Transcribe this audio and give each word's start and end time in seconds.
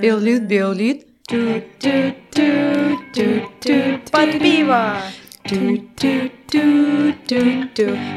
Беллит, 0.00 0.42
беллит. 0.46 1.06
Под 4.10 4.30
пиво! 4.40 4.96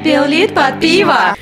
Беллит 0.03 0.53
под 0.53 0.79
пиво. 0.79 1.35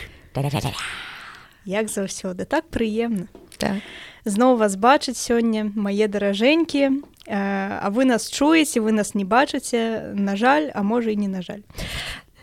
Як 1.65 1.87
заўсёды 1.89 2.45
так 2.45 2.65
прыемна 2.69 3.27
Так. 3.57 3.77
зноў 4.25 4.57
вас 4.57 4.75
бачыць 4.75 5.19
сёння 5.19 5.67
мае 5.75 6.07
даражэнькі 6.07 6.83
э, 6.87 6.91
а 7.27 7.87
вы 7.91 8.05
нас 8.05 8.29
чуеце 8.29 8.79
вы 8.79 8.91
нас 8.91 9.15
не 9.15 9.25
бачыце 9.25 10.13
на 10.15 10.35
жаль 10.35 10.71
а 10.73 10.83
можа 10.83 11.11
і 11.11 11.15
не 11.15 11.27
на 11.27 11.41
жаль 11.41 11.63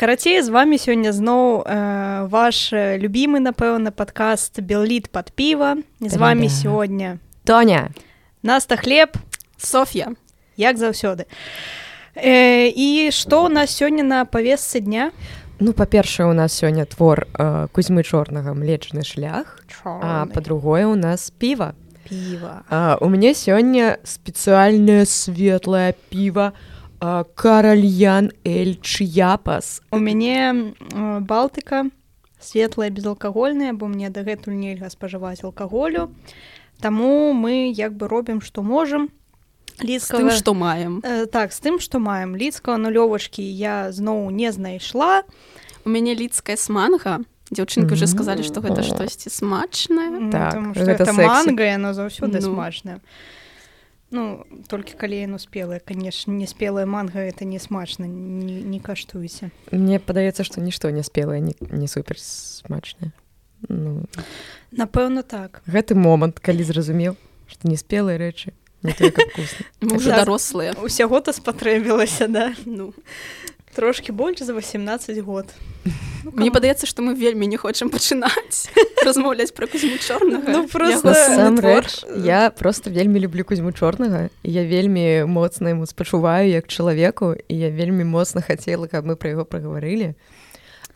карацей 0.00 0.40
з 0.40 0.48
вами 0.48 0.80
сёння 0.80 1.12
зноў 1.12 1.60
э, 1.60 2.24
ваш 2.32 2.72
любімы 2.72 3.36
напэўна 3.44 3.92
падкаст 3.92 4.56
белліт 4.64 5.12
под 5.12 5.28
піва 5.36 5.76
з 6.00 6.16
вами 6.16 6.48
Та-да. 6.48 6.56
сёння 6.56 7.18
Тоня. 7.44 7.90
наста 8.42 8.76
хлеб 8.80 9.10
Софья. 9.58 10.16
як 10.56 10.76
заўсёды 10.80 11.24
э, 12.16 12.72
і 12.72 13.10
што 13.12 13.44
у 13.44 13.48
нас 13.48 13.76
сёння 13.82 14.02
на 14.02 14.24
павесцы 14.24 14.80
дня 14.80 15.10
Ну, 15.62 15.74
па-першае, 15.74 16.24
у 16.26 16.32
нас 16.32 16.56
сёння 16.56 16.86
твор 16.86 17.26
э, 17.36 17.68
Кузьмы 17.72 18.02
чорнага 18.02 18.54
млечны 18.54 19.04
шлях, 19.04 19.60
а 19.84 20.24
па-другое, 20.32 20.86
у 20.86 20.96
нас 20.96 21.28
піва. 21.30 21.74
піва 22.08 22.62
А, 22.70 22.96
у 23.00 23.08
мяне 23.12 23.34
сёння 23.36 23.98
спецыяльнае 24.04 25.04
светлае 25.04 25.92
піва 26.08 26.52
а, 26.56 26.69
каральян 27.00 28.30
эль 28.44 28.76
чяпас. 28.80 29.80
У 29.90 29.98
мяне 29.98 30.74
э, 30.92 31.20
балтыка 31.20 31.90
светлая 32.40 32.90
безалкагольная, 32.90 33.72
бо 33.72 33.86
мне 33.86 34.10
дагэтуль 34.10 34.56
нельга 34.56 34.88
спажываць 34.90 35.44
алкаголю. 35.44 36.12
Таму 36.80 37.32
мы 37.32 37.72
як 37.72 37.92
бы 37.96 38.08
робім 38.08 38.40
што 38.40 38.62
можам. 38.62 39.08
З 39.80 40.08
тым, 40.12 40.30
што 40.30 40.52
маем. 40.54 41.00
э, 41.04 41.24
так 41.26 41.52
з 41.52 41.60
тым, 41.60 41.80
што 41.80 41.98
маем 42.00 42.36
ліцкага 42.36 42.76
нулёвачкі 42.76 43.40
я 43.40 43.92
зноў 43.92 44.30
не 44.30 44.52
знайшла. 44.52 45.22
У 45.84 45.88
мяне 45.88 46.14
лідская 46.14 46.56
сманга. 46.56 47.20
Дзяўчынкі 47.50 47.96
ўжо 47.96 48.06
сказалі, 48.06 48.44
што 48.44 48.60
гэта 48.60 48.84
штосьці 48.84 49.26
смачнае. 49.32 50.06
м, 50.06 50.30
Так, 50.30 50.52
таму 50.52 50.74
што 50.74 50.84
гэта 50.84 51.12
манга 51.16 51.64
яно 51.64 51.92
заўсёды 51.96 52.40
Ну. 52.44 52.52
смачнае. 52.54 53.00
Ну 54.10 54.44
толькі 54.66 54.94
калі 54.98 55.16
яно 55.22 55.38
спелае, 55.38 55.78
канешне, 55.78 56.34
не 56.34 56.46
спелая 56.50 56.86
манга 56.86 57.20
это 57.22 57.44
не 57.44 57.58
смачна, 57.62 58.04
не, 58.10 58.62
не 58.62 58.80
каштуйце. 58.80 59.50
Мне 59.70 60.00
падаецца, 60.02 60.42
што 60.42 60.60
нішто 60.60 60.90
не 60.90 61.02
спелае, 61.06 61.40
не, 61.40 61.54
не 61.70 61.86
супер 61.86 62.18
смачнае. 62.18 63.12
Ну, 63.68 64.02
Напэўна 64.72 65.22
так. 65.22 65.62
гэты 65.66 65.94
момант, 65.94 66.40
калі 66.40 66.64
зразумеў, 66.64 67.14
што 67.46 67.68
не 67.68 67.76
спелыя 67.76 68.18
рэчы, 68.18 68.50
не 68.82 68.92
только 68.92 69.22
вкусна. 69.30 69.66
Мы 69.80 69.96
ўжо 70.00 70.10
Так. 70.10 70.18
дарослыя. 70.24 70.72
Усяго-то 70.82 71.32
спатрэбілася, 71.32 72.26
да. 72.26 72.54
Ну, 72.66 72.94
Трошки 73.74 74.12
больш 74.12 74.40
за 74.40 74.52
18 74.52 75.24
год. 75.24 75.46
Ну, 76.24 76.32
мне 76.36 76.50
падаецца, 76.50 76.86
што 76.86 77.02
мы 77.02 77.14
вельмі 77.14 77.46
не 77.46 77.56
хочам 77.56 77.88
пачынаць 77.88 78.68
размаўляць 79.04 79.52
пра 79.56 79.66
кузьму 79.66 79.96
чорнага. 79.96 80.52
Ну, 80.52 80.68
просто- 80.68 81.08
Насамрэч, 81.08 82.04
я 82.24 82.50
просто 82.50 82.90
вельмі 82.90 83.20
люблю 83.20 83.44
кузьму 83.44 83.72
чорнага. 83.72 84.28
і 84.42 84.52
Я 84.52 84.66
вельмі 84.66 85.24
моцна 85.24 85.68
яму 85.68 85.86
спачуваю 85.86 86.48
як 86.50 86.68
чалавеку 86.68 87.34
і 87.48 87.54
я 87.58 87.70
вельмі 87.70 88.04
моцна 88.04 88.42
хацела, 88.42 88.86
каб 88.86 89.06
мы 89.06 89.16
пра 89.16 89.30
яго 89.30 89.44
прагаварылі. 89.44 90.14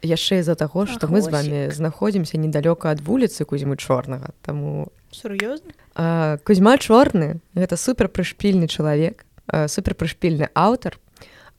Яшчэ 0.03 0.43
з-за 0.43 0.55
таго, 0.55 0.87
што 0.87 1.09
мы 1.09 1.21
з 1.23 1.29
вами 1.33 1.71
знаходзімся 1.73 2.37
недалёка 2.37 2.93
ад 2.93 3.01
вуліцы 3.01 3.45
кузьмы 3.45 3.77
чорнага. 3.77 4.37
Таму 4.43 4.93
сур'ёзна 5.11 5.73
Кузьма 6.45 6.77
чорны 6.77 7.41
гэта 7.55 7.77
супер 7.77 8.09
прышпільны 8.09 8.69
чалавек 8.69 9.25
супер 9.69 9.95
прышпільны 9.95 10.49
аўтар 10.53 10.99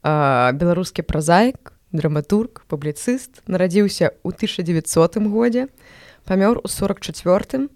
беларускі 0.06 1.02
празаік 1.02 1.74
драматург 1.90 2.62
публіцыст 2.70 3.42
нарадзіўся 3.50 4.14
ў 4.22 4.30
1900 4.30 5.18
годзе 5.26 5.68
памёр 6.30 6.62
у 6.62 6.70
44 6.70 7.70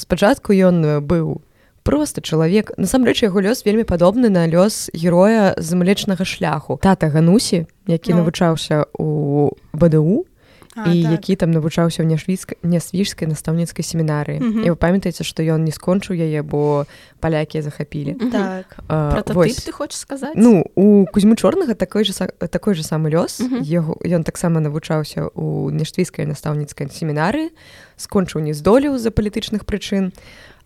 спачатку 0.00 0.56
ён 0.56 1.04
быў 1.04 1.44
просто 1.82 2.20
чалавек. 2.20 2.72
Насамрэч 2.76 3.22
яго 3.24 3.40
лёс 3.40 3.64
вельмі 3.64 3.84
падобны 3.84 4.28
на 4.28 4.46
лёс 4.46 4.90
героя 4.94 5.54
з 5.56 5.74
млечнага 5.74 6.24
шляху. 6.24 6.78
Тата 6.82 7.08
ганусі 7.08 7.66
які 7.86 8.14
навучаўся 8.14 8.86
у 8.94 9.50
бДУ 9.72 10.26
А, 10.76 10.92
і 10.94 11.02
так. 11.02 11.12
які 11.12 11.34
там 11.36 11.50
навучаўся 11.50 12.02
ў 12.02 12.06
няшвіцкай 12.06 12.54
нясвіжскай 12.62 13.26
настаўніцкай 13.26 13.82
семінарыі 13.82 14.38
Мгм. 14.38 14.62
і 14.62 14.70
вы 14.70 14.76
памятаеце 14.78 15.24
што 15.26 15.42
ён 15.42 15.66
не 15.66 15.72
скончыў 15.74 16.14
яе 16.14 16.42
бо 16.46 16.86
палякі 17.18 17.58
захапілі 17.62 18.14
Мгм. 18.14 18.30
так 18.30 18.78
А, 18.86 19.22
вось. 19.34 19.58
ты 19.66 19.72
хочаш 19.72 19.98
сказаць? 19.98 20.38
ну 20.38 20.62
у 20.78 21.06
кузьмы 21.10 21.34
чорнага 21.34 21.74
такой 21.74 22.04
же 22.04 22.12
такой 22.14 22.74
же 22.74 22.82
самы 22.86 23.10
лёс 23.10 23.42
Мгм. 23.42 23.62
яго 23.66 23.98
ён 24.06 24.22
таксама 24.22 24.60
навучаўся 24.60 25.26
у 25.34 25.70
няшвіцкай 25.74 26.26
настаўніцкай 26.26 26.86
семінарыі 26.86 27.50
скончыў 27.98 28.38
не 28.40 28.54
здолеў 28.54 28.94
з-за 28.98 29.10
палітычных 29.10 29.64
прычын 29.66 30.12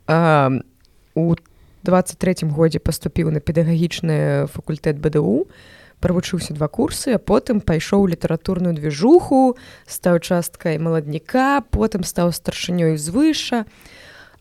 А, 0.07 0.51
у 1.15 1.35
23 1.85 2.45
годзе 2.53 2.79
паступіў 2.79 3.31
на 3.33 3.41
педагагічны 3.41 4.49
факультэт 4.53 5.01
бДУ 5.01 5.47
правучыўся 6.05 6.53
два 6.53 6.69
курсы 6.69 7.17
а 7.17 7.19
потым 7.19 7.65
пайшоў 7.65 8.05
у 8.05 8.11
літаратурную 8.13 8.77
движуху 8.77 9.57
стаў 9.89 10.21
часткай 10.21 10.77
маладніка 10.79 11.65
потым 11.73 12.05
стаў 12.05 12.29
старшынёй 12.37 12.97
звыша 13.01 13.65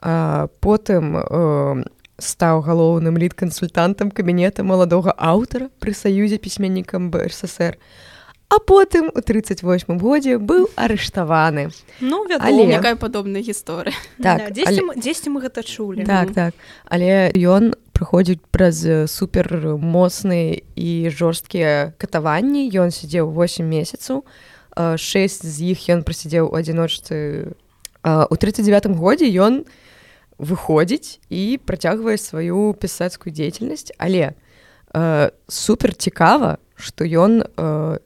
а, 0.03 0.47
потым 0.59 1.15
э, 1.23 1.83
стаў 2.19 2.59
галоўным 2.67 3.15
лід-кансультантам 3.17 4.11
кабінета 4.11 4.63
маладога 4.63 5.15
аўтара 5.17 5.71
пры 5.79 5.95
саюзе 5.95 6.37
пісьменнікам 6.37 7.07
бСр 7.11 7.79
а 8.53 8.59
потым 8.59 9.09
у 9.15 9.21
38 9.21 9.97
годзе 9.97 10.37
быў 10.37 10.67
арыштаваны 10.75 11.71
ну 12.01 12.27
Але- 12.27 12.37
вядома 12.37 12.71
Якая 12.75 12.95
падобная 12.95 13.41
гісторыя. 13.41 13.95
так, 14.21 14.37
Да, 14.37 14.49
дзесьці 14.51 14.83
але- 14.83 14.99
дзесьці 15.01 15.29
мы 15.31 15.41
гэта 15.41 15.63
чулі 15.63 16.03
так 16.05 16.25
Мгм. 16.29 16.33
так 16.35 16.53
але 16.85 17.31
ён 17.33 17.73
праходзіць 17.93 18.41
праз 18.51 18.85
э, 18.85 19.07
супер 19.07 19.77
моцныя 19.77 20.61
і 20.75 21.09
жорсткія 21.09 21.93
катаванні 21.97 22.69
ён 22.73 22.91
сядзеў 22.91 23.29
8 23.29 23.63
месяцаў 23.63 24.25
6 24.73 25.45
з 25.45 25.57
іх 25.69 25.85
ён 25.93 26.01
прасядзеў 26.01 26.49
у 26.49 26.57
адзіночцы 26.57 27.53
у 28.03 28.35
39 28.35 28.97
годзе 28.97 29.29
ён 29.29 29.63
выходзіць 30.37 31.21
і 31.29 31.59
працягвае 31.65 32.17
сваю 32.17 32.73
пісацкую 32.73 33.33
дзейнасць 33.33 33.93
але 33.97 34.33
э, 34.93 35.29
супер 35.47 35.93
цікава 35.93 36.57
што 36.75 37.05
ён 37.05 37.45
э, 37.45 37.97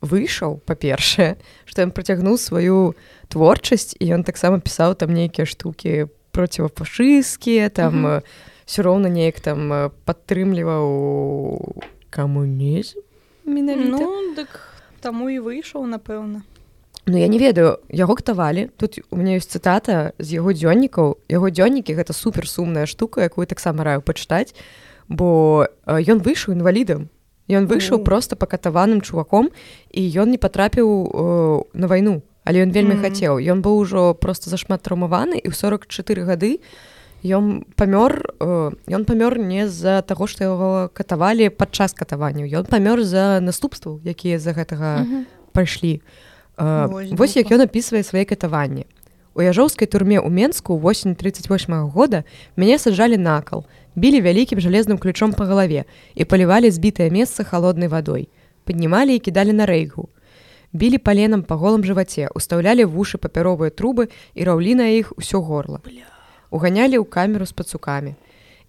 выйшаў 0.00 0.60
па-першае 0.64 1.36
што 1.64 1.82
ён 1.86 1.90
працягнуў 1.96 2.38
сваю 2.38 2.94
творчасць 3.28 3.96
і 3.98 4.20
ён 4.20 4.24
таксама 4.24 4.60
пісаў 4.60 4.94
там 4.94 5.14
нейкія 5.14 5.46
штукі 5.46 6.06
процівафашысцкія 6.30 7.68
там 7.68 7.94
Мгм. 8.04 8.06
э, 8.06 8.22
все 8.70 8.82
роўна 8.86 9.10
неяк 9.10 9.40
там 9.42 9.72
э, 9.74 9.90
падтрымліваў 10.06 10.86
камунізм 12.14 13.02
менавіта 13.42 13.98
ну 13.98 14.34
дык 14.38 14.62
таму 15.02 15.26
і 15.26 15.42
выйшаў 15.42 15.90
напэўна 15.90 16.46
Ну 17.10 17.18
я 17.18 17.26
не 17.26 17.38
ведаю 17.42 17.82
яго 17.90 18.14
катавалі 18.14 18.70
тут 18.78 19.02
у 19.10 19.16
меня 19.16 19.34
ёсць 19.34 19.50
цытата 19.50 20.14
з 20.22 20.38
яго 20.38 20.54
дзённікаў 20.54 21.18
яго 21.26 21.50
дзённікі 21.50 21.98
гэта 21.98 22.14
супер 22.14 22.46
сумная 22.46 22.86
штука 22.86 23.26
якую 23.26 23.50
таксама 23.50 23.82
раю 23.82 24.06
пачытаць 24.06 24.54
бо 25.10 25.66
э, 25.66 25.98
ён 26.06 26.22
выйшаў 26.22 26.54
інвалідам 26.54 27.10
ён 27.50 27.66
выйшаў 27.66 27.98
У. 27.98 28.04
просто 28.06 28.38
пакатаваным 28.38 29.02
чуваком 29.02 29.50
і 29.90 30.02
ён 30.14 30.30
не 30.30 30.38
патрапіў 30.38 30.86
э, 30.86 31.62
на 31.74 31.86
вайну 31.90 32.22
але 32.46 32.62
ён 32.62 32.70
вельмі 32.70 32.94
Мгм. 32.94 33.02
хацеў 33.02 33.42
ён 33.42 33.66
быў 33.66 33.82
ужо 33.82 34.14
просто 34.14 34.46
зашмат 34.46 34.86
траўмаваны 34.86 35.42
і 35.42 35.50
ў 35.50 35.54
44 35.58 36.22
гады 36.22 36.62
ён 37.24 37.64
памёр 37.76 38.34
э, 38.40 38.72
ён 38.88 39.04
памёр 39.04 39.38
не 39.38 39.68
з-за 39.68 40.02
таго 40.02 40.26
што 40.26 40.44
яго 40.44 40.90
катавалі 40.92 41.50
падчас 41.50 41.92
катаванняў. 41.92 42.48
Ён 42.48 42.64
памёр 42.64 43.02
за 43.02 43.40
наступстваў 43.40 44.00
якія 44.04 44.38
з-за 44.38 44.52
гэтага 44.52 45.04
Мгм. 45.04 45.26
пайшлі 45.52 46.00
А, 46.56 46.86
Вось 46.86 47.12
вось 47.12 47.36
як 47.36 47.48
ён 47.52 47.64
апісвае 47.64 48.02
свае 48.02 48.24
катаванні. 48.24 48.84
У 49.32 49.40
яжоўскай 49.40 49.88
турме 49.88 50.20
ў 50.20 50.28
менску 50.28 50.76
восень 50.76 51.14
38 51.16 51.88
года 51.88 52.24
мяне 52.56 52.76
саджалі 52.78 53.16
на 53.16 53.40
кал 53.40 53.64
білі 53.96 54.20
вялікім 54.20 54.60
жалезным 54.60 54.98
ключом 54.98 55.32
па 55.32 55.44
галаве 55.48 55.84
і 56.14 56.24
палівалі 56.24 56.70
збітае 56.70 57.08
месца 57.10 57.44
холоднай 57.44 57.88
вадой. 57.88 58.28
Паднімалі 58.64 59.16
і 59.16 59.18
кідалі 59.24 59.52
на 59.52 59.64
рэйгу. 59.64 60.08
Білі 60.72 60.98
паленам 60.98 61.42
па 61.42 61.56
голым 61.56 61.80
жываце 61.82 62.28
устаўлялі 62.34 62.84
вушы 62.84 63.16
папяровыя 63.16 63.70
трубы 63.72 64.12
і 64.34 64.44
раўлі 64.44 64.74
на 64.74 64.92
іх 64.92 65.12
усё 65.16 65.40
горла 65.40 65.80
уганялі 66.50 66.98
ў 66.98 67.06
камеру 67.06 67.46
з 67.46 67.54
пацукамі 67.54 68.14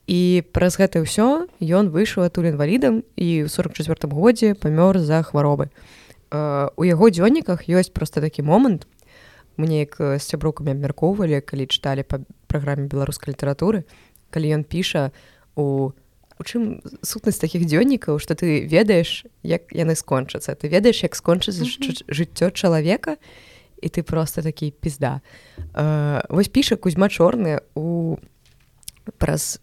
і 0.08 0.44
праз 0.54 0.78
гэта 0.82 1.02
ўсё 1.02 1.46
ён 1.62 1.94
выйшаў 1.94 2.26
адтуль 2.26 2.54
інвалідам 2.54 3.06
і 3.18 3.46
ў 3.46 3.50
44 3.50 4.10
годзе 4.10 4.54
памёр 4.58 4.98
за 4.98 5.22
хваробы. 5.22 5.70
У 6.32 6.84
яго 6.86 7.06
дзённіках 7.12 7.68
ёсць 7.70 7.94
просто 7.94 8.22
такі 8.22 8.42
момант. 8.42 8.88
Мне 9.58 9.86
як 9.86 9.98
з 10.00 10.24
сяброкамі 10.24 10.74
абмяркоўвалі 10.74 11.42
калі 11.42 11.66
чыталі 11.70 12.04
па 12.08 12.24
праграме 12.48 12.88
беларускай 12.88 13.34
літаратуры 13.34 13.84
калі 14.32 14.62
ён 14.62 14.64
піша 14.64 15.12
у 15.56 15.92
у 16.42 16.44
чым 16.44 16.82
сутнасць 17.06 17.38
такіх 17.38 17.70
дзённікаў 17.70 18.18
што 18.18 18.34
ты 18.34 18.66
ведаеш 18.66 19.30
як 19.46 19.70
яны 19.70 19.94
скончацца. 19.94 20.58
Ты 20.58 20.68
ведаеш 20.68 21.06
як 21.06 21.14
скончыцца 21.14 21.62
жыццё 22.10 22.50
чалавека 22.50 23.22
і 23.22 23.51
ты 23.90 24.04
просто 24.04 24.42
такі 24.42 24.72
пізда 24.72 25.22
вось 26.30 26.48
піша 26.48 26.76
кузьма 26.76 27.10
чорны 27.10 27.62
у 27.76 28.18
праз 29.18 29.62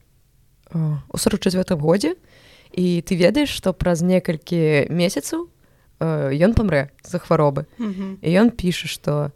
у 0.72 1.18
44 1.18 1.76
годзе 1.80 2.14
і 2.72 3.00
ты 3.02 3.16
ведаеш 3.16 3.48
што 3.48 3.72
праз 3.72 4.02
некалькі 4.02 4.90
месяцаў 4.90 5.48
ён 6.00 6.54
памрэ 6.54 6.90
за 7.02 7.18
хваробы 7.18 7.66
і 7.78 8.28
ён 8.28 8.50
піша 8.50 8.88
што 8.88 9.30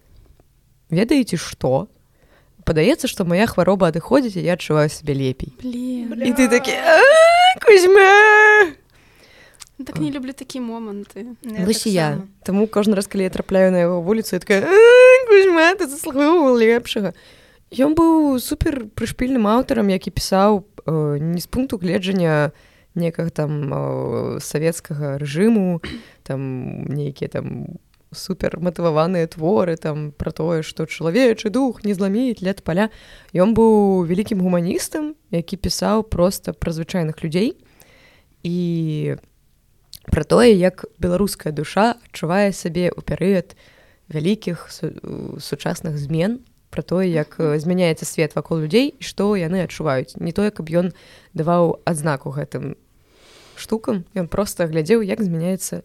ведаеце 0.90 1.36
што 1.36 1.88
падаецца 2.64 3.08
што 3.08 3.24
моя 3.24 3.46
хвароба 3.46 3.90
адыходзіць 3.90 4.38
я 4.38 4.54
адчуваю 4.54 4.90
сябе 4.90 5.14
лепей 5.14 5.52
і 5.62 6.30
ты 6.34 6.48
такі 6.50 6.76
кузьма 7.62 8.76
так 9.84 9.98
не 9.98 10.10
люблю 10.10 10.32
такія 10.32 10.64
моманты 10.64 11.36
вось 11.42 11.86
я 11.86 12.22
таму 12.42 12.66
кожны 12.66 12.94
раз 12.94 13.06
калі 13.06 13.28
я 13.28 13.30
трапляю 13.30 13.72
на 13.72 13.84
яго 13.84 14.00
вуліцу 14.02 14.38
такая 14.38 14.62
кузьма 15.28 15.74
ты 15.74 15.86
заслугоўваў 15.86 16.58
лепшага 16.58 17.14
ён 17.72 17.94
быў 17.96 18.38
супер 18.38 18.86
прышпільным 18.94 19.48
аўтарам 19.48 19.88
які 19.88 20.10
пісаў 20.10 20.64
не 20.86 21.40
з 21.40 21.46
пункту 21.46 21.78
гледжання 21.78 22.52
некага 22.94 23.30
там 23.30 24.38
савецкага 24.40 25.16
рэжыму 25.18 25.80
там 26.22 26.84
нейкія 26.92 27.28
там 27.28 27.78
супер 28.12 28.60
матываваныя 28.60 29.26
творы 29.26 29.76
там 29.76 30.12
пра 30.12 30.30
тое 30.30 30.60
што 30.62 30.84
чалавечы 30.84 31.48
дух 31.48 31.84
не 31.84 31.96
зламіць 31.96 32.44
лет 32.44 32.62
паля 32.62 32.90
ён 33.32 33.56
быў 33.56 34.04
вялікім 34.04 34.44
гуманістам 34.44 35.16
які 35.32 35.56
пісаў 35.56 36.04
просто 36.04 36.52
пра 36.52 36.72
звычайных 36.72 37.24
людзей 37.24 37.56
і 38.44 39.16
пра 40.10 40.24
тое 40.24 40.50
як 40.54 40.84
беларуская 40.98 41.52
душа 41.52 41.98
адчувае 42.08 42.50
сабе 42.52 42.90
ў 42.90 43.00
перыяд 43.06 43.54
вялікіх 44.08 44.66
сучасных 45.38 45.98
змен 45.98 46.42
пра 46.72 46.82
тое 46.82 47.06
як 47.06 47.36
змяняецца 47.38 48.08
свет 48.08 48.34
вакол 48.34 48.64
людзей 48.64 48.96
і 48.96 49.02
што 49.04 49.36
яны 49.36 49.62
адчуваюць. 49.62 50.16
Не 50.16 50.32
тое 50.32 50.50
каб 50.50 50.72
ён 50.72 50.96
даваў 51.36 51.84
адзнаку 51.84 52.32
гэтым 52.32 52.74
штукам 53.60 54.04
ён 54.16 54.26
просто 54.26 54.66
глядзеў 54.66 55.04
як 55.04 55.20
змяняецца 55.20 55.84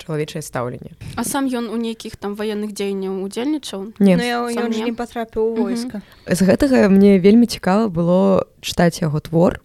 чалавечае 0.00 0.42
стаўленне. 0.42 0.96
А 1.14 1.24
сам 1.24 1.46
ён 1.46 1.68
у 1.68 1.76
нейкіх 1.76 2.16
там 2.16 2.34
ваенных 2.34 2.72
дзеянняў 2.72 3.20
удзельнічаў? 3.20 4.00
Не, 4.00 4.16
ну, 4.16 4.24
не. 4.48 4.90
не 4.90 4.94
патрапіў 4.96 5.54
войска. 5.54 6.00
З 6.26 6.40
гэтага 6.48 6.88
мне 6.88 7.20
вельмі 7.20 7.44
цікава 7.46 7.92
было 7.92 8.48
чытаць 8.64 9.04
яго 9.04 9.20
твор 9.20 9.60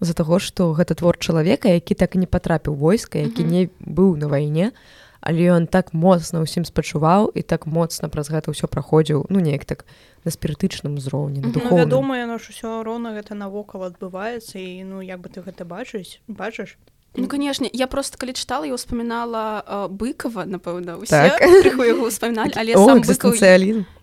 з-за 0.00 0.14
таго 0.16 0.40
што 0.40 0.72
гэта 0.72 0.96
твор 0.96 1.20
чалавека 1.20 1.68
які 1.68 1.94
так 1.94 2.16
і 2.16 2.24
не 2.24 2.26
патрапіў 2.26 2.74
войска 2.74 3.20
які 3.20 3.44
не 3.44 3.68
быў 3.80 4.16
на 4.16 4.28
вайне 4.28 4.72
але 5.20 5.52
ён 5.52 5.68
так 5.68 5.92
моцна 5.92 6.40
ўсім 6.40 6.64
спачуваў 6.64 7.28
і 7.36 7.44
так 7.44 7.68
моцна 7.68 8.08
праз 8.08 8.32
гэта 8.32 8.50
ўсё 8.50 8.66
праходзіў 8.66 9.28
ну 9.28 9.38
неяк 9.40 9.68
так 9.68 9.84
на 10.24 10.32
спірытычным 10.32 10.96
узроўні 10.96 11.44
ну, 11.44 11.76
вядома 11.76 12.16
яно 12.16 12.40
ж 12.40 12.52
усё 12.52 12.80
роўна 12.82 13.12
гэта 13.12 13.36
навокал 13.36 13.84
адбываецца 13.84 14.56
і 14.56 14.84
ну 14.88 15.04
як 15.04 15.20
бы 15.20 15.28
ты 15.28 15.44
гэта 15.44 15.68
бачыш 15.68 16.24
бачыш? 16.28 16.80
Ну 17.16 17.26
канешне 17.26 17.68
я 17.72 17.86
просто 17.86 18.16
калі 18.16 18.32
чытала 18.32 18.64
я 18.64 18.72
ўспамінала 18.72 19.60
э, 19.60 19.88
быкова 19.92 20.48
напэўна 20.48 20.96
так. 21.04 21.42
яго 21.84 22.08
ўспаміналі 22.08 22.56
але 22.56 22.72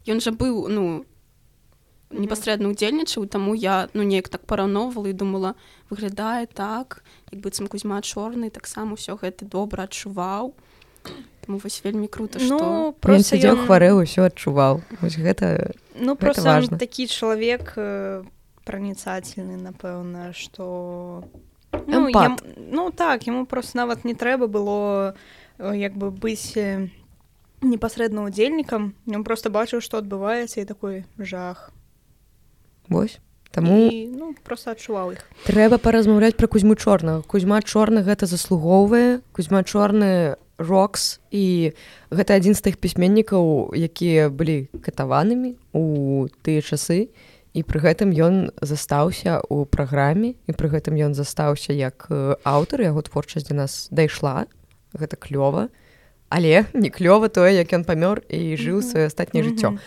ён 0.05 0.21
жа 0.21 0.31
быў 0.31 0.69
ну 0.69 1.05
непасрэдна 2.09 2.71
удзельнічаў 2.71 3.27
таму 3.27 3.53
я 3.53 3.89
ну 3.93 4.03
неяк 4.03 4.29
так 4.29 4.47
параўноўвала 4.47 5.11
і 5.11 5.17
думала 5.17 5.55
выглядае 5.89 6.47
так 6.47 7.03
як 7.31 7.41
быццам 7.41 7.67
кузьма 7.67 7.99
чорны 8.01 8.49
таксама 8.49 8.95
ўсё 8.95 9.19
гэта 9.19 9.45
добра 9.45 9.83
адчуваў 9.83 10.55
Таму 11.47 11.59
вось 11.63 11.79
вельмі 11.83 12.07
круто 12.11 12.39
што 12.39 12.59
ну, 12.59 12.95
просто 12.99 13.39
ён... 13.39 13.63
хварэў 13.67 14.03
усё 14.03 14.27
адчуваў 14.27 14.83
вось 14.99 15.15
гэта 15.19 15.75
ну 15.95 16.15
гэта 16.15 16.43
просто 16.43 16.75
такі 16.75 17.07
чалавек 17.07 17.75
э, 17.75 18.23
праніцательны 18.63 19.55
напэўна 19.55 20.31
што 20.35 21.23
ну, 21.87 22.07
ям, 22.07 22.37
ну 22.55 22.91
так 22.91 23.27
яму 23.27 23.45
просто 23.45 23.83
нават 23.83 24.03
не 24.03 24.15
трэба 24.15 24.47
было 24.47 25.15
як 25.59 25.95
бы 25.95 26.11
быць 26.11 26.55
непасрэдна 27.61 28.27
удзельнікам 28.27 28.93
ён 29.07 29.23
просто 29.23 29.49
бачыў 29.49 29.83
што 29.83 29.99
адбываецца 29.99 30.61
і 30.61 30.67
такой 30.67 31.03
жах 31.17 31.71
Вось. 32.89 33.19
Таму 33.51 33.89
і, 33.89 34.07
ну, 34.13 34.35
просто 34.43 34.71
адчуваў 34.71 35.15
іх. 35.17 35.23
трэба 35.47 35.79
паразмаўляць 35.81 36.35
пра 36.37 36.47
кузьму 36.47 36.75
чорнага. 36.75 37.23
Кузьма 37.25 37.61
чорны 37.61 38.03
гэта 38.03 38.27
заслугоўвае 38.27 39.23
кузьма 39.33 39.63
чорны 39.63 40.37
рокс 40.57 41.19
і 41.31 41.73
гэта 42.11 42.37
адзін 42.37 42.53
з 42.53 42.61
тых 42.61 42.77
пісьменнікаў 42.77 43.73
якія 43.73 44.29
былі 44.29 44.69
катаванымі 44.81 45.55
у 45.73 46.27
тыя 46.43 46.61
часы 46.61 47.09
і 47.53 47.63
пры 47.63 47.81
гэтым 47.81 48.13
ён 48.13 48.51
застаўся 48.61 49.41
ў 49.41 49.65
праграме 49.65 50.37
і 50.45 50.51
пры 50.53 50.69
гэтым 50.69 50.97
ён 50.97 51.17
застаўся 51.17 51.73
як 51.73 52.09
аўтар 52.43 52.85
яго 52.85 53.01
творчасць 53.01 53.47
для 53.49 53.65
нас 53.65 53.87
дайшла. 53.89 54.45
Гэта 54.93 55.17
клёва. 55.17 55.69
Але 56.29 56.67
не 56.73 56.89
клёва 56.89 57.29
тое 57.29 57.55
як 57.57 57.71
ён 57.73 57.87
памёр 57.87 58.21
і 58.27 58.53
жыў 58.59 58.83
сваё 58.83 59.07
астатняе 59.07 59.47
жыццё 59.47 59.79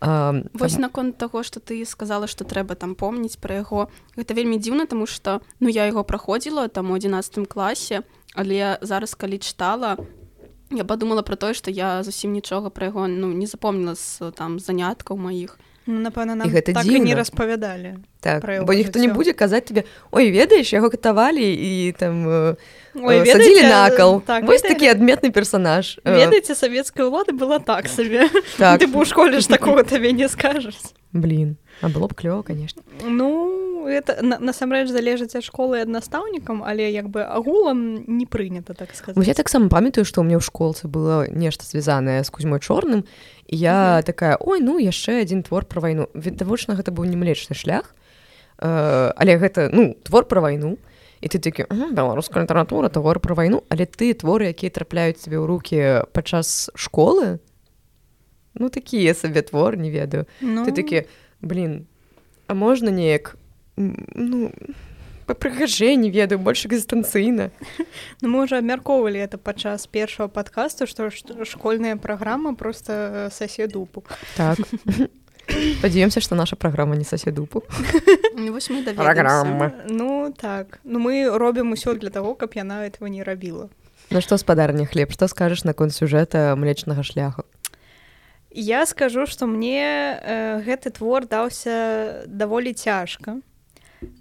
вось 0.00 0.72
там... 0.72 0.82
наконт 0.82 1.18
таго 1.18 1.42
што 1.42 1.60
ты 1.60 1.84
сказала 1.84 2.26
што 2.26 2.44
трэба 2.44 2.74
там 2.74 2.94
помніць 2.94 3.36
пра 3.36 3.60
яго. 3.60 3.88
Гэта 4.16 4.32
вельмі 4.32 4.56
дзіўна 4.56 4.86
таму 4.86 5.06
што 5.06 5.40
ну 5.60 5.68
я 5.68 5.84
яго 5.84 6.04
праходзіла 6.04 6.68
там 6.68 6.90
у 6.90 6.96
11 6.96 7.44
класе 7.48 8.02
але 8.34 8.78
зараз 8.80 9.14
калі 9.14 9.38
чытала 9.38 9.98
я 10.70 10.84
падумала 10.84 11.22
пра 11.22 11.36
тое 11.36 11.54
што 11.54 11.70
я 11.70 12.02
зусім 12.02 12.32
нічога 12.32 12.70
пра 12.70 12.88
яго 12.88 13.08
ну 13.08 13.32
не 13.34 13.46
запомніла 13.46 13.94
з 13.94 14.30
там 14.32 14.58
заняткаў 14.58 15.18
маіх 15.18 15.58
Ну, 15.90 15.98
напэўна 16.06 16.38
нам 16.38 16.46
гэта 16.46 16.72
так 16.72 16.86
не 16.86 17.14
распавядалі 17.18 17.98
так 18.22 18.46
бо 18.64 18.74
ніхто 18.74 19.02
не 19.02 19.08
будзе 19.10 19.34
казаць 19.34 19.66
тебе 19.66 19.84
ой 20.14 20.30
ведаеш 20.30 20.70
яго 20.72 20.90
катавалі 20.90 21.42
і 21.42 21.90
там 21.98 22.22
э, 22.28 22.54
ой, 22.94 23.18
ведаеце, 23.26 23.66
накал 23.66 24.22
так, 24.22 24.46
вось 24.46 24.62
такі 24.62 24.86
адметны 24.94 25.34
персонаж 25.34 25.98
э. 26.04 26.14
ведаеце 26.14 26.54
савецкая 26.54 27.10
ўлада 27.10 27.34
была 27.34 27.58
так 27.58 27.90
сабе. 27.90 28.30
Так. 28.54 28.78
ты 28.78 28.86
бо 28.86 29.02
ў 29.02 29.10
школе 29.10 29.40
ж 29.42 29.50
такого 29.50 29.82
табе 29.90 30.12
не 30.14 30.28
скажаш. 30.30 30.78
Блин 31.10 31.58
а 31.80 31.88
было 31.88 32.06
б 32.06 32.14
клёва 32.14 32.42
конечно. 32.42 32.82
Ну 33.02 33.69
это 33.86 34.22
насамрэч 34.22 34.88
залежыць 34.88 35.36
ад 35.36 35.44
школы 35.44 35.80
ад 35.82 35.88
настаўнікам 35.88 36.62
але 36.62 36.90
як 36.90 37.08
бы 37.08 37.22
агулам 37.22 38.04
не 38.06 38.26
прынята 38.26 38.74
так 38.74 38.94
сказать. 38.94 39.26
Я 39.26 39.34
таксама 39.34 39.68
памятаю 39.68 40.04
што 40.04 40.20
ў 40.20 40.24
мне 40.24 40.36
ў 40.36 40.44
школцы 40.44 40.88
было 40.88 41.28
нешта 41.30 41.64
звязанае 41.64 42.24
з 42.24 42.30
кузьмой 42.30 42.60
чорным 42.60 43.04
я 43.48 43.72
mm 43.72 44.00
-hmm. 44.00 44.06
такая 44.06 44.36
ой 44.40 44.60
ну 44.60 44.78
яшчэ 44.78 45.22
адзін 45.22 45.42
твор 45.42 45.64
пра 45.64 45.80
вайну 45.80 46.08
відавочна 46.14 46.74
гэта 46.74 46.92
быў 46.92 47.04
немлечны 47.06 47.54
шлях 47.54 47.94
э, 48.58 49.12
але 49.16 49.38
гэта 49.38 49.70
ну 49.72 49.94
твор 50.02 50.24
пра 50.24 50.40
вайну. 50.40 50.78
І 51.20 51.28
ты 51.28 51.38
такі 51.38 51.66
беларуская 51.92 52.42
літаратура 52.42 52.88
твор 52.88 53.20
пра 53.20 53.34
вайну 53.34 53.62
але 53.68 53.84
ты 53.84 54.14
творы 54.14 54.48
якія 54.48 54.70
трапляюць 54.70 55.20
сабе 55.20 55.36
ў 55.36 55.46
руки 55.46 56.04
падчас 56.12 56.70
школы 56.74 57.38
ну 58.54 58.68
такія 58.68 59.14
сабе 59.14 59.42
твор 59.42 59.76
не 59.76 59.90
ведаю. 59.90 60.26
Ну... 60.40 60.64
ты 60.64 60.72
такі 60.72 61.04
блин 61.40 61.86
а 62.46 62.54
можна 62.54 62.90
неяк 62.90 63.36
ну 64.14 64.52
по 65.30 65.34
прыгажэнні 65.38 66.10
ведаю 66.10 66.42
больш 66.42 66.66
экзістэнцыйна 66.66 67.50
ну 68.20 68.26
мы 68.28 68.42
уже 68.42 68.58
абмяркоўвалі 68.58 69.22
это 69.22 69.38
падчас 69.38 69.86
першага 69.86 70.26
подкасту 70.26 70.90
што 70.90 71.10
школьная 71.46 71.94
праграма 71.96 72.54
просто 72.54 73.30
сасе 73.30 73.66
дупу. 73.66 74.02
Так. 74.36 74.58
Спадзяёмся 75.78 76.20
што 76.20 76.34
наша 76.34 76.56
праграма 76.56 76.96
не 76.96 77.04
сасе 77.04 77.30
дупу. 77.30 77.62
Ну 79.88 80.34
так. 80.34 80.80
Ну 80.82 80.98
мы 80.98 81.30
робім 81.30 81.78
усё 81.78 81.94
для 81.94 82.10
того 82.10 82.34
каб 82.34 82.54
яна 82.54 82.86
этого 82.86 83.06
не 83.06 83.22
рабіла 83.22 83.70
Ну 84.10 84.20
што 84.20 84.34
спадарня 84.34 84.86
хлеб 84.86 85.12
што 85.12 85.28
скажаш 85.28 85.62
наконт 85.62 85.94
сюжэта 85.94 86.58
млечнага 86.58 87.02
шляху 87.06 87.44
Я 88.50 88.82
скажу 88.86 89.26
што 89.26 89.46
мне 89.46 90.18
э, 90.18 90.58
гэты 90.66 90.90
твор 90.90 91.26
даўся 91.26 92.26
даволі 92.26 92.74
цяжка 92.74 93.38
Э, 93.38 93.49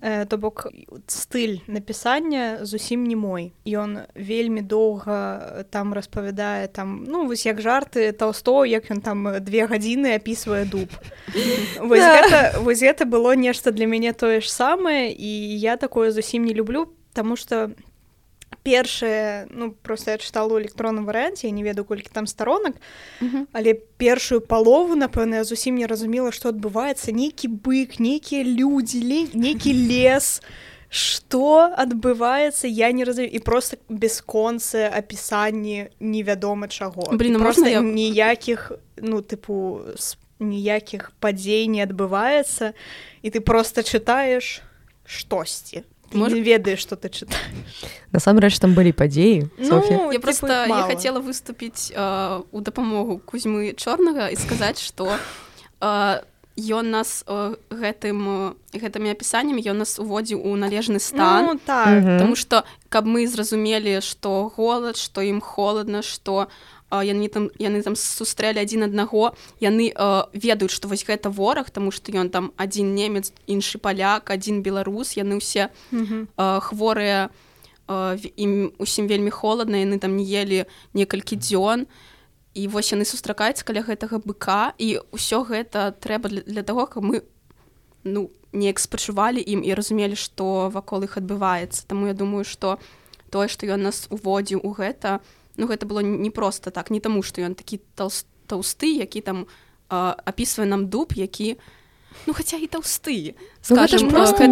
то 0.01 0.37
бок 0.37 0.67
стыль 1.07 1.59
напісання 1.67 2.65
зусім 2.65 3.03
не 3.03 3.15
мой. 3.15 3.51
Ён 3.65 4.05
вельмі 4.15 4.61
доўга 4.61 5.65
там 5.69 5.93
распавядае 5.93 6.67
там 6.67 7.05
ну 7.07 7.25
вось 7.25 7.45
як 7.45 7.61
жарты 7.61 8.11
толсто 8.11 8.65
як 8.65 8.91
ён 8.91 9.01
там 9.01 9.27
две 9.39 9.65
гадзіны 9.65 10.15
опісвае 10.15 10.65
дуб. 10.65 10.89
Вось 11.79 12.01
гэта, 12.01 12.59
вось 12.59 12.81
гэта 12.81 13.05
было 13.05 13.35
нешта 13.35 13.71
для 13.71 13.85
мяне 13.85 14.13
тое 14.13 14.41
ж 14.41 14.51
самае 14.51 15.13
і 15.13 15.59
я 15.59 15.77
такое 15.77 16.11
зусім 16.11 16.43
не 16.43 16.53
люблю 16.53 16.89
тому 17.13 17.35
что 17.35 17.71
першае 18.69 19.49
ну 19.49 19.73
просто 19.73 20.13
я 20.13 20.21
чытала 20.21 20.53
ў 20.53 20.61
электронным 20.61 21.09
варыянце 21.09 21.49
я 21.49 21.53
не 21.57 21.65
ведаю 21.65 21.89
колькі 21.89 22.13
там 22.13 22.29
старонак 22.29 22.77
але 23.51 23.73
першую 23.97 24.41
палову 24.45 24.95
напэўна 24.95 25.41
я 25.41 25.43
зусім 25.43 25.75
не 25.75 25.87
разумела 25.87 26.31
што 26.31 26.53
адбываецца. 26.53 27.11
Нейкі 27.11 27.49
бык 27.49 27.99
нейкія 27.99 28.43
людзі 28.43 29.01
нейкі 29.33 29.73
лес. 29.91 30.41
Что 30.89 31.69
адбываецца 31.77 32.65
я 32.65 32.91
не 32.91 33.05
разумею. 33.05 33.29
І 33.29 33.39
просто 33.39 33.77
бесконцы 33.89 34.89
апісанні 34.89 35.89
невядома 35.99 36.67
чаго. 36.67 37.13
Блин 37.13 37.37
просто 37.39 37.67
я... 37.67 37.81
ніякіх 37.81 38.71
ну 38.97 39.21
тыпу 39.21 39.85
ніякіх 40.39 41.11
падзей 41.19 41.67
не 41.67 41.85
адбываецца. 41.85 42.73
І 43.21 43.29
ты 43.29 43.39
просто 43.39 43.81
чытаеш 43.81 44.61
штосьці 45.05 45.83
Мож... 46.13 46.33
не 46.33 46.41
ведаеш 46.41 46.79
что 46.79 46.95
ты 46.95 47.09
чытаеш 47.09 47.85
насамрэч 48.11 48.59
там 48.59 48.73
былі 48.73 48.91
падзеі 48.91 49.49
ну, 49.57 50.11
я 50.11 50.19
просто 50.19 50.47
я 50.67 50.83
хотела 50.83 51.19
выступіць 51.19 51.91
э, 51.93 52.41
у 52.51 52.61
дапамогу 52.61 53.19
кузьмы 53.19 53.73
чорнага 53.77 54.29
і 54.29 54.35
сказаць 54.35 54.81
что 54.81 55.17
э, 55.81 56.21
ён 56.59 56.91
нас 56.91 57.23
э, 57.27 57.55
гэтым 57.69 58.55
гэтымі 58.73 59.11
апісаннямі 59.11 59.61
ён 59.69 59.85
нас 59.85 59.99
уводзіў 59.99 60.41
у 60.43 60.55
належны 60.55 60.99
стан 60.99 61.45
ну, 61.45 61.59
так. 61.59 62.03
потому 62.03 62.35
что 62.35 62.63
каб 62.89 63.05
мы 63.05 63.27
зразумелі 63.27 64.01
что 64.01 64.51
голад 64.55 64.97
что 64.97 65.21
ім 65.21 65.41
холодна 65.41 66.01
что 66.01 66.47
у 66.47 66.47
яны 66.91 67.29
там 67.29 67.49
яны 67.61 67.81
там 67.85 67.95
сустрэлі 67.95 68.61
адзін 68.65 68.89
аднаго 68.89 69.37
яны 69.61 69.93
э, 69.93 70.23
ведаюць 70.33 70.73
што 70.73 70.89
вось 70.89 71.05
гэта 71.05 71.29
вораг 71.29 71.69
тому 71.69 71.91
што 71.93 72.11
ён 72.17 72.29
там 72.33 72.51
адзін 72.57 72.95
немец 72.97 73.31
іншы 73.45 73.77
паляк 73.77 74.29
адзін 74.33 74.65
беларус 74.65 75.13
яны 75.13 75.37
ўсе 75.37 75.69
э, 75.69 76.01
хворыя 76.37 77.29
э, 77.87 78.17
ім 78.35 78.73
усім 78.81 79.05
вельмі 79.05 79.29
холодна 79.29 79.85
яны 79.85 79.99
там 80.01 80.17
не 80.17 80.25
ели 80.25 80.65
некалькі 80.93 81.37
дзён. 81.37 81.85
І 82.57 82.65
вось 82.67 82.89
яны 82.91 83.05
сустракаюць 83.05 83.61
каля 83.61 83.85
гэтага 83.85 84.17
быка 84.25 84.73
і 84.81 85.05
ўсё 85.13 85.45
гэта 85.45 85.93
трэба 85.93 86.29
для, 86.33 86.41
для 86.41 86.63
того 86.65 86.89
каб 86.89 87.05
мы 87.05 87.21
ну 88.03 88.33
неяк 88.51 88.81
спачувалі 88.81 89.37
ім 89.37 89.61
і 89.61 89.77
разумелі 89.77 90.17
што 90.17 90.73
вакол 90.73 91.05
іх 91.05 91.21
адбываецца. 91.21 91.85
Таму 91.85 92.09
я 92.09 92.17
думаю 92.17 92.41
што 92.49 92.81
тое 93.29 93.45
што 93.45 93.69
ён 93.69 93.85
нас 93.85 94.09
уводзіў 94.09 94.65
у 94.65 94.73
гэта 94.73 95.21
то 95.21 95.38
ну 95.59 95.67
гэта 95.67 95.85
было 95.85 95.99
не 95.99 96.31
просто 96.31 96.71
так 96.71 96.89
не 96.89 97.03
таму 97.03 97.21
што 97.21 97.43
ён 97.43 97.53
такі 97.59 97.83
таўсты 97.99 98.95
які 98.95 99.21
там 99.21 99.45
апісвае 99.91 100.65
нам 100.65 100.87
дуб 100.87 101.13
які 101.19 101.59
ну 102.25 102.33
хаця 102.33 102.57
і 102.57 102.71
таўсты 102.71 103.35
скажем 103.61 103.99
ну, 104.03 104.09
просто 104.09 104.45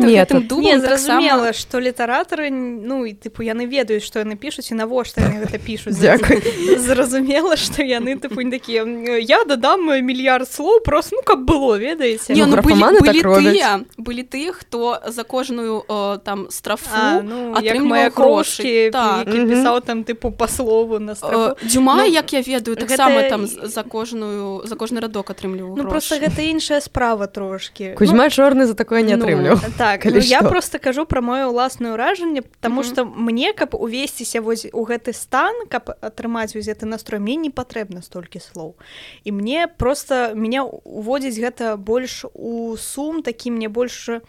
зразумела 0.80 1.54
что 1.54 1.80
літаратары 1.80 2.50
ну 2.52 3.06
і 3.06 3.14
тыпу 3.14 3.42
яны 3.44 3.66
ведаюць 3.66 4.04
што 4.04 4.20
яны 4.20 4.36
пішуць 4.36 4.72
і 4.72 4.76
навошта 4.76 5.22
гэта 5.22 5.58
пішуць 5.68 5.96
зразумела 5.96 7.56
что 7.56 7.84
яны 7.84 8.20
тыпу 8.20 8.42
не 8.42 8.52
такія 8.52 8.84
я 9.20 9.44
дадам 9.44 9.88
мільярд 9.88 10.50
слоў 10.52 10.82
просто 10.84 11.16
ну 11.16 11.22
каб 11.24 11.46
было 11.46 11.78
ведаеце 11.78 12.36
ну, 12.36 12.46
ну, 12.46 12.62
былі, 12.62 12.84
былі, 13.00 13.22
так 13.22 13.42
тыя, 13.42 13.72
былі 13.98 14.24
тыя 14.24 14.52
хто 14.52 15.00
за 15.08 15.24
кожную 15.24 15.84
о, 15.88 16.18
там 16.18 16.48
страфу 16.52 17.24
ну, 17.24 17.56
моя 17.86 18.10
крошки 18.10 18.90
так. 18.92 19.26
пісаў 19.26 19.82
там 19.82 20.04
тыпу 20.04 20.32
па 20.32 20.48
слову 20.48 21.00
на 21.00 21.16
дзюма 21.64 22.04
ну, 22.04 22.12
як 22.12 22.34
я 22.34 22.42
ведаю 22.42 22.76
таксама 22.76 23.22
гэта... 23.22 23.30
там 23.30 23.48
за 23.48 23.84
кожную 23.84 24.68
за 24.68 24.76
кожны 24.76 25.00
радок 25.00 25.30
атрымліваю 25.30 25.76
ну 25.76 25.88
просто 25.88 26.20
гэта 26.20 26.42
іншая 26.42 26.82
справа 26.82 27.28
трошки. 27.28 27.96
Кузьма 27.98 28.26
ну, 28.26 28.30
чорны 28.30 28.66
за 28.66 28.76
такое 28.76 29.02
не 29.08 29.14
атрымлю 29.14 29.56
ну, 29.56 29.72
так 29.78 30.06
ну, 30.06 30.18
я 30.18 30.42
просто 30.42 30.80
кажу 30.80 31.06
про 31.06 31.22
маё 31.22 31.50
ўласнае 31.50 31.94
ўражанне 31.94 32.42
потому 32.42 32.84
что 32.84 33.02
mm 33.04 33.08
-hmm. 33.08 33.20
мне 33.20 33.54
каб 33.54 33.76
увесціся 33.76 34.42
вось 34.42 34.68
у 34.74 34.86
гэты 34.86 35.14
стан 35.14 35.56
каб 35.70 35.90
атрымаць 36.02 36.56
вось 36.56 36.68
гэты 36.68 36.86
настрой 36.86 37.20
мне 37.20 37.36
не 37.36 37.50
патрэбна 37.50 38.02
столькі 38.02 38.40
слоў 38.40 38.76
і 39.24 39.32
мне 39.32 39.68
просто 39.68 40.32
меня 40.36 40.64
уводзіць 40.64 41.40
гэта 41.40 41.78
больш 41.78 42.26
у 42.34 42.78
сум 42.78 43.22
такі 43.22 43.52
мне 43.52 43.70
больше 43.70 44.22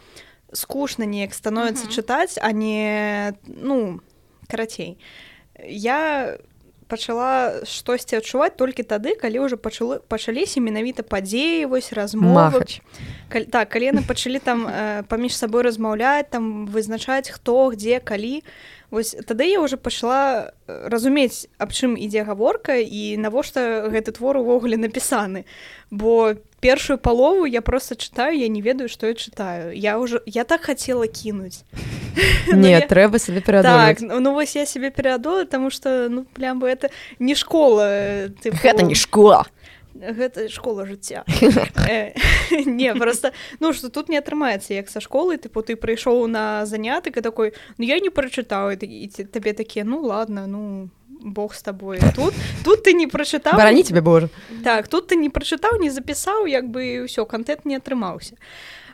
скучна 0.52 1.04
неяк 1.04 1.34
становіцца 1.34 1.84
mm 1.84 1.88
-hmm. 1.88 1.98
чытаць 1.98 2.38
а 2.40 2.52
не 2.52 3.32
ну 3.46 4.00
карацей 4.48 4.98
я 5.68 6.38
пачала 6.88 7.64
штосьці 7.68 8.18
адчуваць 8.18 8.56
толькі 8.56 8.82
тады 8.82 9.14
калі 9.20 9.44
ўжо 9.44 9.60
пачалы 9.60 10.00
пачаліся 10.08 10.60
менавіта 10.64 11.04
падзеі 11.04 11.68
вось 11.68 11.92
размовач 11.92 12.80
Каль, 13.28 13.44
так 13.44 13.68
калены 13.68 14.00
пачалі 14.02 14.40
там 14.40 14.64
э, 14.66 15.04
паміж 15.04 15.36
сабой 15.36 15.62
размаўляць 15.62 16.32
там 16.32 16.66
вызначаць 16.66 17.28
хто 17.28 17.68
где 17.76 18.00
калі 18.00 18.40
вось 18.90 19.16
тады 19.26 19.44
я 19.44 19.60
уже 19.60 19.76
пачала 19.76 20.52
э, 20.66 20.88
разумець 20.88 21.46
аб 21.58 21.72
чым 21.72 21.92
ідзе 21.92 22.24
гаворка 22.24 22.80
і 22.80 23.16
навошта 23.20 23.88
гэты 23.92 24.16
твор 24.16 24.40
увогуле 24.40 24.80
напісаны. 24.80 25.44
Бо 25.90 26.34
першую 26.60 26.98
палову 26.98 27.44
я 27.44 27.62
просто 27.62 27.94
чытаю 27.96 28.38
я 28.38 28.48
не 28.48 28.60
ведаю 28.62 28.88
што 28.88 29.06
я 29.06 29.14
чытаю 29.14 29.72
я 29.76 29.98
уже 29.98 30.22
я 30.26 30.44
так 30.44 30.62
хацела 30.62 31.06
кінуць 31.06 31.64
не 32.52 32.70
я... 32.70 32.80
трэба 32.80 33.18
сабе 33.18 33.40
перадаць 33.40 33.98
так, 33.98 34.20
ну 34.20 34.34
вось 34.34 34.56
я 34.56 34.66
себе 34.66 34.90
перадола 34.90 35.44
тому 35.44 35.70
что 35.70 36.08
ну 36.08 36.24
плям 36.24 36.58
бы 36.58 36.68
это 36.68 36.90
не 37.18 37.34
школа 37.34 38.28
ты 38.42 38.50
гэта 38.62 38.82
не 38.82 38.94
школа. 38.94 39.46
Гэта 39.94 40.48
школа 40.48 40.86
жыцця 40.86 41.24
э, 41.88 42.12
не 42.66 42.94
просто 42.94 43.32
ну 43.58 43.72
что 43.72 43.88
тут 43.90 44.08
не 44.08 44.18
атрымаецца 44.18 44.74
як 44.74 44.88
са 44.90 45.00
школы 45.00 45.38
тыпу 45.38 45.62
ты 45.62 45.74
прыйшоў 45.74 46.28
на 46.28 46.66
занятак 46.66 47.16
і 47.16 47.20
такой 47.20 47.52
ну 47.78 47.84
я 47.84 47.98
не 47.98 48.10
прачытаў 48.10 48.78
табе 48.78 49.52
такія 49.52 49.84
ну 49.84 50.02
ладно 50.02 50.46
ну 50.46 50.88
Бог 51.20 51.54
с 51.54 51.62
тобой. 51.62 52.00
Тут 52.14 52.34
тут 52.64 52.82
ты 52.82 52.92
не 52.92 53.06
прачытаў 53.06 53.56
барані 53.56 53.82
тебе 53.82 54.00
боже 54.00 54.28
так 54.64 54.88
тут 54.88 55.08
ты 55.08 55.16
не 55.16 55.30
прачытаў 55.30 55.80
не 55.80 55.90
запісаў 55.90 56.46
як 56.46 56.68
бы 56.68 57.04
ўсё 57.04 57.26
контент 57.26 57.64
не 57.64 57.76
атрымаўся 57.76 58.36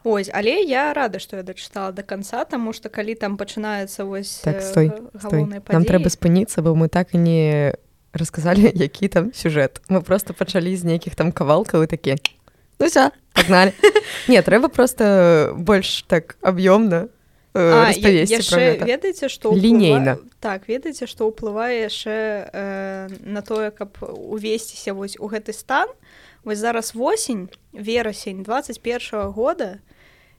Ось 0.05 0.29
але 0.33 0.61
я 0.61 0.93
рада 0.93 1.19
што 1.19 1.37
я 1.37 1.43
дачытала 1.43 1.93
до 1.93 2.03
конца 2.03 2.45
тому 2.45 2.73
что 2.73 2.89
калі 2.89 3.15
там 3.15 3.37
пачынаецца 3.37 4.05
вось 4.05 4.41
так, 4.45 4.63
стой, 4.63 4.93
стой. 5.19 5.49
нам 5.69 5.85
трэба 5.85 6.09
спыніцца 6.09 6.63
бо 6.63 6.75
мы 6.75 6.89
так 6.89 7.15
і 7.15 7.19
не 7.19 7.75
расказалі 8.13 8.73
які 8.75 9.09
там 9.09 9.33
сюжэт 9.35 9.81
мы 9.89 10.03
просто 10.03 10.35
пачалі 10.35 10.77
з 10.77 10.85
нейкіх 10.85 11.15
там 11.15 11.33
кавалкаў 11.33 11.85
і 11.85 11.87
такі 11.87 12.17
ну 12.81 12.87
все 12.87 13.11
погнали 13.33 13.73
не 14.29 14.41
трэба 14.43 14.69
просто 14.69 15.55
больш 15.57 16.03
так 16.03 16.37
аб'ёмна 16.43 17.09
э, 17.55 18.85
ведаеце 18.85 19.29
что 19.29 19.55
лінейна 19.55 20.19
так 20.41 20.69
ведаеце 20.69 21.07
что 21.07 21.31
ўплывае 21.31 21.89
яшчэ 21.89 22.51
э, 22.53 23.09
на 23.25 23.41
тое 23.41 23.71
каб 23.71 23.97
увесціся 24.03 24.93
вось 24.93 25.17
у 25.19 25.27
гэты 25.33 25.53
стан. 25.53 25.89
Вось 26.45 26.59
зараз 26.59 26.95
восень 26.95 27.49
верасень 27.73 28.43
21 28.43 29.01
-го 29.01 29.33
года 29.33 29.79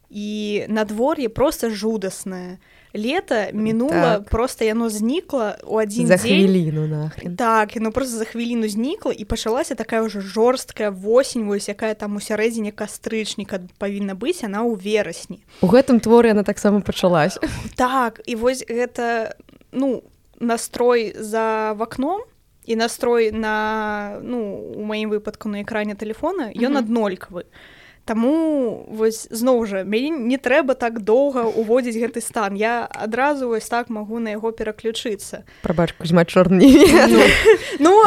і 0.09 0.65
надвор'е 0.69 1.29
просто 1.29 1.69
жудаснае 1.69 2.57
лето 2.95 3.35
мінула 3.53 4.17
так. 4.17 4.29
просто 4.29 4.65
яно 4.65 4.89
знікла 4.89 5.57
у 5.67 5.77
адзін 5.77 6.07
за 6.07 6.17
хвіліну 6.17 6.87
нахрен. 6.87 7.35
Так 7.35 7.75
яно 7.75 7.91
просто 7.91 8.17
за 8.17 8.25
хвіліну 8.25 8.67
знікла 8.67 9.13
і 9.17 9.25
пачалася 9.25 9.75
такая 9.75 10.01
ўжо 10.01 10.21
жорсткая 10.21 10.89
восень 10.89 11.45
вось 11.45 11.69
якая 11.69 11.93
там 11.93 12.15
у 12.15 12.19
сярэдзіне 12.19 12.71
кастрычніка 12.71 13.59
павінна 13.77 14.15
быць 14.15 14.43
она 14.45 14.63
ў 14.63 14.79
верасні 14.79 15.43
у 15.61 15.67
гэтым 15.67 15.99
творы 15.99 16.31
яна 16.31 16.43
таксама 16.43 16.81
пачалась. 16.81 17.39
Так 17.75 18.21
і 18.25 18.35
вось 18.35 18.63
гэта 18.67 19.35
ну 19.71 20.03
настрой 20.39 21.15
за 21.19 21.73
вакном 21.73 22.21
і 22.65 22.75
настрой 22.75 23.31
на 23.31 24.19
ну 24.23 24.57
у 24.75 24.83
маім 24.83 25.09
выпадку 25.09 25.49
на 25.49 25.63
экране 25.63 25.95
телефона 25.95 26.51
ён 26.55 26.71
mm 26.71 26.73
-hmm. 26.73 26.77
аднолькавы 26.77 27.43
то 27.43 27.74
Таму 28.05 28.85
вось 28.89 29.25
зноў 29.33 29.65
жа 29.65 29.81
мяне 29.81 30.13
не 30.13 30.37
трэба 30.37 30.77
так 30.77 31.01
доўга 31.01 31.49
уводзіць 31.49 31.97
гэты 31.97 32.21
стан. 32.21 32.53
Я 32.53 32.85
адразу 32.85 33.49
вось 33.49 33.65
так 33.65 33.89
магу 33.89 34.19
на 34.19 34.37
яго 34.37 34.51
пераключыцца. 34.53 35.41
Прабач 35.65 35.93
кузьма 35.97 36.25
чорны 36.25 36.61
ну, 37.09 37.21
ну 37.79 38.03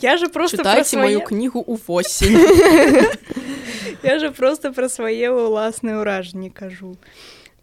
я 0.00 0.16
же 0.16 0.28
просто 0.28 0.62
свае... 0.84 1.02
мою 1.02 1.20
кнігу 1.20 1.60
у 1.60 1.76
восень. 1.76 2.36
Я 4.04 4.18
же 4.18 4.30
просто 4.30 4.68
пра 4.68 4.88
свае 4.92 5.32
ўласныя 5.32 5.96
ўражанні 6.04 6.52
кажу. 6.52 7.00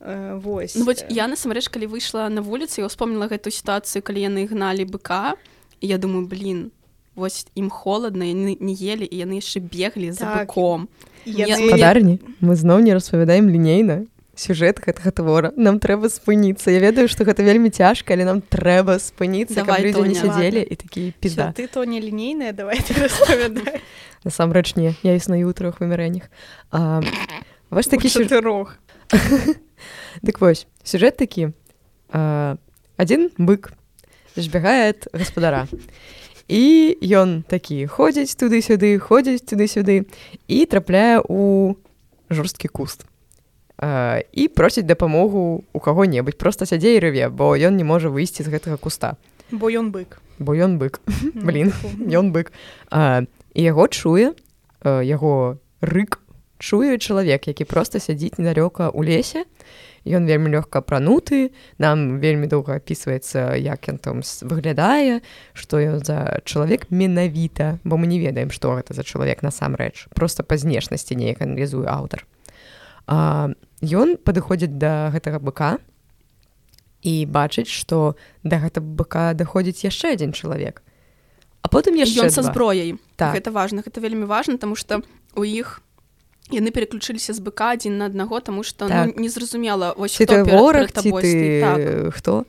Э, 0.01 0.39
вось 0.41 0.73
ну, 0.73 0.85
вось 0.85 1.05
я 1.09 1.27
насамрэч 1.29 1.69
калі 1.69 1.85
выйшла 1.85 2.25
на 2.33 2.41
вуліцы 2.41 2.81
я 2.81 2.89
успомніла 2.89 3.29
гэту 3.29 3.53
сітуацыю 3.53 4.01
калі 4.01 4.25
яны 4.25 4.49
гналі 4.49 4.89
быка 4.89 5.37
я 5.77 6.01
думаю 6.01 6.25
блин 6.25 6.73
вось 7.13 7.45
ім 7.53 7.69
холодна 7.69 8.25
яны 8.25 8.57
не 8.57 8.73
ели 8.73 9.05
і 9.05 9.21
яны 9.21 9.37
яшчэ 9.37 9.61
беглі 9.61 10.09
за 10.09 10.25
так. 10.25 10.49
быком 10.49 10.89
гаспадарні 11.25 12.19
мы 12.41 12.55
зноў 12.55 12.81
не 12.81 12.93
распавядаем 12.93 13.49
лінейна 13.49 14.05
сюжэт 14.35 14.79
гэтага 14.81 15.11
твора 15.11 15.49
нам 15.57 15.77
трэба 15.77 16.09
спыніцца 16.09 16.71
Я 16.71 16.79
ведаю 16.79 17.05
што 17.11 17.27
гэта 17.27 17.43
вельмі 17.45 17.69
цяжка 17.69 18.15
але 18.15 18.25
нам 18.25 18.41
трэба 18.41 18.97
спыніцца 18.97 19.65
не 20.07 20.15
сядзелі 20.15 20.61
і 20.63 20.75
такі 20.75 21.03
пізда 21.19 21.51
ты 21.53 21.67
то 21.67 21.83
не 21.85 22.01
лінейная 22.01 22.53
давай 22.53 22.81
насамрэч 24.25 24.75
не 24.75 24.95
я 25.03 25.13
існую 25.13 25.45
ў 25.45 25.53
трох 25.53 25.81
вымярэннях 25.83 26.31
ваш 26.71 27.85
такі 27.91 28.07
рог 28.41 28.77
дык 30.21 30.41
вось 30.41 30.65
сюжэт 30.83 31.19
такі 31.19 31.51
адзін 32.11 33.29
бык 33.37 33.73
збягает 34.35 35.11
гаспадара 35.11 35.67
і 35.67 36.20
ён 37.01 37.43
такі 37.47 37.85
ходзіць 37.85 38.35
туды-сюды 38.35 38.97
ходзіць 38.99 39.45
туды-сюды 39.45 40.07
і 40.47 40.65
трапляе 40.65 41.21
у 41.27 41.75
жорсткі 42.29 42.67
куст. 42.67 43.05
І 43.81 44.47
просіць 44.55 44.85
дапамогу 44.85 45.63
у 45.73 45.79
каго-небудзь 45.79 46.37
просто 46.37 46.65
сядзе 46.65 46.95
і 46.95 47.01
рыве 47.01 47.29
бо 47.29 47.57
ён 47.57 47.77
не 47.77 47.83
можа 47.83 48.09
выйсці 48.09 48.43
з 48.45 48.53
гэтага 48.53 48.77
куста. 48.77 49.17
Бо 49.51 49.69
ён 49.69 49.91
бык. 49.91 50.21
Бо 50.39 50.53
ён 50.53 50.77
бык. 50.77 51.01
Блин 51.33 51.73
ён 51.97 52.31
бык. 52.31 52.53
А, 52.89 53.25
і 53.53 53.61
яго 53.61 53.87
чуе 53.87 54.33
яго 54.85 55.57
рык 55.81 56.19
чуе 56.61 56.97
чалавек 56.97 57.47
які 57.47 57.65
просто 57.65 57.99
сядзіць 57.99 58.37
недалёка 58.37 58.93
ў 58.93 59.01
лесе 59.05 59.45
ён 60.05 60.25
вельмі 60.25 60.49
лёгка 60.49 60.81
апрануты 60.81 61.51
нам 61.77 62.19
вельмі 62.19 62.47
доўга 62.47 62.81
опісваецца 62.81 63.55
як 63.57 63.85
ён 63.89 63.97
там 64.01 64.21
выглядае 64.41 65.21
што 65.53 65.77
ён 65.77 66.01
за 66.01 66.41
чалавек 66.45 66.89
менавіта 66.89 67.77
бо 67.83 67.97
мы 67.97 68.07
не 68.07 68.17
ведаем 68.17 68.49
што 68.49 68.73
гэта 68.73 68.93
за 68.93 69.03
чалавек 69.03 69.43
насамрэч 69.43 70.09
просто 70.15 70.43
па 70.43 70.57
знешнасці 70.57 71.15
неяк 71.15 71.41
аналізуе 71.41 71.85
аўтар. 71.85 72.25
Ён 73.07 74.17
падыходзіць 74.17 74.77
да 74.77 75.09
гэтага 75.13 75.37
быка 75.41 75.77
і 77.01 77.25
бачыць 77.25 77.69
што 77.69 78.15
да 78.43 78.57
гэта 78.61 78.81
быка 78.81 79.33
даходзіць 79.33 79.85
яшчэ 79.85 80.17
адзін 80.17 80.33
чалавек. 80.33 80.81
А 81.61 81.69
потым 81.69 81.93
яшчэ 81.93 82.29
са 82.33 82.41
зброяй. 82.41 82.97
Так. 83.17 83.37
Гэта 83.37 83.53
важна 83.53 83.85
гэта 83.85 84.01
вельмі 84.01 84.25
важна 84.25 84.57
тому 84.57 84.75
что 84.75 85.01
у 85.35 85.43
іх 85.45 85.81
у 85.81 85.90
яны 86.53 86.71
переключыліся 86.71 87.33
з 87.33 87.39
быка 87.39 87.73
адзін 87.75 87.97
на 87.97 88.05
аднаго 88.05 88.39
тому 88.39 88.63
что 88.63 88.85
ну, 88.85 88.91
так. 88.91 89.15
ну, 89.15 89.23
незразумела 89.23 89.93
вораг 89.95 90.91
так. 90.91 92.13
хто? 92.13 92.45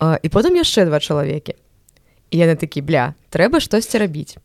І 0.00 0.28
потым 0.28 0.56
яшчэ 0.56 0.84
два 0.84 1.00
чалавекі. 1.00 1.54
І 2.30 2.36
яны 2.38 2.56
такі 2.56 2.82
бля 2.82 3.14
трэба 3.30 3.60
штосьці 3.60 3.98
рабіць 3.98 4.36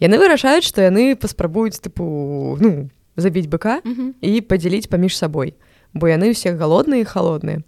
яны 0.00 0.18
вырашаюць 0.18 0.64
што 0.64 0.82
яны 0.82 1.16
паспрабуюць 1.16 1.80
тыпу 1.80 2.56
ну 2.60 2.90
забіць 3.16 3.48
быка 3.48 3.80
mm 3.84 3.94
-hmm. 3.94 4.10
і 4.20 4.40
падзяліць 4.40 4.86
паміж 4.86 5.16
сабой 5.16 5.54
бо 5.92 6.08
яны 6.08 6.30
ўсе 6.30 6.52
галодныя 6.52 7.04
холодныя 7.04 7.62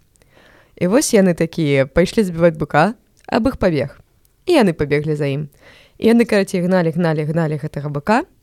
і 0.79 0.87
вось 0.87 1.13
яны 1.13 1.35
такія 1.35 1.85
пайшлі 1.85 2.23
збіваць 2.23 2.57
быка 2.57 2.93
аб 3.27 3.47
іх 3.47 3.57
пабег. 3.57 3.99
І 4.45 4.55
яны 4.57 4.73
пабеглі 4.73 5.15
за 5.15 5.25
ім. 5.25 5.49
І 5.97 6.15
яны 6.15 6.25
карацей 6.25 6.61
гналі 6.63 6.95
гналі 6.95 7.23
гналі 7.27 7.59
гэтага 7.59 7.91
быка. 7.91 8.23
Э, 8.23 8.38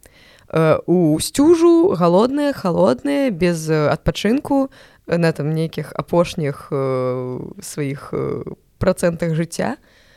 у 0.52 1.18
сцюжу 1.18 1.94
галодныя 1.94 2.52
холодныя 2.52 3.30
без 3.30 3.68
адпачынку 3.70 4.70
на 5.06 5.32
там 5.32 5.54
нейкіх 5.54 5.92
апошніх 5.94 6.68
э, 6.70 7.38
сваіх 7.62 8.10
э, 8.12 8.42
процентах 8.78 9.34
жыцця 9.34 9.76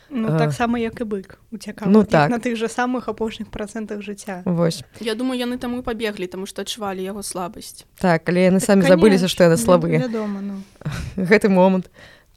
ну, 0.09 0.37
таксама 0.37 0.79
як 0.79 1.01
і 1.01 1.05
бык 1.05 1.37
уцяка 1.51 1.85
ну 1.85 2.03
так. 2.03 2.29
на 2.29 2.39
тых 2.39 2.57
же 2.57 2.65
самых 2.65 3.07
апошніх 3.07 3.49
процентах 3.49 4.01
жыцця 4.01 4.41
Вось 4.45 4.83
Я 4.99 5.13
думаю 5.15 5.39
яны 5.39 5.57
таму 5.57 5.83
пабеглі 5.83 6.25
таму 6.25 6.45
што 6.45 6.61
адчувалі 6.65 7.03
яго 7.05 7.21
слабасць 7.21 7.85
так 8.01 8.25
але 8.29 8.49
яны 8.49 8.59
так, 8.59 8.65
самі 8.65 8.89
забыліся 8.89 9.27
што 9.29 9.45
яны 9.45 9.57
слабыя 9.57 10.09
ну. 10.09 10.61
гэты 11.15 11.49
момант 11.49 11.89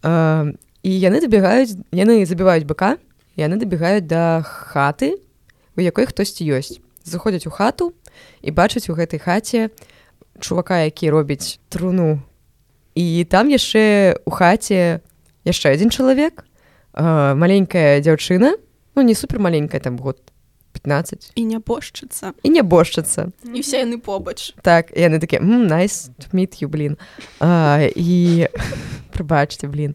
і 0.05 0.91
яны 0.93 1.25
дабягаюць 1.25 1.81
яны 1.89 2.27
забіваюць 2.29 2.69
быка 2.69 3.01
яны 3.37 3.57
дабегаюць 3.57 4.05
да 4.05 4.45
хаты 4.45 5.17
у 5.77 5.81
якой 5.81 6.05
хтосьці 6.05 6.45
ёсць 6.45 6.82
заходзяць 7.05 7.47
у 7.47 7.51
хату 7.51 7.93
і 8.43 8.51
бачаць 8.51 8.89
у 8.91 8.95
гэтай 8.95 9.19
хаце 9.19 9.71
чувака 10.41 10.85
які 10.85 11.11
робіць 11.11 11.61
труну. 11.69 12.21
І 12.95 13.25
там 13.25 13.49
яшчэ 13.49 14.19
у 14.25 14.31
хаце 14.31 15.01
яшчэ 15.45 15.75
адзін 15.75 15.91
чалавек 15.91 16.45
маленькая 16.93 18.01
дзяўчына. 18.01 18.57
Ну 18.95 19.03
не 19.03 19.15
супер 19.15 19.39
маленькая 19.41 19.81
там 19.81 19.97
год 19.97 20.21
15 20.73 21.33
і 21.37 21.43
нябожчыца 21.45 22.33
і 22.43 22.49
нябожчыца 22.51 23.31
і 23.45 23.61
все 23.61 23.85
яны 23.85 24.01
побач. 24.01 24.53
Так 24.63 24.91
яны 24.97 25.21
такі 25.21 25.41
найс 25.41 26.11
міт 26.33 26.59
ю 26.63 26.69
блин 26.69 26.97
а, 27.41 27.85
і 27.85 28.49
прыбачце 29.15 29.69
блин 29.69 29.95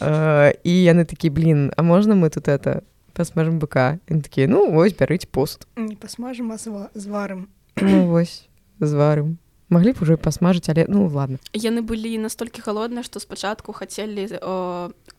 а, 0.00 0.52
і 0.64 0.72
яны 0.72 1.04
такі 1.04 1.30
блин 1.30 1.70
а 1.76 1.82
можна 1.82 2.16
мы 2.16 2.30
тут 2.30 2.48
это 2.48 2.82
пасмажем 3.14 3.58
быка 3.58 3.98
такі 4.06 4.46
ну 4.46 4.70
вось 4.70 4.92
бярыць 4.92 5.26
пост 5.30 5.66
не 5.76 5.96
пасмажем 5.96 6.52
а 6.52 6.58
зварым 6.58 7.48
ну, 7.80 8.06
вось 8.10 8.48
зварым 8.80 9.38
маглі 9.74 9.92
б 9.92 9.98
уже 10.02 10.16
пасмажыць 10.16 10.68
але 10.68 10.86
ну 10.88 11.06
ладно. 11.08 11.38
Яны 11.52 11.82
былі 11.82 12.18
настолькі 12.18 12.62
галодныя 12.62 13.02
што 13.02 13.20
спачатку 13.20 13.72
хацелі 13.72 14.28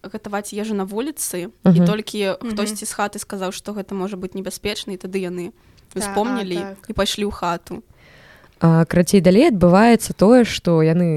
гатаваць 0.03 0.53
ежу 0.53 0.75
на 0.75 0.85
вуліцы 0.85 1.49
uh 1.49 1.51
-huh. 1.63 1.83
і 1.83 1.85
толькі 1.85 2.19
хтосьці 2.39 2.85
з 2.85 2.93
хаты 2.93 3.19
сказаў 3.19 3.51
што 3.51 3.73
гэта 3.73 3.93
можа 3.93 4.17
быць 4.17 4.35
небяспечна 4.35 4.93
і 4.93 4.97
тады 4.97 5.19
яны 5.19 5.51
успомнілі 5.95 6.55
так, 6.55 6.77
так. 6.79 6.89
і 6.89 6.93
пайшлі 6.93 7.25
ў 7.25 7.31
хату. 7.31 7.83
Крацей 8.87 9.21
далей 9.21 9.51
адбываецца 9.51 10.13
тое 10.13 10.45
што 10.45 10.83
яны 10.83 11.07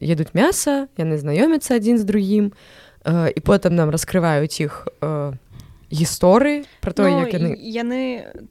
едуць 0.00 0.34
мяса 0.34 0.88
яны 0.98 1.18
знаёмяцца 1.18 1.74
адзін 1.76 1.98
з 1.98 2.04
другім 2.04 2.52
і 3.36 3.40
потым 3.40 3.74
нам 3.74 3.90
раскрываюць 3.90 4.60
іх 4.60 4.88
гісторыі 5.90 6.64
про 6.80 6.92
то 6.92 7.08
ну, 7.08 7.24
як 7.24 7.32
яны 7.32 7.56
яны 7.56 8.00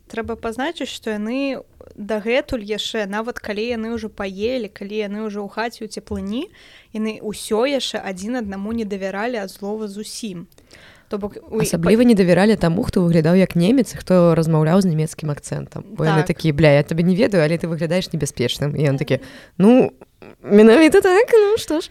трэба 0.09 0.35
пазначыць 0.35 0.89
што 0.89 1.13
яны 1.13 1.61
дагэтуль 1.93 2.65
яшчэ 2.65 3.05
нават 3.05 3.37
калі 3.37 3.65
яны 3.77 3.93
ўжо 3.93 4.09
паелі 4.09 4.69
калі 4.73 4.97
яны 5.05 5.19
ўжо 5.29 5.45
ў 5.45 5.49
хаце 5.53 5.85
ў 5.85 5.89
цеплыні 5.93 6.49
яны 6.97 7.21
ўсё 7.21 7.69
яшчэ 7.69 8.01
адзін 8.01 8.41
аднаму 8.41 8.73
не 8.73 8.89
давяралі 8.89 9.37
ад 9.37 9.53
слова 9.53 9.85
зусім 9.85 10.49
то 11.07 11.17
бок 11.17 11.37
асабліва 11.51 12.03
не 12.03 12.15
давяралі 12.15 12.55
таму 12.59 12.83
хто 12.83 13.01
выглядаў 13.05 13.35
як 13.39 13.55
немец 13.55 13.95
хто 13.95 14.35
размаўляў 14.35 14.81
з 14.81 14.91
нямецкім 14.91 15.31
акцэнтам. 15.31 15.83
Бо 15.95 16.03
так. 16.03 16.13
яны 16.13 16.23
такі 16.27 16.51
бля 16.51 16.75
я 16.75 16.83
табе 16.83 17.03
не 17.03 17.15
ведаю 17.15 17.43
але 17.43 17.57
ты 17.57 17.67
выглядаеш 17.67 18.11
небяспечным 18.11 18.75
і 18.75 18.83
ён 18.91 18.97
такі 18.99 19.23
ну 19.57 19.91
менавіта 20.43 21.01
так 21.01 21.31
ну 21.31 21.57
што 21.57 21.81
ж 21.81 21.89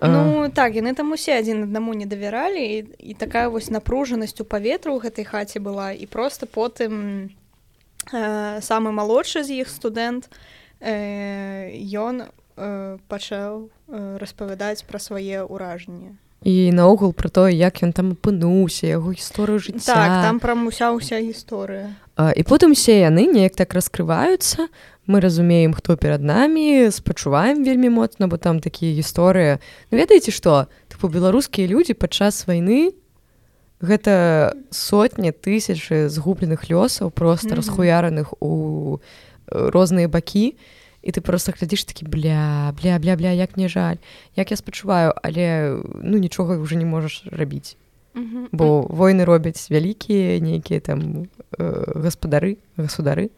Ну 0.00 0.44
а... 0.44 0.50
так 0.50 0.74
яны 0.74 0.94
там 0.94 1.10
усе 1.12 1.38
адзін 1.38 1.66
аднаму 1.66 1.94
не 1.94 2.06
давяралі 2.06 2.62
і, 2.62 2.78
і 3.10 3.14
такая 3.18 3.48
вось 3.48 3.70
напружанасць 3.70 4.38
у 4.40 4.44
паветру 4.44 4.94
ў 4.94 5.02
гэтай 5.02 5.24
хаце 5.26 5.58
была 5.58 5.90
і 5.90 6.06
просто 6.06 6.46
потым 6.46 7.34
э, 8.12 8.60
самы 8.62 8.94
малодшы 8.94 9.42
з 9.42 9.58
іх 9.58 9.68
студэнт 9.68 10.30
э, 10.78 11.74
ён 11.98 12.30
э, 12.30 12.98
пачаў 13.10 13.74
э, 13.90 14.16
распавядаць 14.22 14.86
пра 14.86 15.02
свае 15.02 15.42
ўражанні 15.42 16.14
і 16.42 16.70
наогул 16.72 17.12
пра 17.12 17.28
тое 17.28 17.50
як 17.50 17.82
ён 17.82 17.90
там 17.92 18.14
апынуўся 18.14 18.86
яго 18.86 19.10
гісторыю 19.10 19.58
жыцця. 19.58 19.94
Так, 19.94 20.22
там 20.22 20.38
прамуся 20.38 20.94
ўся 20.94 21.18
гісторыя. 21.18 21.98
І 22.14 22.42
потым 22.46 22.78
усе 22.78 23.02
яны 23.02 23.26
неяк 23.26 23.58
так 23.58 23.74
раскрываюцца. 23.74 24.70
Мы 25.08 25.20
разумеем 25.20 25.74
хто 25.74 25.96
перад 25.96 26.22
намі 26.22 26.90
спачуваем 26.94 27.64
вельмі 27.64 27.90
моцна 27.90 28.28
бо 28.28 28.38
там 28.38 28.60
такія 28.60 28.94
гісторыі. 28.94 29.58
Ну, 29.90 29.98
ведаеце 29.98 30.30
што? 30.30 30.70
Тыпу 30.86 31.10
беларускія 31.10 31.66
людзі 31.66 31.98
падчас 31.98 32.46
вайны 32.46 32.94
гэта 33.82 34.54
сотні 34.70 35.34
тысячы 35.34 36.06
згубленых 36.06 36.70
лёсаў 36.70 37.10
просто 37.10 37.48
mm 37.48 37.52
-hmm. 37.52 37.58
расхуяраных 37.58 38.34
у 38.40 38.98
э, 39.46 39.70
розныя 39.70 40.08
бакі. 40.08 40.54
і 40.54 40.77
ты 41.02 41.20
просто 41.20 41.52
глядзіш 41.52 41.84
такі 41.84 42.06
бля 42.06 42.74
бля 42.74 42.98
бля 42.98 43.16
бля 43.16 43.30
як 43.30 43.56
мне 43.56 43.68
жаль 43.68 43.96
як 44.36 44.50
я 44.50 44.56
спачуваю 44.56 45.14
але 45.22 45.78
ну 46.02 46.18
нічога 46.18 46.58
уже 46.58 46.76
не 46.76 46.84
можаш 46.84 47.22
рабіць 47.30 47.76
бо 48.52 48.82
войны 48.90 49.24
робяць 49.24 49.70
вялікія 49.70 50.40
нейкія 50.40 50.80
там 50.80 51.28
э, 51.54 52.02
гаспадары 52.02 52.58
государы 52.76 53.30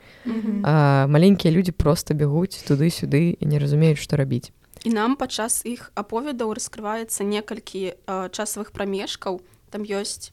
а 0.64 1.06
маленькія 1.06 1.52
людзі 1.52 1.72
просто 1.72 2.14
бягуць 2.14 2.64
туды-сюды 2.64 3.36
і 3.36 3.44
не 3.44 3.58
разумеюць 3.58 4.00
што 4.00 4.16
рабіць 4.16 4.52
і 4.84 4.90
нам 4.96 5.16
падчас 5.20 5.60
іх 5.68 5.92
аповедаў 5.94 6.56
раскрываецца 6.56 7.24
некалькі 7.24 7.92
э, 7.92 8.28
часавых 8.32 8.72
прамежкаў 8.72 9.44
там 9.68 9.84
ёсць 9.84 10.32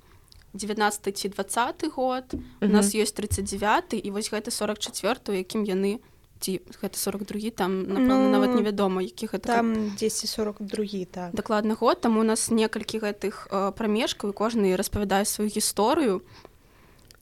19 0.54 1.12
ці 1.12 1.28
20 1.30 1.92
год 1.92 2.40
у 2.62 2.72
нас 2.72 2.96
ёсць 2.96 3.12
39 3.12 4.00
і 4.00 4.10
вось 4.16 4.32
гэта 4.32 4.48
44 4.48 5.36
якім 5.36 5.68
яны 5.68 6.00
у 6.00 6.17
ці 6.40 6.62
гэта 6.82 6.98
42 6.98 7.52
там 7.52 7.84
напэўна, 7.84 8.30
ну, 8.30 8.34
нават 8.34 8.56
невядома 8.56 9.02
які 9.02 9.28
гэта 9.28 9.62
там 9.62 9.96
10 9.96 10.30
42 10.30 11.06
так. 11.12 11.34
дакладна 11.34 11.76
год 11.76 12.02
там 12.02 12.18
у 12.18 12.24
нас 12.24 12.50
некалькі 12.52 13.00
гэтых 13.00 13.48
э, 13.52 13.72
прамежкаў 13.72 14.34
кожны 14.34 14.76
распавядае 14.76 15.26
сваю 15.26 15.50
гісторыю 15.50 16.22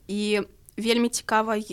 і 0.08 0.42
вельмі 0.76 1.08
цікава 1.08 1.56
э, 1.56 1.64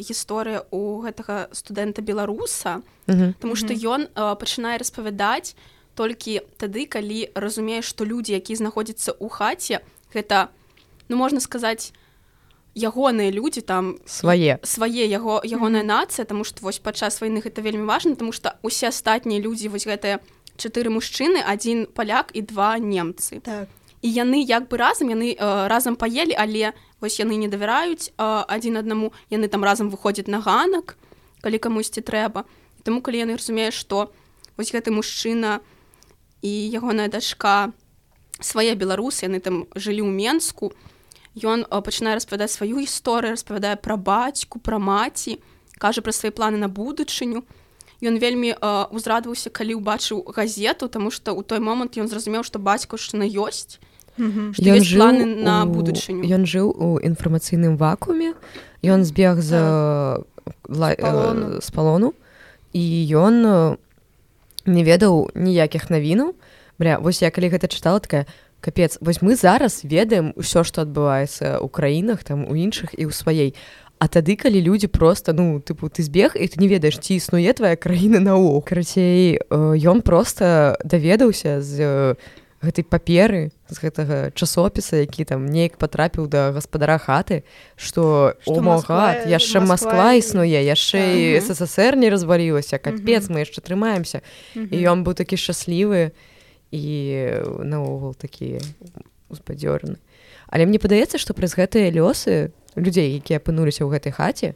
гісторыя 0.00 0.64
у 0.70 1.00
гэтага 1.04 1.48
студэнта 1.52 2.02
беларуса 2.02 2.82
Таму 3.06 3.54
што 3.54 3.70
ён 3.70 4.08
э, 4.08 4.34
пачынае 4.34 4.78
распавядаць 4.80 5.54
толькі 5.94 6.40
тады 6.56 6.86
калі 6.86 7.30
разумееш 7.34 7.84
што 7.84 8.04
людзі 8.04 8.36
які 8.36 8.56
знаходзяцца 8.56 9.12
ў 9.12 9.26
хаце 9.28 9.76
гэта 10.12 10.48
ну 11.08 11.16
можна 11.16 11.40
сказаць 11.40 11.92
ягоныя 12.76 13.32
людзі 13.32 13.64
там 13.64 13.96
свае 14.04 14.60
свае 14.62 15.08
яго 15.08 15.40
ягоная 15.44 15.82
mm 15.82 15.88
-hmm. 15.88 15.96
нацыя 15.96 16.24
тому 16.24 16.44
что 16.44 16.60
вось 16.62 16.78
падчас 16.78 17.22
войны 17.22 17.40
гэта 17.40 17.62
вельмі 17.62 17.84
важна 17.84 18.14
тому 18.14 18.32
что 18.32 18.52
усе 18.62 18.88
астатнія 18.88 19.40
людзі 19.40 19.68
вось 19.68 19.86
гэтыя 19.86 20.18
чатыры 20.56 20.90
мужчыны 20.90 21.40
один 21.52 21.86
паляк 21.86 22.30
і 22.34 22.42
два 22.42 22.78
немцы 22.78 23.40
так. 23.40 23.68
і 24.02 24.12
яны 24.12 24.44
як 24.44 24.68
бы 24.68 24.76
разам 24.76 25.08
яны 25.08 25.36
э, 25.36 25.68
разам 25.68 25.96
паелі 25.96 26.34
але 26.38 26.72
вось 27.00 27.20
яны 27.20 27.36
не 27.36 27.48
давяраюць 27.48 28.12
э, 28.18 28.44
адзін 28.48 28.76
аднаму 28.76 29.12
яны 29.30 29.48
там 29.48 29.64
разам 29.64 29.90
выходзяць 29.90 30.28
на 30.28 30.40
ганак 30.40 30.96
калі 31.40 31.58
камусьці 31.58 32.00
трэба 32.00 32.44
Таму 32.82 33.02
калі 33.02 33.18
яны 33.18 33.34
разумеюць 33.34 33.74
што 33.74 34.12
вось 34.56 34.70
гэты 34.70 34.90
мужчына 34.90 35.60
і 36.42 36.48
ягоная 36.48 37.08
дачка 37.08 37.72
свае 38.40 38.74
беларусы 38.74 39.26
яны 39.26 39.40
там 39.40 39.66
жылі 39.74 40.06
ў 40.06 40.10
менску 40.12 40.72
ён 41.36 41.68
э, 41.68 41.80
пачынае 41.80 42.16
распавядаць 42.16 42.56
сваю 42.56 42.80
гісторыю 42.80 43.36
распавядае 43.36 43.76
пра 43.76 43.96
бацьку 43.96 44.58
пра 44.58 44.78
маці 44.80 45.38
кажа 45.78 46.00
пра 46.00 46.12
свае 46.12 46.32
планы 46.32 46.56
на 46.56 46.68
будучыню. 46.68 47.44
Ён 48.00 48.16
вельмі 48.20 48.56
э, 48.56 48.56
узрадваўся 48.90 49.50
калі 49.50 49.80
ўбачыў 49.80 50.24
газету 50.32 50.88
тому 50.88 51.10
что 51.10 51.36
ў 51.36 51.44
той 51.44 51.60
момант 51.60 51.96
ён 51.96 52.08
зразумеў 52.08 52.44
што 52.44 52.58
бацькаўшчына 52.58 53.28
ёсць 53.28 53.80
ён 54.16 54.80
жыў 54.80 55.44
на 55.44 55.68
будучыню. 55.68 56.24
Ён 56.24 56.48
жыў 56.48 56.72
у 56.72 56.96
інфармацыйным 57.00 57.76
вакууме 57.76 58.32
ён 58.80 59.04
збег 59.04 59.44
за 59.44 60.24
з 60.68 61.70
палону. 61.74 62.14
і 62.76 62.84
ён 63.16 63.34
не 64.66 64.82
ведаў 64.84 65.30
ніякіх 65.34 65.88
навінаў. 65.88 66.34
Бля 66.76 66.98
вось 67.00 67.22
я 67.24 67.32
калі 67.32 67.48
гэта 67.56 67.72
чытала 67.72 68.04
такая 68.04 68.28
капец. 68.66 68.98
Вось 69.00 69.22
мы 69.22 69.38
зараз 69.38 69.86
ведаем 69.86 70.34
усё 70.34 70.66
што 70.66 70.82
адбываецца 70.82 71.62
ў 71.62 71.70
краінах 71.70 72.26
там 72.26 72.42
у 72.50 72.58
іншых 72.58 72.98
і 72.98 73.06
ў 73.06 73.14
сваей 73.14 73.54
А 73.98 74.08
тады 74.12 74.36
калі 74.36 74.60
людзі 74.60 74.92
просто 74.92 75.32
ну 75.32 75.56
тыпу 75.62 75.88
ты 75.88 76.02
збег 76.02 76.36
і 76.36 76.44
ты 76.44 76.60
не 76.60 76.68
ведаеш 76.68 76.98
ці 77.00 77.16
існуе 77.16 77.48
твоя 77.56 77.80
краіна 77.80 78.20
наогул 78.20 78.60
карацей 78.60 79.40
ён 79.48 80.02
просто 80.02 80.76
даведаўся 80.84 81.62
з 81.62 82.12
гэтай 82.60 82.84
паперы 82.84 83.56
з 83.72 83.76
гэтага 83.80 84.36
часопіса 84.36 85.00
які 85.00 85.24
там 85.24 85.46
неяк 85.48 85.80
потрапіў 85.80 86.28
да 86.28 86.52
гаспадара 86.52 86.98
хаты 86.98 87.48
что 87.80 88.36
омогад 88.44 89.24
яшчэ 89.24 89.64
Москва 89.64 90.12
існуе 90.12 90.60
яшчэ 90.60 91.00
і 91.16 91.40
ссср 91.40 91.96
не 91.96 92.12
развалілася 92.12 92.76
капец 92.76 93.32
мы 93.32 93.48
яшчэ 93.48 93.64
трымаемся 93.64 94.20
і 94.58 94.76
ён 94.76 95.08
быў 95.08 95.16
такі 95.16 95.40
шчаслівы 95.40 96.12
і 96.12 96.35
наогул 96.72 98.14
такі 98.14 98.58
узбадзёрны 99.30 99.96
але 100.48 100.66
мне 100.66 100.78
падаецца 100.78 101.18
што 101.18 101.34
праз 101.34 101.54
гэтыя 101.58 101.90
лёсы 101.94 102.50
людзей 102.76 103.18
якія 103.18 103.38
апынуліся 103.42 103.86
ў 103.86 103.96
гэтай 103.96 104.12
хаце 104.12 104.48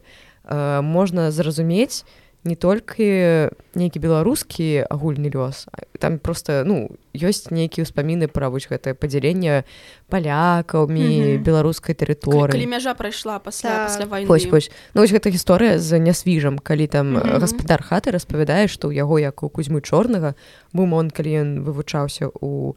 можна 0.81 1.31
зразумець 1.31 2.03
не 2.43 2.55
толькі 2.55 3.53
нейкі 3.77 3.99
беларускі 4.01 4.89
агульны 4.89 5.29
лёс 5.29 5.69
там 6.01 6.17
просто 6.17 6.63
ну 6.65 6.89
ёсць 7.13 7.53
нейкія 7.53 7.85
ўспаміны 7.85 8.25
пра 8.25 8.49
вось 8.49 8.65
гэтае 8.65 8.97
падзяленне 8.97 9.63
палякамі 10.09 11.05
mm 11.05 11.21
-hmm. 11.21 11.43
беларускай 11.45 11.93
тэрыторыі 11.93 12.65
мяжа 12.65 12.93
прайшла 12.93 13.39
пасля, 13.39 13.69
так. 13.69 13.87
пасля 13.87 14.25
вось, 14.25 14.45
вось. 14.45 14.71
Ну, 14.93 15.01
вось 15.01 15.13
гэта 15.13 15.29
гісторыя 15.29 15.77
з 15.79 15.99
нясвіжам 15.99 16.59
калі 16.59 16.87
там 16.87 17.13
mm 17.13 17.21
-hmm. 17.21 17.39
гаспадар 17.39 17.81
хаты 17.83 18.11
распавядае 18.11 18.67
што 18.67 18.89
ў 18.89 18.93
яго 18.93 19.19
як 19.19 19.43
у 19.43 19.49
кузьмы 19.49 19.81
чорнага 19.81 20.33
момант 20.73 21.13
калі 21.13 21.29
ён 21.29 21.63
вывучаўся 21.63 22.29
у 22.41 22.75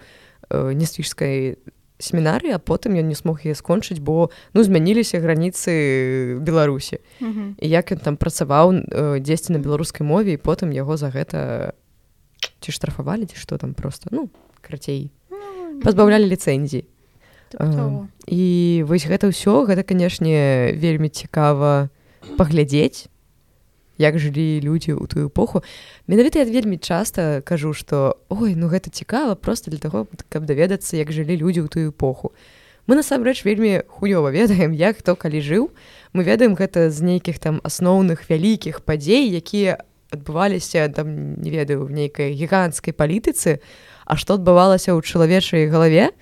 э, 0.51 0.73
нясвіжскай 0.75 1.57
семінары 1.99 2.51
а 2.51 2.59
потым 2.59 2.99
ён 2.99 3.07
не 3.07 3.15
смог 3.15 3.47
яе 3.47 3.55
скончыць 3.55 4.03
бо 4.03 4.31
ну 4.55 4.65
змяніліся 4.65 5.21
граніцы 5.21 6.39
беларусі. 6.41 6.99
Mm 7.21 7.33
-hmm. 7.33 7.49
і 7.61 7.69
як 7.69 7.93
ён 7.93 7.99
там 7.99 8.17
працаваў 8.17 8.73
э, 8.73 9.21
дзесьці 9.21 9.53
на 9.53 9.59
беларускай 9.59 10.07
мове 10.07 10.33
і 10.33 10.37
потым 10.37 10.73
яго 10.73 10.97
за 10.97 11.11
гэта 11.11 11.73
ці 12.61 12.73
штрафавалі 12.73 13.27
ці 13.27 13.37
што 13.37 13.59
там 13.59 13.75
просто 13.75 14.09
ну 14.11 14.29
крацей 14.61 15.11
пазбаўлялі 15.83 16.27
ліцэнзіі. 16.27 16.85
І 18.27 18.83
вось 18.87 19.07
гэта 19.07 19.31
ўсё 19.31 19.67
гэта 19.67 19.83
канешне 19.83 20.73
вельмі 20.75 21.09
цікава 21.09 21.89
паглядзець 22.37 23.07
як 23.99 24.19
жылі 24.19 24.61
людзі 24.61 24.99
ў 24.99 25.07
тую 25.07 25.29
эпоху. 25.29 25.63
Менавіта 26.07 26.43
я 26.43 26.47
вельмі 26.47 26.79
часта 26.79 27.43
кажу 27.43 27.73
што 27.73 28.19
ой 28.29 28.55
ну 28.55 28.69
гэта 28.69 28.91
цікава 28.91 29.35
просто 29.35 29.71
для 29.71 29.79
таго 29.79 30.07
каб 30.29 30.45
даведацца 30.45 30.97
як 30.97 31.13
жылі 31.13 31.37
людзі 31.37 31.65
ў 31.65 31.69
тую 31.69 31.87
эпоху 31.91 32.35
мы 32.87 32.97
насамрэч 32.97 33.45
вельмі 33.45 33.81
хуёва 33.89 34.29
ведаем 34.29 34.73
як 34.73 35.01
хто 35.01 35.17
калі 35.17 35.41
жыў. 35.41 35.73
Мы 36.13 36.25
ведаем 36.25 36.55
гэта 36.55 36.91
з 36.91 37.01
нейкіх 37.01 37.39
там 37.41 37.61
асноўных 37.65 38.29
вялікіх 38.29 38.85
падзей 38.85 39.33
якія 39.33 39.81
адбываліся 40.13 40.93
там 40.93 41.41
не 41.41 41.51
ведаю 41.51 41.89
в 41.89 41.91
нейкай 41.91 42.37
гіганцкай 42.37 42.93
палітыцы 42.93 43.61
А 44.05 44.17
што 44.21 44.37
адбывалася 44.37 44.93
ў 44.93 45.01
чалавечай 45.01 45.67
галаве. 45.73 46.13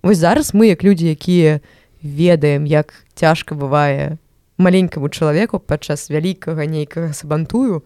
Вось 0.00 0.24
зараз 0.24 0.56
мы 0.56 0.72
як 0.72 0.80
людзі 0.80 1.12
якія 1.12 1.60
ведаем 2.00 2.64
як 2.64 2.96
цяжка 3.12 3.52
бывае 3.54 4.16
маленькаму 4.60 5.08
чалавеку 5.08 5.58
падчас 5.58 6.12
вялікага 6.12 6.68
нейкага 6.68 7.16
сабантую 7.16 7.82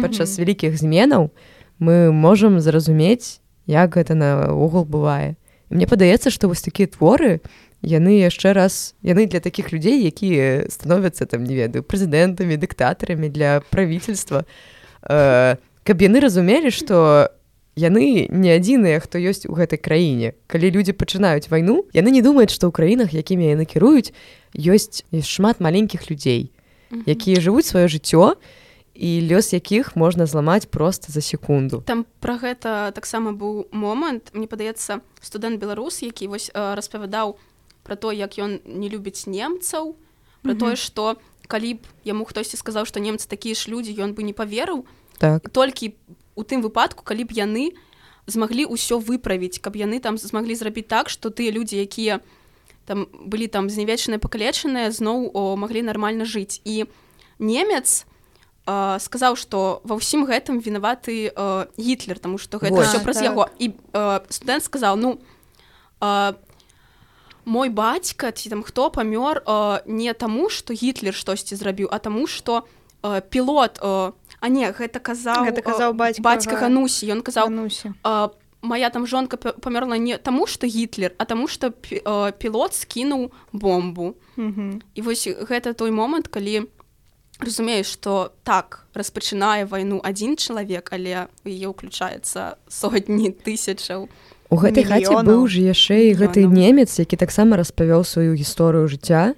падчас 0.00 0.40
вялікіх 0.40 0.74
зменаў 0.80 1.30
мы 1.78 2.10
можам 2.10 2.60
зразумець 2.60 3.44
як 3.66 3.96
гэта 3.96 4.14
наогул 4.14 4.84
бывае. 4.84 5.36
Мне 5.70 5.86
падаецца 5.86 6.30
што 6.32 6.48
вось 6.48 6.64
такія 6.64 6.88
творы 6.88 7.40
яны 7.84 8.16
яшчэ 8.24 8.56
раз 8.56 8.96
яны 9.04 9.28
для 9.28 9.40
такіх 9.44 9.72
людзей 9.72 10.08
якія 10.08 10.68
становяцца 10.72 11.28
там 11.28 11.44
не 11.44 11.54
ведаю 11.54 11.84
прэзідэнтамі 11.84 12.56
дыктатарамі 12.56 13.28
для 13.28 13.60
правительства 13.68 14.44
э, 15.04 15.56
каб 15.84 15.96
яны 16.00 16.20
разумелі 16.24 16.72
што 16.72 17.28
яны 17.76 18.30
не 18.30 18.50
адзіныя 18.54 19.00
хто 19.02 19.18
ёсць 19.18 19.46
у 19.46 19.54
гэтай 19.54 19.78
краіне. 19.78 20.34
Калі 20.46 20.70
людзі 20.70 20.94
пачынаюць 20.94 21.50
вайну 21.50 21.84
яны 21.94 22.10
не 22.14 22.22
думаюць 22.22 22.54
што 22.54 22.70
ў 22.70 22.72
краінах 22.72 23.10
якімі 23.14 23.50
яны 23.50 23.66
кіруюць 23.66 24.14
ёсць 24.54 25.02
шмат 25.10 25.58
маленькіх 25.58 26.10
людзей 26.10 26.50
якія 27.06 27.42
жывуць 27.42 27.66
сваё 27.66 27.90
жыццё 27.90 28.38
і 28.94 29.10
лёс 29.26 29.50
якіх 29.50 29.96
можна 29.98 30.26
зламаць 30.26 30.70
просто 30.70 31.10
за 31.10 31.20
секунду. 31.20 31.82
Там 31.82 32.06
про 32.20 32.38
гэта 32.38 32.94
таксама 32.94 33.34
быў 33.34 33.66
момант. 33.74 34.30
Мне 34.32 34.46
падаецца 34.46 35.02
студэнт 35.18 35.58
беларус 35.58 36.02
які 36.02 36.30
вось 36.30 36.50
распавядаў 36.54 37.34
про 37.82 37.96
то 37.96 38.12
як 38.12 38.38
ён 38.38 38.62
не 38.64 38.88
любіць 38.88 39.26
немцаў 39.26 39.98
про 40.42 40.54
тое 40.54 40.76
что 40.76 41.18
калі 41.50 41.74
б 41.74 41.80
яму 42.04 42.24
хтосьці 42.24 42.56
сказаў 42.56 42.86
што 42.86 43.02
немцы 43.02 43.28
такія 43.28 43.58
ж 43.58 43.68
людзі 43.68 43.98
ён 43.98 44.14
бы 44.14 44.22
не 44.22 44.32
поверыў 44.32 44.86
так. 45.18 45.50
толькі 45.50 45.98
у 46.34 46.42
тым 46.42 46.62
выпадку 46.62 47.04
калі 47.04 47.24
б 47.24 47.34
яны 47.34 47.72
змаглі 48.26 48.66
ўсё 48.70 48.98
выправіць 48.98 49.58
каб 49.58 49.76
яны 49.76 50.00
там 50.00 50.18
змаглі 50.18 50.54
зрабіць 50.54 50.88
так 50.88 51.08
что 51.08 51.30
тыя 51.30 51.50
людзі 51.50 51.80
якія 51.80 52.18
у 52.18 52.44
там 52.84 53.08
былі 53.12 53.48
там 53.48 53.68
знявечаныя 53.72 54.20
пакалечаныя 54.20 54.92
зноў 54.92 55.32
маглі 55.56 55.82
нармальна 55.82 56.28
жыць. 56.28 56.60
І 56.64 56.86
немец 57.38 58.04
э, 58.66 59.00
сказаў 59.00 59.36
што 59.40 59.80
ва 59.84 59.96
ўсім 59.96 60.28
гэтым 60.28 60.60
вінаваты 60.60 61.32
э, 61.32 61.66
гітлер 61.76 62.20
тому 62.20 62.38
что 62.38 62.60
гэта 62.60 62.84
все 62.84 63.00
праз 63.00 63.20
так. 63.20 63.32
яго. 63.32 63.48
І 63.58 63.72
э, 63.72 64.20
студэнт 64.28 64.64
сказаў 64.64 64.96
ну 64.96 65.10
э, 66.00 66.34
мой 67.44 67.68
бацька 67.68 68.32
ці 68.32 68.48
там 68.52 68.62
хто 68.62 68.92
памёр 68.92 69.40
э, 69.40 69.80
не 69.88 70.12
таму 70.12 70.48
што 70.52 70.76
гітлер 70.76 71.16
штосьці 71.16 71.56
зрабіў 71.56 71.88
а 71.90 71.98
таму 71.98 72.28
што 72.28 72.64
э, 72.64 72.83
пілот 73.04 73.78
э, 73.82 74.12
а 74.40 74.48
не 74.48 74.64
гэта 74.72 75.00
казаў 75.00 75.44
гэта 75.44 75.60
казаў 75.60 75.92
бацька 75.92 76.22
бацька 76.24 76.56
ганусі 76.56 77.12
ён 77.12 77.20
казаў 77.20 77.52
нусі 77.52 77.92
э, 77.92 78.28
моя 78.64 78.90
там 78.90 79.06
жонка 79.06 79.36
памерла 79.36 79.98
не 79.98 80.16
таму 80.18 80.46
что 80.46 80.66
гітлер 80.66 81.12
а 81.18 81.24
таму 81.24 81.48
что 81.48 81.68
э, 81.68 82.32
пілот 82.32 82.72
скінуў 82.74 83.32
бомбу 83.52 84.14
-hmm. 84.36 84.80
і 84.94 85.00
вось 85.02 85.28
гэта 85.28 85.74
той 85.74 85.90
момант 85.90 86.28
калі 86.28 86.66
разумееш 87.40 87.86
что 87.86 88.32
так 88.42 88.86
распачынае 88.94 89.64
вайну 89.64 90.00
адзін 90.04 90.36
чалавек 90.36 90.88
але 90.92 91.28
яе 91.44 91.66
ўключаецца 91.68 92.56
сотні 92.68 93.30
тысячаў 93.30 94.08
у 94.50 94.56
гэтай 94.56 94.84
хаце 94.84 95.20
быў 95.26 95.46
ж 95.46 95.60
яшчэ 95.60 96.08
і 96.08 96.14
гэты 96.14 96.46
немец 96.46 96.98
які 96.98 97.16
таксама 97.16 97.56
распавёў 97.56 98.04
сваю 98.04 98.34
гісторыю 98.34 98.88
жыцця. 98.88 99.34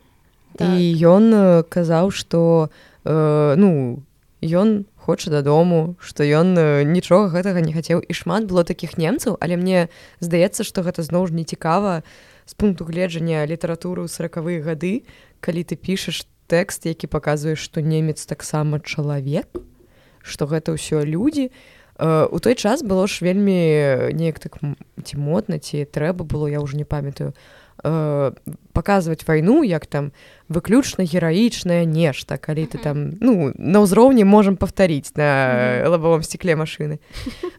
Так. 0.57 0.69
і 0.73 1.05
ён 1.05 1.25
э, 1.35 1.63
казаў 1.69 2.11
что 2.11 2.71
э, 3.07 3.55
ну 3.57 4.03
ён 4.42 4.85
хоча 4.97 5.31
дадому 5.31 5.97
што 6.03 6.27
ён 6.27 6.59
э, 6.59 6.83
нічога 6.83 7.31
гэтага 7.31 7.62
не 7.62 7.73
хацеў. 7.73 8.03
І 8.03 8.12
шмат 8.12 8.51
было 8.51 8.66
такіх 8.66 8.99
немцаў 8.99 9.38
але 9.40 9.57
мне 9.57 9.88
здаецца 10.21 10.66
што 10.66 10.83
гэта 10.83 11.07
зноў 11.07 11.31
ж 11.31 11.38
не 11.38 11.45
цікава 11.47 12.03
з 12.47 12.53
пункту 12.55 12.85
гледжання 12.85 13.47
літаратуры 13.47 14.03
ў 14.03 14.11
сорокавыя 14.11 14.59
гады 14.61 15.07
калі 15.40 15.62
ты 15.62 15.79
пішаш 15.79 16.27
тэкст 16.51 16.87
які 16.87 17.07
паказваеш 17.07 17.62
што 17.62 17.81
немец 17.81 18.27
таксама 18.27 18.83
чалавек 18.83 19.47
што 20.27 20.51
гэта 20.51 20.75
ўсё 20.75 21.07
людзі. 21.07 21.55
У 21.97 22.38
той 22.42 22.55
час 22.59 22.83
было 22.83 23.07
ж 23.07 23.25
вельмі 23.25 24.12
неяк 24.12 24.42
так 24.42 24.59
ці 25.01 25.14
модна 25.16 25.62
ці 25.62 25.87
трэба 25.87 26.27
было 26.27 26.51
я 26.51 26.61
ўжо 26.61 26.77
не 26.77 26.85
памятаю 26.85 27.33
э, 27.87 28.33
паказваць 28.72 29.22
вайну 29.27 29.62
як 29.62 29.87
там 29.87 30.11
выключна 30.49 31.07
гераічнае 31.07 31.87
нешта 31.87 32.37
калі 32.37 32.66
ты 32.66 32.83
там 32.83 33.16
ну 33.20 33.53
на 33.55 33.79
ўзроўні 33.87 34.27
можам 34.27 34.59
паўтарыць 34.59 35.14
на 35.14 35.87
лабавом 35.87 36.22
сцікле 36.27 36.59
машыны. 36.59 36.99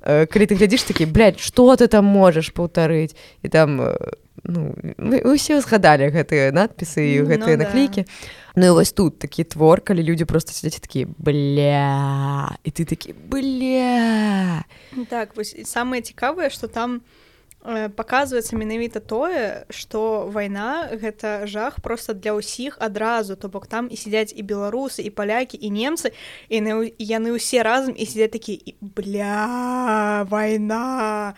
Э, 0.03 0.27
калі 0.27 0.45
ты 0.51 0.59
глядзіш 0.59 0.83
такі 0.83 1.07
блядь, 1.07 1.39
што 1.39 1.75
ты 1.75 1.87
там 1.87 2.05
можаш 2.05 2.51
паўтарыць? 2.51 3.15
І 3.43 3.47
там 3.47 3.95
ну 4.43 4.75
мы 4.99 5.23
ўсе 5.23 5.59
згадалі 5.63 6.11
гэтыя 6.11 6.51
надпісы 6.51 7.01
і 7.01 7.15
гэтыя 7.23 7.55
ну, 7.55 7.63
наклейкі. 7.63 8.03
Да. 8.03 8.11
Ну 8.57 8.65
і 8.65 8.75
вось 8.75 8.91
тут 8.91 9.19
такі 9.19 9.43
твор 9.43 9.81
калі 9.81 10.03
людзі 10.03 10.25
просто 10.25 10.51
сядзяць 10.51 10.83
такі 10.83 11.07
бля! 11.17 12.51
І 12.63 12.69
ты 12.71 12.83
такі 12.85 13.15
бля! 13.31 14.65
Так 15.09 15.35
вось 15.35 15.55
самае 15.63 16.01
цікавае 16.01 16.49
што 16.49 16.67
там 16.67 17.01
э, 17.01 17.26
паказваецца 17.67 18.55
менавіта 18.55 19.03
тое 19.03 19.67
што 19.67 20.31
вайна 20.31 20.87
гэта 20.87 21.43
жах 21.51 21.81
просто 21.83 22.15
для 22.15 22.31
ўсіх 22.39 22.79
адразу. 22.79 23.35
То 23.35 23.51
бок 23.51 23.67
там 23.67 23.91
і 23.91 23.99
сядзяць 23.99 24.31
і 24.31 24.41
беларусы 24.47 25.03
і 25.03 25.11
палякі 25.11 25.59
і 25.59 25.69
немцы 25.75 26.15
і 26.47 26.63
яны 26.95 27.29
ўсе 27.35 27.63
разам 27.67 27.91
і 27.91 28.05
сядзяць 28.07 28.39
такі 28.39 28.55
бля 28.79 30.23
вайна! 30.31 31.35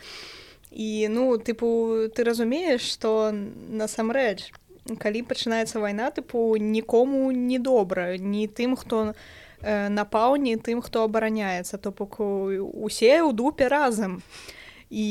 І 0.69 1.09
ну 1.09 1.33
тыпу 1.41 2.13
ты 2.13 2.21
разумееш 2.21 2.85
што 2.85 3.33
насамрэч 3.33 4.53
калі 5.01 5.25
пачынаецца 5.25 5.81
вайна 5.81 6.13
тыпу 6.13 6.61
нікому 6.61 7.33
не 7.33 7.57
добра. 7.57 8.17
Ні 8.21 8.45
тым 8.45 8.77
хто 8.77 9.17
э, 9.65 9.89
напаў 9.89 10.37
ні 10.37 10.61
тым 10.61 10.85
хто 10.85 11.09
абараняецца. 11.09 11.81
То 11.81 11.89
бок 11.89 12.21
усе 12.21 13.17
ў 13.25 13.33
дупе 13.33 13.65
разам 13.65 14.21
і 14.89 15.07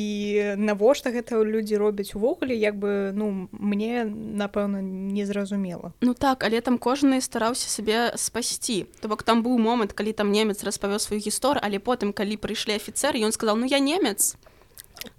навошта 0.58 1.10
гэта 1.14 1.38
людзі 1.38 1.78
робяць 1.78 2.14
увогуле 2.18 2.54
як 2.54 2.74
бы 2.76 3.12
ну 3.14 3.48
мне 3.52 4.04
напэўна 4.04 4.82
незразумела 4.82 5.94
ну 6.00 6.14
так 6.14 6.42
але 6.42 6.60
там 6.60 6.78
кожны 6.78 7.20
стараўся 7.20 7.70
сабе 7.70 8.12
спасці. 8.16 8.86
То 9.00 9.08
бок 9.08 9.22
там 9.22 9.42
быў 9.42 9.58
момант 9.58 9.92
калі 9.92 10.12
там 10.12 10.32
немец 10.32 10.64
распавёў 10.66 10.98
сваю 10.98 11.22
гісторыю 11.22 11.62
але 11.62 11.78
потым 11.78 12.12
калі 12.12 12.36
прыйшлі 12.36 12.74
афіцер 12.74 13.14
ён 13.14 13.32
сказал 13.32 13.56
ну 13.56 13.66
я 13.66 13.78
немец 13.78 14.34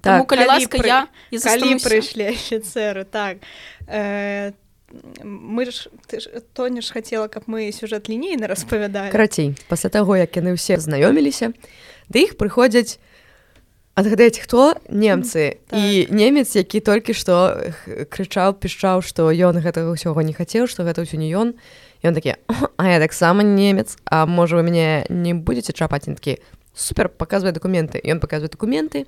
так, 0.01 0.27
калі 0.27 0.45
ласка 0.45 0.77
пры... 0.77 0.87
я 0.87 1.07
калі 1.39 1.79
прыйшлі 1.79 2.27
афіцеры 2.35 3.05
так. 3.05 3.39
Э, 3.87 4.51
мы 5.23 5.71
ж 5.71 5.87
ты 6.07 6.19
ж 6.19 6.41
тоня 6.53 6.81
ж 6.81 6.91
хацела 6.91 7.27
каб 7.27 7.47
мы 7.47 7.71
сюжэт 7.71 8.09
лінейна 8.09 8.47
распавядалі. 8.47 9.11
Карацей 9.11 9.55
пасля 9.69 9.89
таго 9.89 10.17
як 10.17 10.35
яны 10.35 10.59
ўсе 10.59 10.75
знаёміліся 10.79 11.53
да 12.09 12.19
іх 12.19 12.35
прыходзяць 12.35 12.99
адгадаць 13.99 14.39
хто 14.39 14.73
немцы. 14.87 15.59
Так. 15.67 15.79
і 15.79 16.07
немец 16.09 16.55
які 16.55 16.79
толькі 16.79 17.13
што 17.13 17.59
крычаў 18.07 18.55
пішчаў 18.55 19.03
што 19.03 19.27
ён 19.27 19.59
гэтага 19.59 19.91
ўсяго 19.91 20.23
не 20.23 20.31
хацеў 20.31 20.71
што 20.71 20.87
гэта 20.87 21.03
ўсё 21.03 21.19
не 21.19 21.27
ён. 21.35 21.59
Ён 21.99 22.15
такі 22.15 22.39
а 22.79 22.83
я 22.87 22.99
таксама 22.99 23.43
немец. 23.43 23.99
А 24.07 24.25
можа 24.25 24.55
вы 24.55 24.63
мяне 24.63 25.05
не 25.09 25.35
будетеце 25.35 25.75
чапацінкі 25.75 26.39
супер 26.73 27.09
паказвае 27.09 27.51
дакументы 27.51 27.99
ён 27.99 28.23
паказвае 28.23 28.49
дакументы. 28.49 29.05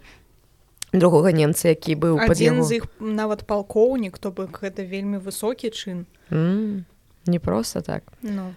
Другога 0.91 1.31
немца 1.31 1.71
які 1.71 1.95
быў 1.95 2.19
адзін 2.19 2.63
з 2.67 2.83
іх 2.83 2.83
нават 2.99 3.47
палкоўнік 3.47 4.19
то 4.19 4.35
бок 4.35 4.59
гэта 4.59 4.83
вельмі 4.83 5.23
высокі 5.23 5.71
чын. 5.71 6.03
Mm, 6.27 6.83
не 7.31 7.39
просто 7.39 7.81
так. 7.81 8.03
Ну. 8.21 8.51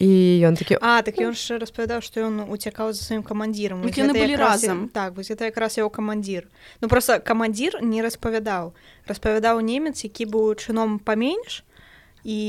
І 0.00 0.40
ён 0.48 0.56
такі 0.56 0.80
а 0.80 1.04
так 1.04 1.20
ён 1.20 1.36
ж 1.36 1.60
распавядаў 1.60 2.00
што 2.00 2.24
ён 2.24 2.48
уцякаў 2.48 2.96
за 2.96 3.04
сваім 3.04 3.20
камандзірам 3.20 3.84
яны 3.84 4.16
былі 4.16 4.36
разам 4.40 4.88
так 4.88 5.12
вось 5.12 5.28
это 5.28 5.44
якраз 5.44 5.76
яго 5.76 5.92
камандзір 5.92 6.48
ну 6.80 6.88
просто 6.88 7.20
камандзір 7.20 7.84
не 7.84 8.00
распавядаў 8.00 8.72
распавядаў 9.04 9.60
немец 9.60 10.00
які 10.00 10.24
быў 10.24 10.56
чыном 10.56 11.04
паменш 11.04 11.68
і 12.24 12.40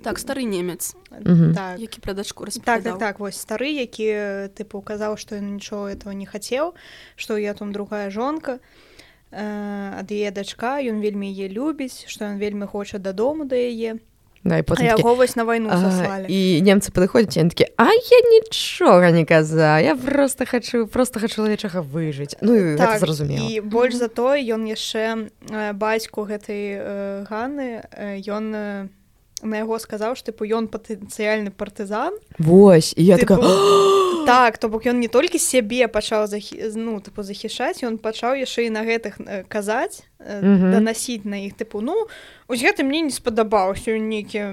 так 0.00 0.18
стары 0.18 0.48
немец 0.48 0.96
так. 1.12 1.76
які 1.76 2.00
пра 2.00 2.16
дачку 2.16 2.48
так, 2.64 2.82
так 2.82 2.98
так 2.98 3.20
вось 3.20 3.36
стары 3.36 3.68
які 3.68 4.48
тыпу 4.56 4.80
казаў 4.80 5.20
што 5.20 5.36
ён 5.36 5.60
нічого 5.60 5.92
этого 5.92 6.16
не 6.16 6.24
хацеў 6.24 6.72
што 7.16 7.36
я 7.36 7.54
там 7.54 7.72
другая 7.72 8.10
жонка. 8.10 8.60
Ад 9.32 10.08
яе 10.08 10.30
дачка 10.30 10.80
ён 10.80 11.04
вельмі 11.04 11.28
яе 11.28 11.48
любіць 11.52 12.08
што 12.08 12.32
ён 12.32 12.40
вельмі 12.40 12.64
хоча 12.64 12.96
дадому 12.96 13.44
да 13.44 13.56
яе 13.56 14.00
да, 14.46 14.62
яго 14.82 15.14
вось 15.14 15.36
на 15.36 15.44
вайну 15.44 15.70
і 16.28 16.40
немцы 16.62 16.92
падыходзяць 16.94 17.50
такі 17.50 17.66
а 17.76 17.90
я 17.90 18.20
нічога 18.30 19.10
не 19.10 19.24
каза 19.24 19.78
я 19.80 19.96
просто 19.96 20.46
хочу 20.46 20.86
просто 20.86 21.20
хочу 21.20 21.42
чалавечага 21.42 21.82
выжыць 21.82 22.36
ну 22.40 22.76
так, 22.76 22.98
зразумела 22.98 23.46
і 23.46 23.60
больш 23.60 23.94
за 23.94 24.08
то 24.08 24.34
ён 24.34 24.66
яшчэ 24.66 25.28
бацьку 25.74 26.24
гэтай 26.24 27.26
ганы 27.26 27.82
ён 28.26 28.44
не 28.50 29.05
на 29.42 29.60
яго 29.60 29.78
сказаў 29.78 30.16
што 30.16 30.32
тыпу 30.32 30.48
ён 30.48 30.68
патэнцыяльны 30.72 31.52
партызан 31.52 32.16
Вось 32.38 32.94
і 32.96 33.04
я 33.04 33.18
тыпу, 33.20 33.36
така 33.36 33.96
так 34.26 34.58
то 34.58 34.68
бок 34.68 34.86
ён 34.86 34.98
не 34.98 35.08
толькі 35.08 35.38
сябе 35.38 35.86
пачаў 35.88 36.26
захі... 36.26 36.58
ну 36.74 36.98
тыпу 37.00 37.22
захішаць 37.22 37.84
ён 37.86 37.98
пачаў 37.98 38.34
яшчэ 38.34 38.66
і 38.66 38.70
на 38.74 38.82
гэтых 38.82 39.20
казаць 39.48 40.02
данасіць 40.18 41.24
на 41.24 41.46
іх 41.46 41.54
тыпу 41.54 41.80
ну 41.80 42.08
ось 42.48 42.60
гэта 42.60 42.82
мне 42.82 43.06
не 43.06 43.14
спадабаўся 43.14 43.94
нейкі 43.94 44.50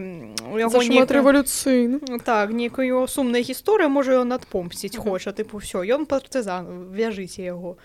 рэвалюцыйны 1.10 2.00
ну, 2.04 2.19
так 2.19 2.52
некую 2.52 3.08
сумная 3.08 3.41
гісторыя 3.41 3.89
можа 3.89 4.22
ён 4.22 4.36
адпомсціць 4.38 5.00
хоча 5.00 5.34
тыпу 5.34 5.58
ўсё 5.58 5.82
ён 5.82 6.06
партызан 6.06 6.93
вяжыце 6.93 7.41
яго 7.41 7.80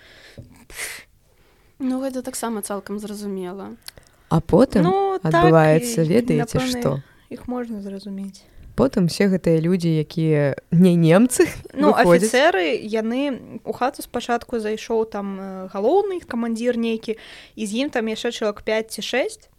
Ну 1.79 2.03
гэта 2.03 2.21
таксама 2.21 2.61
цалкам 2.61 2.99
зразумела 2.99 3.79
А 4.29 4.41
потым 4.41 4.85
ну, 4.85 5.17
адбываецца 5.21 6.05
так, 6.05 6.07
ведаеце 6.07 6.59
што? 6.69 7.01
Іх 7.33 7.49
можна 7.49 7.81
зразумець. 7.81 8.45
Потым 8.77 9.09
все 9.11 9.27
гэтыя 9.27 9.59
людзі 9.59 9.91
якія 9.91 10.55
не 10.71 10.95
немцы 10.95 11.49
ну 11.75 11.91
афіцеры 11.91 12.79
яны 12.79 13.59
у 13.67 13.75
хату 13.75 14.05
спачатку 14.05 14.63
зайшоў 14.63 15.03
там 15.03 15.35
галоўны 15.73 16.23
камандзір 16.23 16.79
нейкі 16.79 17.19
і 17.59 17.63
з 17.67 17.71
ім 17.83 17.91
там 17.91 18.07
яшчэ 18.07 18.31
чалавек 18.31 18.63
5 18.63 18.95
ці 18.95 19.01
6 19.03 19.49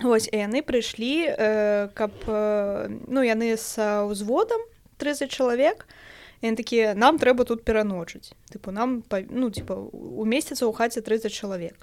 Вось 0.00 0.32
яны 0.32 0.64
прыйшлі 0.64 1.28
э, 1.28 1.92
каб 1.92 2.16
э, 2.24 2.88
ну 2.88 3.20
яны 3.20 3.60
з 3.60 3.76
узводам 4.08 4.64
30 4.96 5.28
чалавек 5.28 5.84
такія 6.40 6.94
нам 6.94 7.20
трэба 7.20 7.44
тут 7.44 7.64
пераночыць 7.68 8.32
тыпу 8.48 8.72
нам 8.72 9.04
ну 9.28 9.50
типа 9.52 9.76
у 9.76 10.24
месяца 10.24 10.64
ў 10.64 10.72
хаце 10.72 11.04
30 11.04 11.28
чалавек 11.28 11.76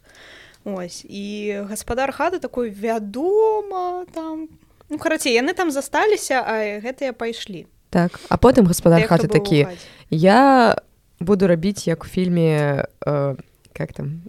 Ось. 0.63 1.05
І 1.07 1.63
гаспадар 1.69 2.11
хаты 2.11 2.39
такой 2.39 2.69
вядома 2.69 4.05
там. 4.13 4.49
Ну 4.89 4.97
карацей 4.97 5.33
яны 5.33 5.53
там 5.53 5.71
засталіся 5.71 6.43
а 6.43 6.79
гэтыя 6.79 7.13
пайшлі. 7.13 7.67
Так 7.89 8.19
а 8.29 8.37
потым 8.37 8.65
гаспадар 8.67 9.01
Те, 9.01 9.07
хаты 9.07 9.27
такі. 9.27 9.67
я 10.09 10.75
буду 11.19 11.47
рабіць 11.47 11.87
як 11.87 12.03
у 12.03 12.07
фільме 12.07 12.85
э, 13.05 13.35
как 13.73 13.93
там? 13.93 14.21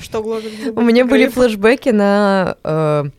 Что 0.00 0.22
у 0.76 0.82
мяне 0.82 1.04
былі 1.04 1.28
флешбекі 1.28 1.92
на 1.92 2.56
э, 2.64 3.10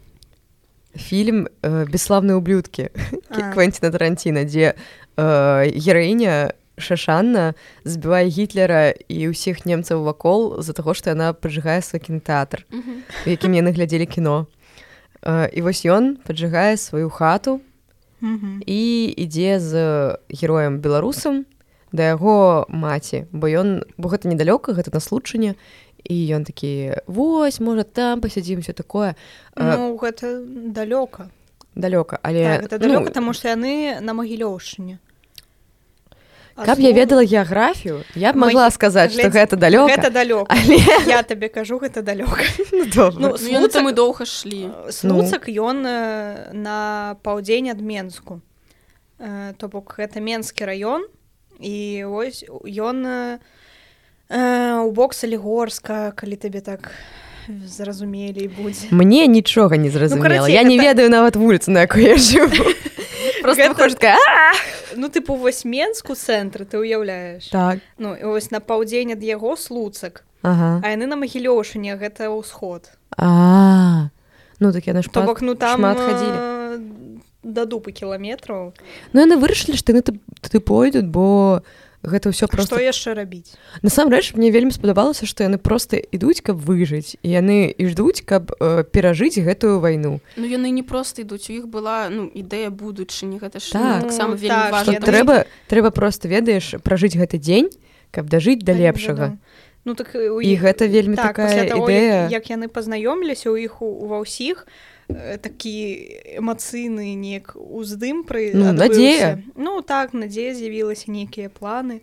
фільм 0.95 1.47
э, 1.61 1.85
бесславные 1.91 2.35
ублюдкі 2.35 2.89
квенціна 3.53 3.91
таранціна 3.91 4.43
дзе 4.43 4.73
э, 5.17 5.79
гераіня 5.79 6.53
шашанна 6.77 7.53
збівае 7.83 8.27
гітлера 8.27 8.93
і 9.07 9.31
ўсіх 9.31 9.65
немцаў 9.65 10.03
вакол 10.03 10.59
з-за 10.61 10.73
таго 10.75 10.93
што 10.93 11.15
яна 11.15 11.33
паджыгае 11.33 11.81
свой 11.81 11.99
кінотэатр 12.03 12.65
у 12.71 13.27
якім 13.29 13.55
яны 13.55 13.71
глядзелі 13.71 14.05
кіно. 14.05 14.47
І 15.25 15.59
вось 15.65 15.85
ён 15.85 16.21
паджыгае 16.21 16.77
сваю 16.77 17.09
хату 17.09 17.61
і 18.21 18.81
ідзе 19.17 19.59
з 19.59 19.73
героем 20.29 20.79
беларусам 20.79 21.45
да 21.91 22.11
яго 22.11 22.65
маці 22.69 23.25
бо 23.31 23.47
ён 23.47 23.83
бо 23.97 24.09
гэта 24.09 24.27
недалёка 24.27 24.75
гэта 24.75 24.91
на 24.93 24.99
случанне 24.99 25.55
і 26.03 26.15
ён 26.35 26.45
такі 26.45 27.01
вось 27.07 27.59
можа 27.59 27.83
там 27.83 28.21
пасядзім 28.21 28.61
все 28.61 28.73
такое 28.73 29.15
ну, 29.55 29.97
гэта 29.97 30.43
далёка. 30.45 31.31
далёка 31.75 32.19
але 32.21 32.67
так, 32.67 32.79
далёка 32.81 33.09
ну, 33.09 33.15
таму 33.15 33.33
што 33.33 33.49
яны 33.49 33.99
на 34.01 34.13
магілёўшыне 34.13 34.99
каб 36.55 36.79
я 36.79 36.91
ведала 36.91 37.23
геаграфію 37.23 38.03
я 38.15 38.33
б 38.33 38.37
могла 38.37 38.71
сказаць 38.71 39.11
что 39.11 39.29
гэта 39.29 39.55
далёка. 39.55 39.91
это 39.91 40.09
далёк 40.09 40.47
але... 40.49 40.79
я 41.07 41.23
табе 41.23 41.49
кажу 41.49 41.77
гэта 41.77 42.01
далёка. 42.01 42.43
Ну, 42.71 43.35
ну, 43.35 43.81
мы 43.83 43.93
доўга 43.93 44.25
шлі. 44.25 44.69
Слуцак 44.89 45.49
ён 45.49 45.81
ну. 45.81 46.53
на 46.53 47.17
паўдзень 47.23 47.71
ад 47.71 47.81
менску 47.81 48.41
то 49.17 49.67
бок 49.67 49.95
гэта 49.97 50.19
менскі 50.19 50.65
раён 50.65 51.03
і 51.59 52.05
ось 52.07 52.45
ён 52.47 53.39
у 54.29 54.91
бок 54.91 55.13
салігорска 55.13 56.11
калі 56.15 56.35
табе 56.35 56.61
так 56.61 56.91
зразумелі 57.67 58.49
будзе. 58.57 58.87
Мне 58.91 59.27
нічога 59.27 59.77
не 59.77 59.89
зразумела. 59.89 60.47
Ну, 60.47 60.53
я 60.53 60.63
не 60.63 60.79
ведаю 60.79 61.09
нават 61.09 61.35
вуліцу 61.35 61.71
на 61.71 61.81
якой 61.81 62.03
я 62.03 62.15
жыву 62.17 62.63
просто 63.45 64.15
ну 64.95 65.09
тыпу 65.09 65.35
вось 65.35 65.63
менску 65.65 66.15
цэнтры 66.17 66.65
ты 66.65 66.81
ўяўляеш 66.81 67.49
так. 67.53 67.79
Ну 67.97 68.17
ось 68.33 68.49
на 68.51 68.59
паўдзень 68.59 69.13
ад 69.13 69.23
яго 69.23 69.55
слуцак 69.55 70.25
ага. 70.41 70.81
а 70.81 70.85
яны 70.89 71.05
на 71.05 71.15
магілёўшыне 71.15 71.95
гэта 71.95 72.33
ўсход 72.33 72.89
а. 73.17 74.09
Ну 74.59 74.71
так 74.71 74.87
яна 74.87 75.05
што 75.05 75.23
бок 75.23 75.41
ну 75.41 75.55
там 75.55 75.83
хадзілі. 75.83 76.39
да 77.45 77.65
дупы 77.69 77.93
кіламетраў. 77.93 78.73
Ну 79.13 79.17
яны 79.21 79.37
вырашылі 79.37 79.77
што 79.77 79.93
яны 79.93 80.01
ты 80.01 80.59
пойдуць 80.59 81.05
бо 81.05 81.61
гэта 82.05 82.29
ўсё 82.29 82.47
просто 82.47 82.79
яшчэ 82.79 83.13
рабіць? 83.17 83.57
Насамрэч 83.81 84.33
мне 84.37 84.53
вельмі 84.53 84.71
спадабалася 84.71 85.25
што 85.25 85.43
яны 85.43 85.57
просто 85.57 85.97
ідуць 85.97 86.41
каб 86.45 86.61
выжыць. 86.61 87.17
І 87.25 87.27
яны 87.35 87.69
і 87.69 87.83
ждуць 87.89 88.21
каб 88.21 88.53
э, 88.55 88.85
перажыць 88.85 89.41
гэтую 89.41 89.81
вайну. 89.81 90.21
Ну 90.37 90.45
яны 90.45 90.69
не 90.71 90.83
просто 90.83 91.21
ідуць 91.25 91.49
у 91.49 91.53
іх 91.53 91.65
была 91.67 92.09
ну 92.09 92.29
ідэя 92.29 92.69
будучыні 92.69 93.41
гэта 93.41 93.59
ж 93.59 93.73
так, 93.73 94.07
ну, 94.07 94.11
сам 94.11 94.37
так, 94.37 95.03
трэба 95.03 95.45
трэба 95.67 95.89
просто 95.91 96.27
ведаеш 96.27 96.77
пражыць 96.83 97.17
гэты 97.17 97.41
дзень 97.41 97.69
каб 98.11 98.29
дажыць 98.29 98.63
да 98.63 98.73
лепшага. 98.73 99.37
ну 99.85 99.95
так 99.95 100.15
у 100.15 100.41
і 100.41 100.51
гэта 100.57 100.87
вельмі 100.87 101.15
так, 101.15 101.35
такая 101.35 101.69
того, 101.69 101.89
ідэя. 101.89 102.29
як 102.31 102.49
яны 102.49 102.67
пазнаёміліся 102.67 103.53
ў 103.53 103.69
іх 103.69 103.81
ува 103.81 104.23
ўсіх 104.23 104.65
такі 105.07 105.73
эмацыйны 106.41 107.13
неяк 107.13 107.53
уздым 107.55 108.23
пры 108.23 108.51
ну, 108.53 108.73
надзея 108.73 109.43
ну 109.55 109.81
так 109.81 110.13
надзея 110.13 110.53
з'явілася 110.53 111.11
нейкія 111.11 111.49
планы. 111.49 112.01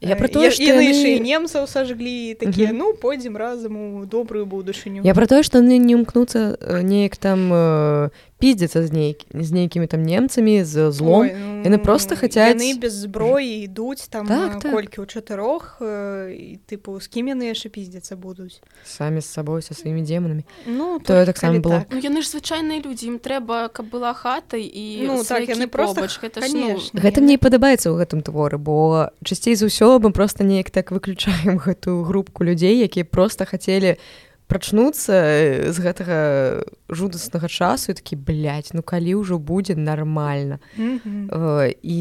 Я 0.00 0.16
про 0.16 0.28
тое 0.28 0.50
што 0.50 0.64
яны 0.64 0.90
яны... 0.90 1.20
немцаў 1.20 1.68
сажглі 1.68 2.34
такія 2.40 2.72
ну 2.72 2.94
пойдзем 2.94 3.36
разам 3.36 3.76
у 3.76 4.06
добрую 4.06 4.46
будучыню 4.46 5.04
я 5.04 5.14
про 5.14 5.28
тое 5.28 5.44
што 5.44 5.60
яны 5.60 5.76
не 5.76 5.92
імкнуцца 5.94 6.56
неяк 6.82 7.20
там 7.20 7.52
піздзяцца 8.40 8.82
з 8.86 8.90
нейкі 8.92 9.24
з 9.30 9.50
нейкімі 9.52 9.86
там 9.86 10.02
немцамі 10.02 10.64
з 10.64 10.90
злом. 10.90 11.28
Ой, 11.28 11.36
ну, 11.36 11.50
яны 11.64 11.78
просто 11.78 12.16
хацяць 12.16 12.56
яны 12.56 12.72
без 12.80 13.04
зброі 13.04 13.68
ідуць 13.68 14.08
там 14.08 14.26
так, 14.26 14.60
так. 14.60 14.72
колькі 14.72 15.04
ў 15.04 15.06
чатырох 15.06 15.78
і 15.80 16.56
тыпу 16.64 16.96
з 17.00 17.06
кім 17.08 17.36
яны 17.36 17.52
яшчэ 17.52 17.68
піздзяцца 17.68 18.16
будуць 18.16 18.60
самі 18.84 19.20
з 19.20 19.28
сабой 19.28 19.62
са 19.62 19.76
сваімі 19.76 20.02
демонамі 20.02 20.44
ну 20.66 20.98
то 21.04 21.24
таксама 21.26 21.60
было. 21.60 21.84
так. 21.84 21.92
ну, 21.92 22.00
яны 22.00 22.24
ж 22.24 22.32
звычайныя 22.32 22.80
людзі 22.80 23.12
ім 23.12 23.18
трэба 23.20 23.68
каб 23.68 23.92
была 23.92 24.16
хата 24.16 24.56
і 24.56 25.04
ну 25.04 25.20
так 25.24 25.44
яны 25.48 25.68
просто 25.68 26.08
гэта, 26.08 26.40
ну... 26.48 26.80
гэта 26.96 27.20
мне 27.20 27.36
падабаецца 27.36 27.92
ў 27.92 28.00
гэтым 28.00 28.24
творы 28.24 28.56
бо 28.56 29.12
часцей 29.24 29.54
з 29.54 29.68
усё 29.68 30.00
мы 30.00 30.12
просто 30.12 30.44
неяк 30.44 30.70
так 30.70 30.90
выключаем 30.90 31.60
гэтую 31.66 32.04
групку 32.04 32.44
людзей 32.44 32.80
якія 32.80 33.04
просто 33.04 33.44
хацелі 33.44 34.00
прачнуцца 34.50 35.14
з 35.70 35.78
гэтага 35.78 36.18
жудаснага 36.90 37.46
часу 37.46 37.94
і 37.94 37.98
такі 37.98 38.18
блядь, 38.18 38.74
ну 38.74 38.82
калі 38.82 39.22
ўжо 39.22 39.38
будзе 39.38 39.78
нармальна. 39.78 40.58
Mm 40.74 40.98
-hmm. 40.98 41.74
і 41.82 42.00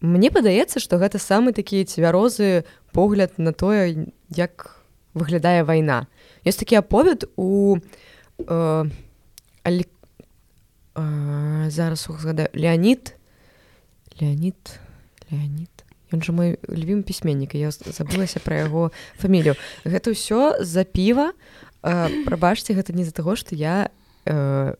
мне 0.00 0.28
падаецца 0.30 0.80
што 0.80 0.96
гэта 0.96 1.20
самы 1.20 1.52
такі 1.52 1.84
цвярозы 1.84 2.64
погляд 2.92 3.36
на 3.36 3.52
тое 3.52 4.08
як 4.28 4.80
выглядае 5.14 5.62
вайна. 5.62 6.06
Ёсць 6.44 6.58
такі 6.58 6.76
аповед 6.76 7.24
у 7.36 7.78
э, 8.38 8.90
алі... 9.62 9.84
э, 10.94 11.70
зараз 11.70 12.08
узгадаю 12.10 12.48
леонид 12.54 13.16
леонид 14.20 14.80
леонид 15.30 15.73
Ён 16.14 16.22
жа 16.22 16.30
мой 16.30 16.56
любім 16.70 17.02
пісьменнік 17.02 17.58
я 17.58 17.74
забылася 17.74 18.38
пра 18.38 18.62
яго 18.62 18.94
фамілію. 19.18 19.58
Гэта 19.82 20.14
ўсё 20.14 20.62
за 20.62 20.86
піва. 20.86 21.34
Прабачце 21.82 22.78
гэта 22.78 22.94
не 22.94 23.02
з-за 23.02 23.18
таго 23.18 23.34
што 23.34 23.58
я 23.58 23.90
э, 24.24 24.74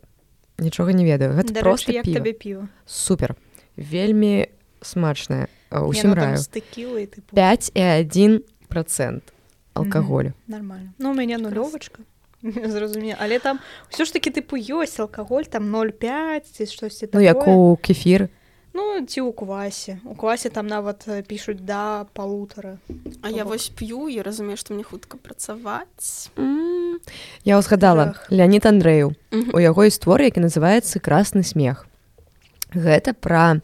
нічога 0.63 0.95
не 0.95 1.03
ведаю. 1.03 1.35
Гэта 1.35 1.51
Дарэчы, 1.51 1.67
просто 1.67 1.91
піва. 1.91 2.33
піва? 2.33 2.65
Супер. 2.87 3.35
Вельмі 3.75 4.47
смачная 4.79 5.51
усім 5.71 6.15
раю. 6.15 6.39
стыкілы, 6.39 7.11
5 7.35 7.73
і 7.75 7.83
один 7.83 8.43
процент 8.69 9.35
алкаголю. 9.75 10.29
Mm 10.29 10.33
-hmm. 10.33 10.51
нормально. 10.55 10.91
Ну 10.99 11.11
у 11.11 11.15
мяне 11.15 11.39
нулёвачка 11.39 12.07
зразуме 12.69 13.17
але 13.19 13.39
там 13.39 13.59
ўсё 13.91 14.05
ж 14.05 14.13
таки 14.13 14.31
тыпу 14.31 14.57
ёсць 14.57 15.01
алкаголь 15.01 15.45
там 15.49 15.65
0,5 15.75 16.41
ці 16.41 16.67
штосьці 16.67 17.09
ну 17.13 17.21
як 17.21 17.49
у 17.49 17.77
кефір 17.77 18.29
Ну 18.75 18.99
ці 19.07 19.23
ў 19.23 19.31
квасе 19.31 20.03
у 20.03 20.19
квасе 20.19 20.51
там 20.51 20.67
нават 20.67 21.07
пішуць 21.31 21.63
да 21.63 22.11
палутара 22.11 22.83
А 23.23 23.31
я 23.31 23.47
вось 23.47 23.71
п'ю 23.71 24.11
і 24.11 24.19
разумею 24.21 24.59
што 24.59 24.75
мне 24.75 24.83
хутка 24.83 25.17
працаваць. 25.17 26.29
Mm. 26.35 26.99
Я 27.47 27.63
ўзгадала 27.63 28.19
Леонид 28.35 28.67
Андрэю 28.67 29.15
у 29.31 29.59
яго 29.63 29.87
історы 29.87 30.27
які 30.27 30.43
называецца 30.43 30.99
красны 30.99 31.47
смех 31.47 31.87
гэта 32.75 33.15
пра 33.15 33.63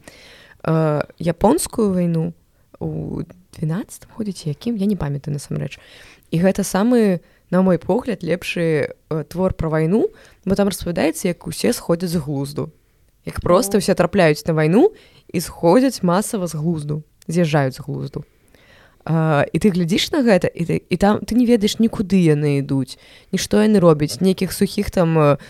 э, 0.62 1.02
японскую 1.18 1.90
вайну 1.90 2.32
у 2.78 3.26
12 3.58 4.06
ходзіць 4.14 4.46
якім 4.46 4.78
я 4.78 4.86
не 4.86 4.96
памятаю 4.96 5.34
насамрэч 5.34 5.82
і 6.30 6.36
гэта 6.38 6.62
самы 6.62 7.20
на 7.50 7.62
мой 7.62 7.78
погляд 7.82 8.22
лепшы 8.22 8.94
э, 8.94 9.24
твор 9.26 9.54
пра 9.54 9.68
вайну 9.68 10.06
бо 10.46 10.54
там 10.54 10.70
распавядаецца 10.70 11.34
як 11.34 11.46
усе 11.50 11.74
сходзяць 11.74 12.14
з 12.14 12.22
глузду 12.22 12.70
як 13.26 13.40
просто 13.40 13.78
ўсе 13.78 13.94
трапляюць 13.94 14.44
на 14.46 14.54
вайну 14.54 14.90
і 15.32 15.38
сходзяць 15.40 16.02
масава 16.02 16.46
з 16.46 16.54
глузду 16.54 17.02
з'язджаюць 17.30 17.76
з 17.76 17.84
глузду. 17.84 18.24
А, 19.04 19.46
і 19.52 19.56
ты 19.58 19.72
глядзіш 19.72 20.12
на 20.12 20.20
гэта 20.20 20.52
і 20.52 20.64
ты, 20.68 20.74
і 20.84 20.96
там 21.00 21.24
ты 21.24 21.32
не 21.32 21.48
ведаеш 21.48 21.80
нікуды 21.80 22.20
яны 22.20 22.60
ідуць 22.60 23.00
нішто 23.32 23.64
яны 23.64 23.80
робяць 23.80 24.20
нейкіх 24.20 24.52
сухіх 24.52 24.92
там 24.92 25.40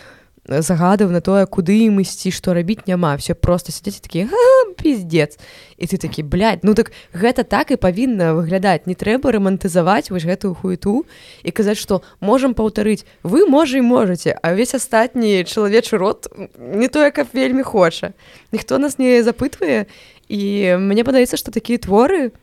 загадаў 0.59 1.11
на 1.15 1.21
тое 1.23 1.47
куды 1.47 1.87
ім 1.87 2.03
ісці 2.03 2.31
што 2.35 2.51
рабіць 2.51 2.83
няма 2.83 3.15
все 3.15 3.31
просто 3.31 3.71
сядзець 3.71 4.03
такі 4.03 4.27
пиздец 4.75 5.39
і 5.77 5.87
ты 5.87 5.97
такі 5.97 6.23
блядь, 6.27 6.67
ну 6.67 6.73
так 6.75 6.91
гэта 7.15 7.47
так 7.47 7.71
і 7.71 7.79
павінна 7.79 8.35
выглядаць 8.35 8.83
не 8.85 8.93
трэба 8.93 9.31
рамантызаваць 9.31 10.11
вось 10.11 10.27
гэтую 10.27 10.53
хуету 10.59 11.07
і 11.43 11.49
казаць 11.55 11.79
што 11.79 12.03
можам 12.19 12.53
паўтарыць. 12.53 13.07
Вы 13.23 13.47
можа 13.47 13.79
і 13.79 13.87
можаце 13.87 14.35
а 14.35 14.51
ўвесь 14.51 14.75
астатні 14.75 15.47
чалавечы 15.47 15.95
рот 15.95 16.27
не 16.59 16.91
тое 16.91 17.15
каб 17.15 17.31
вельмі 17.33 17.63
хоча. 17.63 18.11
Ніхто 18.51 18.77
нас 18.77 18.99
не 18.99 19.23
запытвае. 19.23 19.87
І 20.27 20.75
мне 20.77 21.03
падаецца 21.07 21.37
што 21.39 21.51
такія 21.51 21.79
творы 21.79 22.35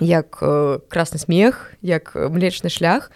як 0.00 0.38
э, 0.40 0.78
красны 0.88 1.18
смех 1.18 1.74
як 1.82 2.14
млечны 2.14 2.70
шлях 2.70 3.10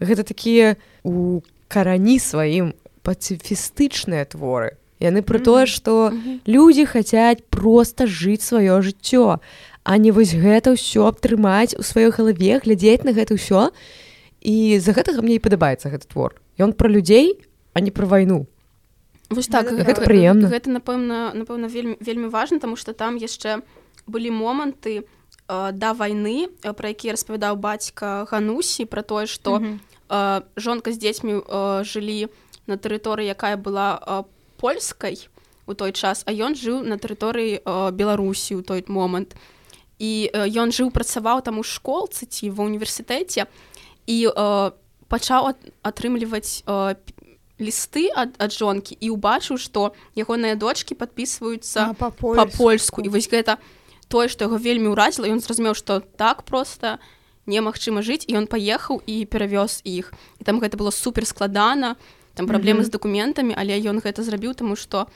гэта 0.00 0.22
такія 0.22 0.76
у 1.02 1.40
карані 1.68 2.18
сваім 2.18 2.74
пацыфістычныя 3.04 4.24
творы. 4.24 4.80
Яны 4.98 5.20
пра 5.20 5.38
тое 5.38 5.68
што 5.68 6.10
людзі 6.48 6.88
хацяць 6.88 7.44
просто 7.52 8.08
жыць 8.08 8.42
сваё 8.42 8.80
жыццё 8.80 9.38
а 9.84 9.98
не 9.98 10.10
вось 10.10 10.32
гэта 10.32 10.72
ўсё 10.72 11.04
абтрымаць 11.12 11.76
у 11.76 11.84
сваёй 11.84 12.08
галаве 12.08 12.58
глядзець 12.64 13.04
на 13.04 13.12
гэта 13.12 13.36
ўсё. 13.36 13.70
І 14.40 14.80
з-за 14.80 14.96
гэтага 14.96 15.20
мне 15.20 15.36
і 15.36 15.44
падабаецца 15.44 15.92
гэты 15.92 16.08
твор. 16.08 16.40
Ён 16.56 16.72
пра 16.72 16.88
людзей 16.88 17.44
а 17.76 17.84
не 17.84 17.92
пра 17.92 18.08
вайну. 18.08 18.48
Вось 19.28 19.48
так. 19.48 19.68
Гэта, 19.68 19.84
гэта 19.84 20.00
прыемна. 20.04 20.48
Гэта 20.48 20.72
напэўна 20.72 21.36
напэўна 21.36 21.68
вельмі 21.68 22.00
вельмі 22.00 22.32
важна 22.32 22.58
тому 22.58 22.76
что 22.76 22.96
там 22.96 23.20
яшчэ 23.20 23.60
былі 24.08 24.32
моманты 24.32 25.04
э, 25.04 25.72
да 25.72 25.92
вайны 25.92 26.48
пра 26.64 26.88
які 26.88 27.12
распавядаў 27.12 27.60
бацька 27.60 28.24
ганусі 28.24 28.88
пра 28.88 29.04
тое 29.04 29.28
што 29.28 29.60
э, 29.60 30.42
жонка 30.56 30.92
з 30.92 30.96
дзецьмі 30.96 31.44
э, 31.44 31.84
жылі 31.84 32.32
на 32.66 32.76
тэрыторыі 32.76 33.28
якая 33.28 33.56
была 33.56 33.98
по 33.98 34.34
польскай 34.64 35.28
у 35.66 35.74
той 35.74 35.92
час 35.92 36.24
а 36.24 36.32
ён 36.32 36.56
жыў 36.56 36.80
на 36.84 36.96
тэрыторыі 36.96 37.60
э, 37.60 37.90
беларусі 37.92 38.56
ў 38.56 38.62
той 38.64 38.80
момант. 38.88 39.36
І 40.00 40.32
э, 40.32 40.48
ён 40.56 40.72
жыў 40.72 40.88
працаваў 40.88 41.44
там 41.44 41.60
у 41.60 41.64
школцы 41.64 42.24
ці 42.24 42.48
ва 42.48 42.64
універсітэце 42.64 43.44
і 44.08 44.16
э, 44.28 44.70
пачаў 45.08 45.52
атрымліваць 45.84 46.64
э, 46.64 46.96
лісты 47.60 48.08
ад, 48.16 48.36
ад 48.40 48.56
жонкі 48.56 48.96
і 49.00 49.12
ўбачыў 49.16 49.60
што 49.60 49.92
ягоныя 50.16 50.56
дочки 50.56 50.96
подписываюцца 50.96 51.92
па-польску 52.00 53.00
па 53.00 53.04
і 53.04 53.12
вось 53.12 53.28
гэта 53.28 53.60
тое 54.08 54.28
што 54.28 54.48
яго 54.48 54.56
вельмі 54.56 54.96
ўразіла 54.96 55.28
ён 55.28 55.44
зразумеў 55.44 55.76
што 55.76 56.00
так 56.00 56.44
просто 56.48 57.00
немагчыма 57.44 58.00
жыць 58.00 58.24
і 58.28 58.40
ён 58.40 58.48
паехаў 58.48 59.00
і 59.04 59.24
перавёз 59.28 59.84
іх. 59.84 60.12
І 60.40 60.48
там 60.48 60.60
гэта 60.60 60.80
было 60.80 60.88
супер 60.88 61.28
складана. 61.28 62.00
і 62.00 62.23
там 62.34 62.46
праблемы 62.46 62.80
mm 62.80 62.82
-hmm. 62.82 62.86
з 62.86 62.90
дакументамі 62.90 63.54
але 63.56 63.80
ён 63.80 64.00
гэта 64.00 64.22
зрабіў 64.22 64.54
таму 64.54 64.76
што 64.76 65.06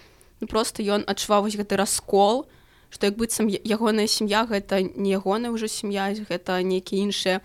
ну, 0.41 0.47
просто 0.47 0.83
ён 0.83 1.05
адчуваў 1.07 1.43
вось 1.43 1.57
гэты 1.57 1.77
раскол 1.77 2.47
што 2.91 3.07
як 3.07 3.17
быццам 3.17 3.49
ягоная 3.65 4.07
сям'я 4.07 4.47
гэта 4.47 4.81
не 4.97 5.11
ягоная 5.11 5.51
ўжо 5.51 5.69
сям'я 5.69 6.15
гэта 6.31 6.63
нейкія 6.63 7.03
іншыя 7.03 7.41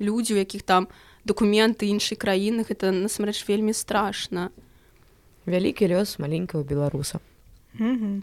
людзі 0.00 0.34
у 0.34 0.36
якіх 0.36 0.62
там 0.62 0.88
дакументы 1.24 1.86
іншай 1.86 2.16
краіны 2.16 2.64
гэта 2.64 2.90
насамрэч 2.90 3.44
вельмі 3.48 3.72
страшна 3.72 4.50
вялікі 5.46 5.86
лёс 5.86 6.18
маленького 6.18 6.64
беларуса 6.64 7.20
mm 7.78 7.96
-hmm. 7.98 8.22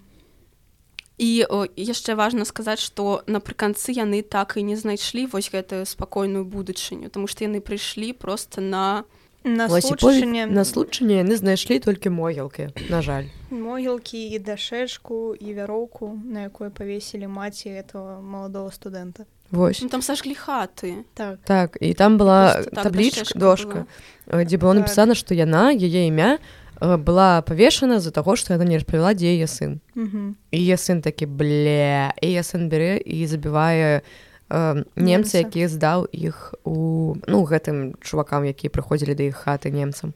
і 1.17 1.45
о, 1.49 1.65
яшчэ 1.77 2.15
важна 2.15 2.45
сказаць 2.45 2.79
што 2.79 3.23
напрыканцы 3.27 3.91
яны 3.91 4.23
так 4.23 4.53
і 4.57 4.63
не 4.63 4.75
знайшлі 4.75 5.25
вось 5.25 5.51
гэтую 5.53 5.85
спакойную 5.85 6.45
будучыню 6.45 7.09
тому 7.09 7.27
што 7.27 7.45
яны 7.45 7.59
прыйшлі 7.59 8.13
просто 8.13 8.61
на 8.61 9.03
на 9.43 9.69
случае 9.69 10.45
на 10.45 10.65
случае 10.65 11.23
яны 11.23 11.35
знайшлі 11.37 11.79
толькі 11.79 12.09
могілкі 12.09 12.69
на 12.89 13.01
жаль. 13.01 13.29
Могілкі 13.49 14.19
і 14.35 14.39
дашэчку 14.39 15.35
і 15.39 15.53
вяроўку 15.53 16.19
на 16.25 16.49
якой 16.49 16.69
павесілі 16.69 17.27
маці 17.27 17.69
этого 17.69 18.21
молодого 18.21 18.71
студэнта 18.71 19.25
Вось 19.51 19.81
ну, 19.81 19.89
там 19.89 20.01
сажглі 20.01 20.35
хаты 20.35 21.07
так. 21.13 21.39
Так 21.43 21.77
і 21.79 21.93
там 21.93 22.17
была 22.17 22.63
так, 22.63 22.83
таблічка 22.83 23.39
дошка 23.39 23.85
дзе 24.27 24.57
было 24.57 24.75
так. 24.75 24.83
напісана 24.83 25.15
што 25.15 25.33
яна 25.33 25.71
яе 25.71 26.07
імя 26.07 26.39
была 26.81 27.41
павешана 27.41 27.99
з-за 27.99 28.11
таго 28.11 28.35
што 28.35 28.53
яна 28.53 28.67
не 28.67 28.75
распавяла 28.75 29.15
дзе 29.15 29.39
яе 29.39 29.47
сын 29.47 29.79
і 29.95 30.59
я 30.59 30.75
сын 30.75 30.99
такі 31.01 31.31
бля 31.31 32.11
і 32.19 32.27
я 32.27 32.43
сын 32.43 32.67
бярэ 32.67 32.99
і 32.99 33.23
забівае 33.23 34.03
э, 34.03 34.26
немцы 34.49 35.43
які 35.43 35.67
здаў 35.67 36.07
іх 36.11 36.55
у 36.63 37.15
ну 37.27 37.43
гэтым 37.43 37.99
чувакам 37.99 38.47
якія 38.47 38.71
прыходзілі 38.71 39.15
да 39.15 39.23
іх 39.27 39.43
хаты 39.43 39.71
немцам. 39.71 40.15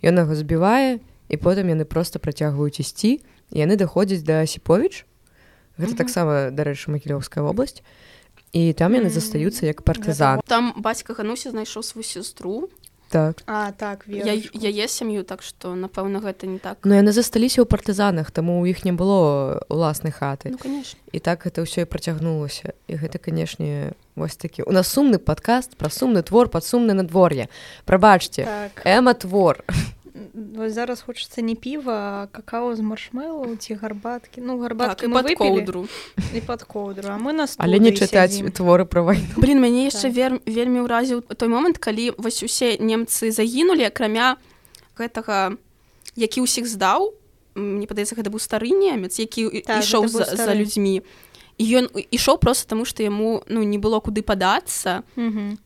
Ён 0.00 0.14
яго 0.24 0.34
збівае 0.34 1.00
і 1.28 1.36
потым 1.36 1.68
яны 1.68 1.84
просто 1.84 2.18
працягваюць 2.18 2.80
ісці 2.80 3.20
яны 3.52 3.76
даходзяць 3.76 4.24
да 4.24 4.44
сіповіч 4.48 5.04
гэта 5.76 5.94
таксама 5.94 6.50
дарэчы 6.50 6.90
магілёўская 6.90 7.44
вобласць. 7.44 7.84
І 8.52 8.72
там 8.72 8.96
яны 8.96 9.12
застаюцца 9.12 9.68
як 9.68 9.84
партызан. 9.84 10.40
Там 10.48 10.72
бацька 10.80 11.12
гануся 11.12 11.52
знайшоў 11.52 11.84
сваю 11.84 12.04
сястру 12.04 12.72
так. 13.08 13.42
А 13.46 13.72
так 13.72 14.04
яе 14.08 14.88
сям'ю 14.88 15.24
так 15.24 15.42
што 15.42 15.74
напэўна 15.74 16.20
гэта 16.20 16.46
не 16.46 16.58
так. 16.58 16.84
Но 16.84 16.94
яны 16.94 17.12
засталіся 17.12 17.64
ў 17.64 17.66
партызанах 17.66 18.30
таму 18.30 18.60
ў 18.62 18.70
іх 18.76 18.84
не 18.84 18.92
было 18.92 19.64
уласнай 19.68 20.12
хаты 20.12 20.54
ну, 20.54 20.84
і 21.12 21.18
так 21.18 21.48
это 21.48 21.64
ўсё 21.64 21.84
і 21.84 21.90
працягнулася. 21.90 22.76
І 22.86 23.00
гэта 23.00 23.18
канешне 23.18 23.96
вось 24.14 24.36
такі. 24.36 24.62
У 24.68 24.72
нас 24.72 24.88
сумны 24.92 25.18
падкаст 25.18 25.76
пра 25.80 25.88
сумны 25.88 26.22
твор 26.22 26.48
пад 26.52 26.64
сумны 26.64 26.92
надвор'е. 26.92 27.48
Прабачце 27.84 28.44
так. 28.44 28.82
эма 28.84 29.14
твор 29.14 29.64
вось 30.34 30.72
зараз 30.72 31.00
хочацца 31.00 31.42
не 31.42 31.54
піва 31.54 32.28
какао 32.32 32.76
з 32.76 32.80
маршмелу 32.80 33.56
ці 33.56 33.74
гарбаткі. 33.74 34.40
Ну 34.40 34.58
гарбаткі 34.58 35.06
так, 35.06 35.12
под 35.12 35.34
коўдру 35.34 35.86
і 36.34 36.40
под 36.40 36.62
коўдру 36.62 37.08
а 37.08 37.18
мы 37.18 37.32
нас 37.32 37.54
але 37.58 37.78
не 37.78 37.92
чытаць 37.92 38.42
творы 38.54 38.84
пра 38.84 39.02
вайну 39.02 39.34
блин 39.36 39.60
мяне 39.60 39.88
яшчэ 39.88 40.08
так. 40.08 40.16
вер 40.16 40.32
вельмі 40.46 40.84
ўразіў 40.86 41.22
той 41.22 41.48
момант 41.48 41.78
калі 41.78 42.14
вось 42.18 42.42
усе 42.42 42.76
немцы 42.78 43.30
загінулі 43.30 43.86
акрамя 43.88 44.36
гэтага 44.98 45.56
які 46.16 46.42
ўсіх 46.42 46.66
здаў 46.66 47.14
мне 47.54 47.86
падаецца 47.86 48.14
гэта 48.14 48.30
быў 48.30 48.40
стары 48.42 48.70
немец 48.70 49.18
які 49.18 49.62
так, 49.62 49.82
ішоў 49.82 50.08
за, 50.08 50.24
за 50.24 50.54
людзьмі. 50.54 51.02
Ён 51.58 51.90
ішоў 51.90 52.38
просто 52.38 52.70
таму 52.70 52.86
што 52.86 53.02
яму 53.02 53.42
ну 53.50 53.66
не 53.66 53.78
было 53.82 53.98
куды 53.98 54.22
падацца. 54.22 55.02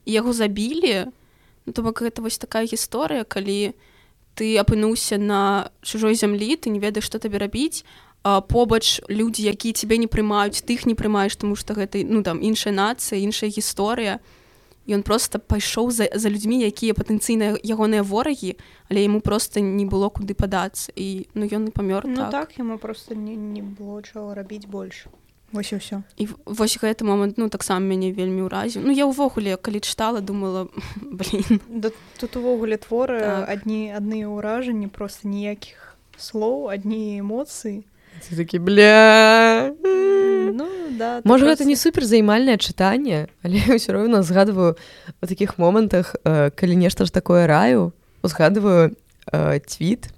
Яго 0.08 0.32
забілі. 0.32 1.12
Ну, 1.62 1.72
то 1.72 1.82
бок 1.84 2.00
гэта 2.02 2.24
вось 2.24 2.40
такая 2.40 2.64
гісторыя 2.64 3.22
калі 3.28 3.76
у 3.76 3.91
ты 4.34 4.56
апынуўся 4.58 5.18
на 5.18 5.70
чужой 5.82 6.14
зямлі 6.14 6.56
ты 6.56 6.70
не 6.70 6.80
ведаеш 6.80 7.06
што 7.06 7.18
табе 7.18 7.38
рабіць 7.38 7.84
побач 8.22 9.00
людзі 9.08 9.50
якія 9.50 9.74
цябе 9.74 9.98
не 9.98 10.06
прымаюць 10.06 10.62
тых 10.62 10.86
не 10.86 10.94
прымаеш 10.94 11.36
тому 11.36 11.56
што 11.56 11.74
гэта 11.74 12.04
ну 12.06 12.22
там 12.22 12.38
іншая 12.38 12.72
нацыя 12.72 13.18
іншая 13.18 13.50
гісторыя 13.50 14.22
ён 14.88 15.02
просто 15.02 15.38
пайшоў 15.38 15.90
за, 15.90 16.08
за 16.14 16.28
людзьмі 16.28 16.62
якія 16.66 16.94
патэнцыйныя 16.94 17.58
ягоныя 17.62 18.02
ворагі 18.02 18.56
але 18.90 19.02
яму 19.02 19.20
просто 19.20 19.60
не 19.60 19.86
было 19.86 20.08
куды 20.08 20.34
падацца 20.34 20.92
і 20.94 21.26
ну 21.34 21.46
ён 21.46 21.66
не 21.66 21.72
памёр 21.74 22.06
ну, 22.06 22.16
так. 22.16 22.30
так 22.30 22.58
яму 22.58 22.78
просто 22.78 23.14
не, 23.14 23.34
не 23.36 23.62
было 23.62 24.02
чаго 24.02 24.34
рабіць 24.34 24.66
больш 24.66 25.06
вось 25.52 25.72
ўсё 25.72 26.02
і 26.16 26.28
вось 26.48 26.76
гэты 26.80 27.04
момант 27.04 27.36
ну 27.36 27.48
таксама 27.52 27.84
мяне 27.84 28.12
вельмі 28.12 28.48
ўразіў 28.48 28.82
ну 28.82 28.92
я 28.92 29.04
ўвогуле 29.04 29.60
калі 29.60 29.84
чытала 29.84 30.24
думала 30.24 30.68
да, 31.68 31.92
тут 32.18 32.36
увогуле 32.36 32.80
творы 32.80 33.20
так. 33.20 33.48
адні 33.48 33.92
адныя 33.92 34.32
ўражанні 34.32 34.88
просто 34.88 35.28
ніякіх 35.28 35.96
слоў 36.16 36.72
адні 36.72 37.20
эмоцыі 37.20 37.84
такі 38.32 38.58
бля 38.58 39.72
ну, 39.82 40.66
да, 40.96 41.20
можа 41.24 41.46
гэта 41.46 41.68
не 41.68 41.76
супер 41.76 42.04
займальнае 42.08 42.56
чытанне 42.56 43.28
але 43.44 43.60
ўсё 43.76 43.92
роўна 43.92 44.24
згадваю 44.24 44.80
у 45.20 45.24
такіх 45.28 45.60
момантах 45.60 46.16
э, 46.24 46.50
калі 46.50 46.74
нешта 46.80 47.04
ж 47.04 47.12
такое 47.12 47.46
раю 47.46 47.92
узгадываю 48.24 48.96
э, 49.28 49.60
твіт 49.60 50.08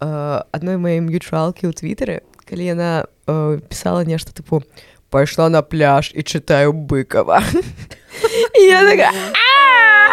э, 0.00 0.42
адной 0.52 0.80
маім 0.80 1.12
ючалкі 1.12 1.68
ў 1.68 1.72
твітары 1.76 2.24
калі 2.48 2.64
яна 2.64 3.04
э, 3.28 3.60
пісала 3.68 4.04
нешта 4.08 4.32
тыпу 4.32 4.64
пайшла 5.10 5.48
на 5.48 5.62
пляж 5.62 6.10
і 6.16 6.24
чытаю 6.24 6.72
быкова 6.72 7.44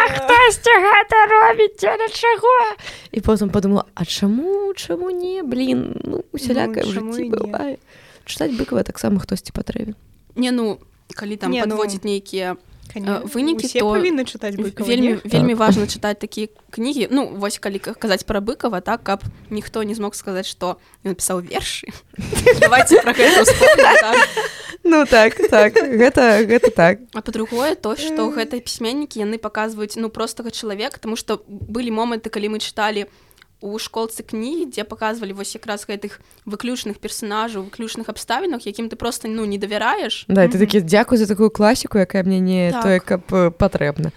хтосьці 0.06 0.72
гэта 0.84 1.16
робіць 1.32 1.80
для 1.80 2.08
чаго 2.08 2.54
і 3.12 3.20
потым 3.20 3.50
подумала 3.50 3.84
А 3.94 4.04
чаму 4.04 4.72
чаму 4.76 5.10
не? 5.10 5.42
Блин 5.42 5.96
ну 6.04 6.24
усялякае 6.32 6.84
ну, 6.84 7.12
чытаць 8.24 8.52
быкава 8.54 8.84
таксама 8.84 9.20
хтосьці 9.20 9.52
патрэбен 9.52 9.96
не 10.36 10.50
ну 10.50 10.78
калі 11.14 11.36
там 11.36 11.52
подводзіць 11.52 12.04
ну... 12.04 12.10
нейкія 12.10 12.56
вынікі 13.04 13.68
то 13.68 13.92
павінны 13.92 14.24
чытаць 14.24 14.56
быкова, 14.56 14.86
вельмі 14.88 15.16
так. 15.20 15.32
вельмі 15.32 15.54
важна 15.54 15.84
чытаць 15.86 16.16
такія 16.16 16.48
кнігі 16.70 17.08
ну 17.10 17.26
вось 17.36 17.58
калі 17.58 17.78
казаць 17.78 18.24
пра 18.24 18.40
быкова 18.40 18.80
так 18.80 19.02
каб 19.02 19.24
ніхто 19.50 19.82
не 19.82 19.94
змог 19.94 20.14
сказаць 20.14 20.46
што 20.46 20.80
ён 21.04 21.16
напісаў 21.16 21.44
вершы 21.44 21.92
так. 24.00 24.16
ну 24.84 25.04
так 25.04 25.34
так 25.50 25.74
гэта 25.74 26.44
гэта 26.46 26.70
так. 26.70 26.98
А 27.12 27.20
па-другое 27.20 27.74
то 27.74 27.96
што 27.96 28.30
гэтыя 28.32 28.60
пісьменнікі 28.60 29.20
яны 29.20 29.38
паказваюць 29.38 29.96
ну 29.96 30.08
простага 30.08 30.50
чалавека 30.50 31.00
тому 31.00 31.16
што 31.16 31.42
былі 31.46 31.90
моманты 31.90 32.30
калі 32.30 32.56
мы 32.56 32.58
чыталі 32.58 33.06
у 33.06 33.25
у 33.60 33.78
школцы 33.78 34.22
кнігі 34.22 34.70
дзе 34.72 34.84
паказвалі 34.84 35.32
вось 35.32 35.54
якраз 35.56 35.86
гэтых 35.88 36.20
выключных 36.44 36.98
персонажаў 37.00 37.68
выключных 37.68 38.08
абставінах 38.08 38.66
якім 38.66 38.88
ты 38.88 38.96
просто 38.96 39.28
ну 39.28 39.44
не 39.44 39.58
давяраеш 39.58 40.24
да 40.28 40.48
ты 40.48 40.58
такі 40.58 40.80
дзякуй 40.80 41.18
за 41.18 41.26
такую 41.26 41.50
класіку 41.50 41.98
якая 41.98 42.22
мне 42.22 42.40
не 42.40 42.72
так. 42.72 42.82
тое 42.82 42.98
каб 43.00 43.22
патрэбна 43.56 44.12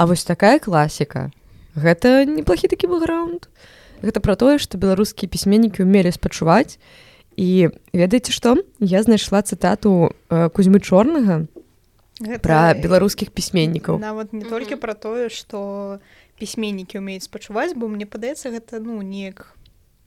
А 0.00 0.06
вось 0.06 0.24
такая 0.24 0.58
класіка 0.58 1.28
гэта 1.76 2.24
неплохі 2.24 2.72
такі 2.72 2.88
бэкграунд. 2.88 3.52
Гэта 4.00 4.24
про 4.24 4.32
тое 4.32 4.56
што 4.56 4.80
беларускія 4.80 5.28
пісьменнікі 5.28 5.84
умелі 5.84 6.08
спачуваць 6.08 6.80
і 7.36 7.68
ведаеце 7.92 8.32
што 8.32 8.56
я 8.80 9.04
знайшла 9.04 9.44
цытату 9.44 10.16
э, 10.32 10.48
кузьмы 10.56 10.80
чорнага 10.80 11.44
пра 12.40 12.72
беларускіх 12.80 13.28
пісьменнікаў 13.28 14.00
нават 14.00 14.32
не 14.32 14.48
толькі 14.48 14.80
пра 14.80 14.96
тое 14.96 15.28
што 15.28 16.00
пісьменнікі 16.40 16.98
умеюць 17.04 17.28
спачуваць 17.28 17.76
бо 17.76 17.92
мне 17.92 18.08
падаецца 18.08 18.50
гэта 18.50 18.80
ну 18.80 18.98
неяк 19.04 19.52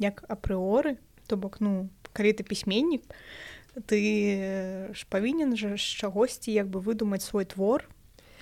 як 0.01 0.25
апрыоры. 0.27 0.97
То 1.29 1.38
бок 1.38 1.61
ну 1.61 1.89
калі 2.11 2.34
ты 2.34 2.43
пісьменнік 2.43 3.05
ты 3.86 4.91
ж 4.93 5.05
павінен 5.09 5.57
жа 5.57 5.77
з 5.77 5.86
чагосьці 6.01 6.53
як 6.53 6.69
бы 6.69 6.81
выдумаць 6.81 7.25
свой 7.25 7.45
твор 7.45 7.86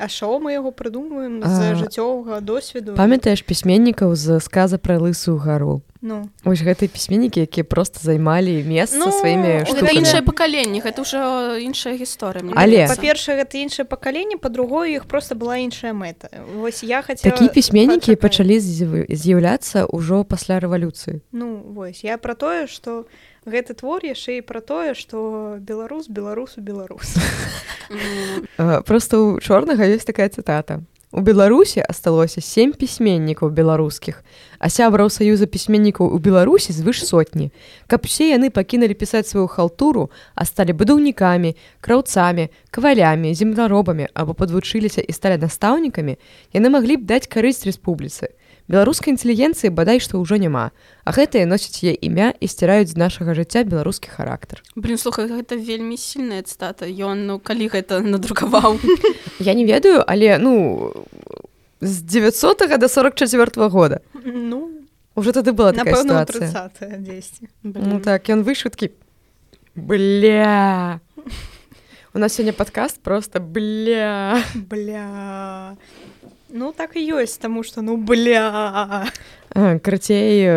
А 0.01 0.09
шо 0.09 0.39
мы 0.41 0.57
яго 0.57 0.73
прыдумваем 0.73 1.45
з 1.45 1.77
жыццёвага 1.77 2.41
досведу 2.41 2.97
памятаеш 2.97 3.45
пісьменнікаў 3.45 4.17
з 4.17 4.41
сказа 4.41 4.81
пра 4.81 4.97
лысую 4.97 5.37
гару 5.37 5.85
Ну. 6.01 6.29
Ось 6.49 6.65
гэтыя 6.65 6.89
пісьменнікі 6.89 7.45
якія 7.45 7.61
просто 7.61 8.01
займалі 8.01 8.65
месца 8.65 8.97
ну, 8.97 9.13
сваімі 9.13 9.61
іншае 9.93 10.25
пакаленне 10.25 10.81
гэта 10.81 11.05
ўжо 11.05 11.21
іншая 11.61 11.93
гісторыя 11.93 12.41
але 12.57 12.89
па-першае 12.89 13.37
гэта 13.37 13.61
іншае 13.61 13.85
пакаленне 13.85 14.41
па-другое 14.41 14.97
іх 14.97 15.05
просто 15.05 15.37
была 15.37 15.61
іншая 15.61 15.93
мэта. 15.93 16.33
Вось 16.57 16.81
я 16.81 17.05
хацела... 17.05 17.29
такія 17.29 17.53
пісьменнікі 17.53 18.17
пачалі 18.17 18.57
з'яўляцца 18.57 19.85
ўжо 19.93 20.25
пасля 20.25 20.57
рэвалюцыі. 20.57 21.21
Ну 21.29 21.61
вось 21.69 22.01
я 22.01 22.17
пра 22.17 22.33
тое 22.33 22.65
што 22.65 23.05
гэты 23.45 23.73
твор 23.73 24.05
яшчэ 24.05 24.37
і 24.37 24.45
пра 24.45 24.61
тое 24.61 24.93
што 24.93 25.57
беларус 25.57 26.07
беларусу 26.07 26.61
беларус. 26.61 27.17
Просто 28.85 29.19
у 29.19 29.39
чорнага 29.39 29.87
ёсць 29.89 30.05
такая 30.05 30.29
цытата. 30.29 30.81
У 31.11 31.19
Беларусі 31.19 31.83
асталося 31.83 32.39
сем 32.39 32.71
пісьменнікаў 32.71 33.51
беларускіх, 33.51 34.23
а 34.63 34.69
сябраў 34.71 35.11
саюза 35.11 35.43
пісьменнікаў 35.43 36.07
у 36.07 36.17
Беларусі 36.23 36.71
звыш 36.71 37.03
сотні. 37.03 37.51
Каб 37.91 38.07
усе 38.07 38.31
яны 38.31 38.47
пакінулі 38.47 38.95
пісаць 38.95 39.27
сваю 39.27 39.51
халтуру, 39.51 40.07
а 40.39 40.47
сталі 40.47 40.71
будаўнікамі, 40.71 41.51
краўцамі, 41.83 42.47
кавалямі, 42.71 43.35
земляробамі 43.35 44.07
або 44.15 44.31
падвучыліся 44.31 45.03
і 45.03 45.11
сталі 45.11 45.43
настаўнікамі, 45.43 46.15
яны 46.55 46.71
маглі 46.71 46.95
б 46.95 47.03
даць 47.03 47.27
карысць 47.27 47.67
рэспубліцы 47.67 48.31
беларускай 48.71 49.11
інтэлігенцыі 49.11 49.73
бадай 49.75 49.99
што 49.99 50.23
ўжо 50.23 50.39
няма 50.39 50.71
а 51.03 51.09
гэтыя 51.11 51.43
носяць 51.43 51.83
яе 51.83 51.93
імя 51.99 52.31
і 52.39 52.47
сціраюць 52.47 52.95
з 52.95 52.97
нашага 52.97 53.35
жыцця 53.35 53.67
беларускі 53.67 54.07
характар. 54.07 54.63
Блин 54.79 54.97
слухай 54.97 55.27
гэта 55.27 55.59
вельмі 55.59 55.99
сильная 55.99 56.41
цтата 56.47 56.87
ён 56.87 57.27
ну 57.27 57.39
калі 57.39 57.67
гэта 57.67 57.99
надрукаваў. 57.99 58.79
Я 59.39 59.53
не 59.53 59.67
ведаю 59.67 60.03
але 60.07 60.39
ну 60.39 60.93
з 61.81 62.01
900 62.01 62.79
до 62.79 62.87
44 62.87 63.51
-го 63.51 63.69
года. 63.69 63.99
Ну 64.23 64.71
уже 65.15 65.31
тады 65.31 65.51
была 65.51 65.75
напэўна 65.75 66.25
ну 67.63 67.99
так 67.99 68.29
ён 68.29 68.43
вышуткі 68.47 68.95
бля! 69.75 70.99
У 72.13 72.19
нас 72.19 72.39
сёння 72.39 72.53
подкаст 72.53 73.01
просто 73.01 73.39
бля! 73.39 74.43
Бля 74.55 75.77
Ну 76.53 76.73
так 76.75 76.99
і 76.99 77.03
ёсць 77.15 77.39
таму 77.39 77.63
што 77.63 77.81
ну 77.81 77.95
бля. 77.95 79.07
Карацей 79.55 80.47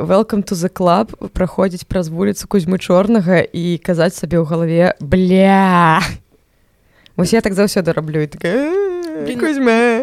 welcome 0.00 0.40
to 0.40 0.56
the 0.56 0.72
club. 0.72 1.12
Праходзіць 1.32 1.84
праз 1.84 2.08
вуліцу 2.08 2.48
кузьмы 2.48 2.80
чорнага 2.80 3.44
і 3.44 3.76
казаць 3.84 4.16
сабе 4.16 4.40
ў 4.40 4.48
галаве 4.48 4.96
бля! 5.00 6.00
Вось 7.16 7.36
я 7.36 7.44
так 7.44 7.52
заўсёды 7.52 7.92
раблю 7.92 8.24
так 8.26 8.48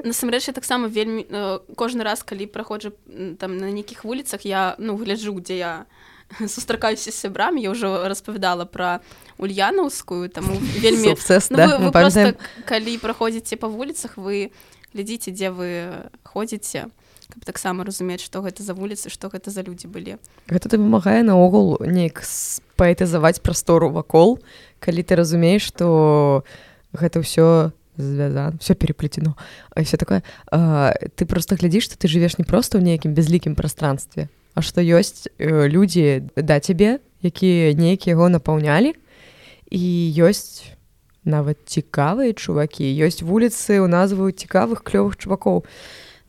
насамрэч 0.06 0.48
я 0.48 0.54
таксама 0.54 0.88
вельмі 0.88 1.26
кожны 1.76 2.06
раз 2.06 2.22
калі 2.24 2.46
праходжу 2.46 2.94
там 3.42 3.58
на 3.58 3.74
нейкіх 3.74 4.06
вуліцах 4.06 4.46
я 4.46 4.76
ну 4.78 4.96
гляджу 4.96 5.34
дзе 5.42 5.58
я 5.58 5.74
сустракаюся 6.48 7.12
з 7.12 7.18
сябрамі 7.18 7.62
я 7.62 7.74
ўжо 7.74 8.06
распавядала 8.06 8.66
пра 8.70 9.02
ульянаўскую 9.42 10.30
таму 10.30 10.62
вельмі 10.84 11.18
ну, 11.50 11.58
вы, 11.58 11.90
вы 11.90 11.92
просто, 11.92 12.38
калі 12.66 12.98
праходзіце 13.02 13.58
па 13.58 13.68
вуліцах 13.68 14.18
вы 14.18 14.54
глядзіце 14.94 15.32
дзе 15.32 15.50
вы 15.54 15.70
ходзіце 16.24 16.90
каб 17.30 17.46
таксама 17.46 17.86
разумець 17.86 18.26
што 18.26 18.42
гэта 18.42 18.66
за 18.66 18.74
вуліцы 18.74 19.14
што 19.14 19.30
гэта 19.30 19.54
за 19.54 19.62
людзі 19.62 19.88
былі 19.88 20.18
гэта 20.50 20.70
дапамагае 20.70 21.22
наогул 21.22 21.78
неяк 21.86 22.26
паэтызаваць 22.80 23.42
прастору 23.46 23.94
вакол 23.94 24.40
калі 24.82 25.06
ты 25.06 25.14
разумееш 25.14 25.70
што 25.70 26.42
гэта 26.94 27.22
ўсё 27.22 27.70
звязан 28.00 28.58
все 28.58 28.74
переплетено 28.74 29.36
а 29.76 29.84
все 29.84 29.98
такое. 29.98 30.24
А, 30.52 30.94
ты 31.16 31.26
просто 31.26 31.56
глядзіш 31.56 31.86
што 31.86 31.96
ты 31.98 32.08
жывеш 32.08 32.40
не 32.40 32.46
проста 32.48 32.80
ў 32.80 32.84
нейкім 32.84 33.14
безлікім 33.14 33.54
пространстве 33.54 34.30
а 34.56 34.66
што 34.66 34.82
ёсць 34.82 35.30
э, 35.38 35.70
людзі 35.70 36.34
да 36.34 36.58
цябе 36.60 36.98
якія 37.22 37.78
нейкія 37.78 38.18
яго 38.18 38.30
напаўнялі 38.34 38.96
і 39.70 39.84
ёсць 40.18 40.79
нават 41.26 41.58
цікавыя 41.66 42.34
чувакі 42.34 42.86
ёсць 42.86 43.22
вуліцы 43.24 43.80
ў 43.80 43.88
назву 43.88 44.32
цікавых 44.32 44.84
клёвых 44.84 45.18
чувакоў 45.18 45.66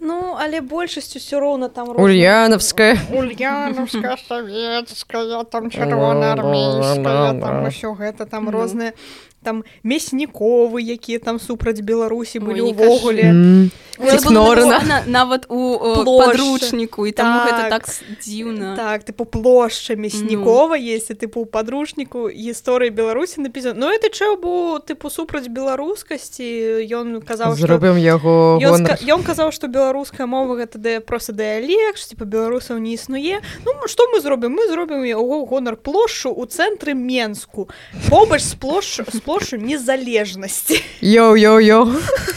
Ну 0.01 0.35
але 0.41 0.65
большасць 0.65 1.13
усё 1.17 1.41
роўна 1.45 1.69
там 1.69 1.93
ульянаўская 1.93 2.97
ульянаўская 3.13 4.17
савецкая 4.29 5.45
там 5.45 5.69
чырвона 5.69 6.33
армейская 6.33 7.37
ўсё 7.69 7.93
гэта 8.01 8.25
там 8.25 8.49
розныя 8.49 8.97
там 9.43 9.65
мясніковы 9.83 10.83
якія 10.85 11.19
там 11.19 11.41
супраць 11.41 11.81
беларусі 11.81 12.41
былі 12.45 12.73
ўвогуле 12.73 13.71
нават 15.07 15.47
у 15.49 15.77
подручніку 16.05 17.07
і 17.07 17.13
там 17.13 17.49
так, 17.49 17.71
так 17.71 17.85
дзіўна. 18.21 18.77
Так 18.77 19.05
тыпу 19.05 19.25
плошча 19.25 19.97
мяснікова 19.97 20.77
ну. 20.77 20.81
есть 20.81 21.13
тыпу 21.13 21.45
подручніку 21.45 22.29
гісторыі 22.29 22.91
беларусі 22.91 23.41
напісан 23.41 23.77
Ну 23.77 23.89
это 23.89 24.09
чэ 24.09 24.37
бо 24.41 24.81
тыпу 24.81 25.11
супраць 25.11 25.49
беларускасці 25.49 26.85
ён 26.89 27.21
казаў 27.21 27.57
зробім 27.57 28.01
яго 28.01 28.61
ён 28.61 29.21
казаў 29.23 29.53
што 29.53 29.69
беларуская 29.69 30.27
мова 30.27 30.57
гэта 30.57 30.79
да 30.79 31.01
просто 31.01 31.33
дыялек 31.33 31.97
типа 31.97 32.25
беларусаў 32.25 32.79
не 32.79 32.95
існуе. 32.97 33.41
Ну 33.65 33.73
што 33.87 34.09
мы 34.13 34.21
зробім? 34.21 34.57
Мы 34.57 34.69
зробім 34.69 35.05
яго 35.05 35.45
гонар 35.45 35.77
плошчу 35.77 36.33
у 36.33 36.45
цэнтры 36.47 36.95
менску. 36.95 37.69
Побач 38.09 38.43
з 38.43 38.55
плошчу 38.55 39.05
плошчу 39.31 39.57
незалежнасці 39.63 40.83
йо-йо-йо 41.07 41.87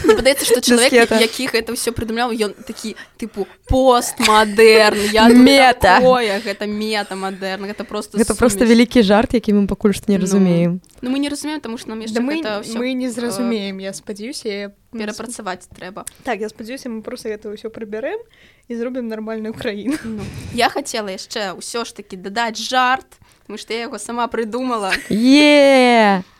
падаецца 0.06 0.46
што 0.46 0.60
чалавек 0.62 1.10
якіх 1.10 1.50
гэта 1.58 1.74
ўсё 1.74 1.90
прыдумляў 1.90 2.30
ён 2.30 2.54
такі 2.54 2.94
тыпу 3.18 3.50
постмадэрн 3.66 5.10
я 5.10 5.26
мета. 5.26 5.98
Гэта 5.98 6.70
мета 6.70 7.18
мадэрн 7.18 7.66
гэта 7.66 7.82
просто 7.82 8.14
гэта 8.14 8.38
просто 8.38 8.62
вялікі 8.62 9.02
жарт 9.02 9.34
які 9.34 9.58
мы 9.58 9.66
пакуль 9.66 9.90
што 9.90 10.06
не 10.06 10.22
разумеем. 10.22 10.78
Ну 11.02 11.10
мы 11.10 11.18
не 11.18 11.26
разумеем 11.26 11.58
тому 11.58 11.82
что 11.82 11.90
нам 11.90 12.06
да 12.06 12.20
мы, 12.22 12.38
мы 12.78 12.94
не 12.94 13.10
зразумеем 13.10 13.82
я 13.82 13.90
спадзяюся 13.90 14.70
перапрацаваць 14.94 15.66
трэба 15.74 16.06
так 16.22 16.38
я 16.38 16.48
спадзяюся 16.48 16.94
мы 16.94 17.02
просто 17.02 17.34
гэта 17.34 17.50
ўсё 17.50 17.74
прыбярэм 17.74 18.22
і 18.70 18.72
зробім 18.78 19.10
нармальную 19.10 19.50
краіну 19.50 19.98
ну, 20.06 20.22
я 20.54 20.70
хацела 20.70 21.10
яшчэ 21.10 21.58
ўсё 21.58 21.82
ж 21.82 21.90
таки 21.90 22.14
дадаць 22.14 22.62
жарт 22.62 23.18
мы 23.50 23.58
што 23.58 23.74
я 23.74 23.90
яго 23.90 23.98
сама 23.98 24.30
прыдумала 24.30 24.94
е 25.10 26.22
yeah! 26.22 26.33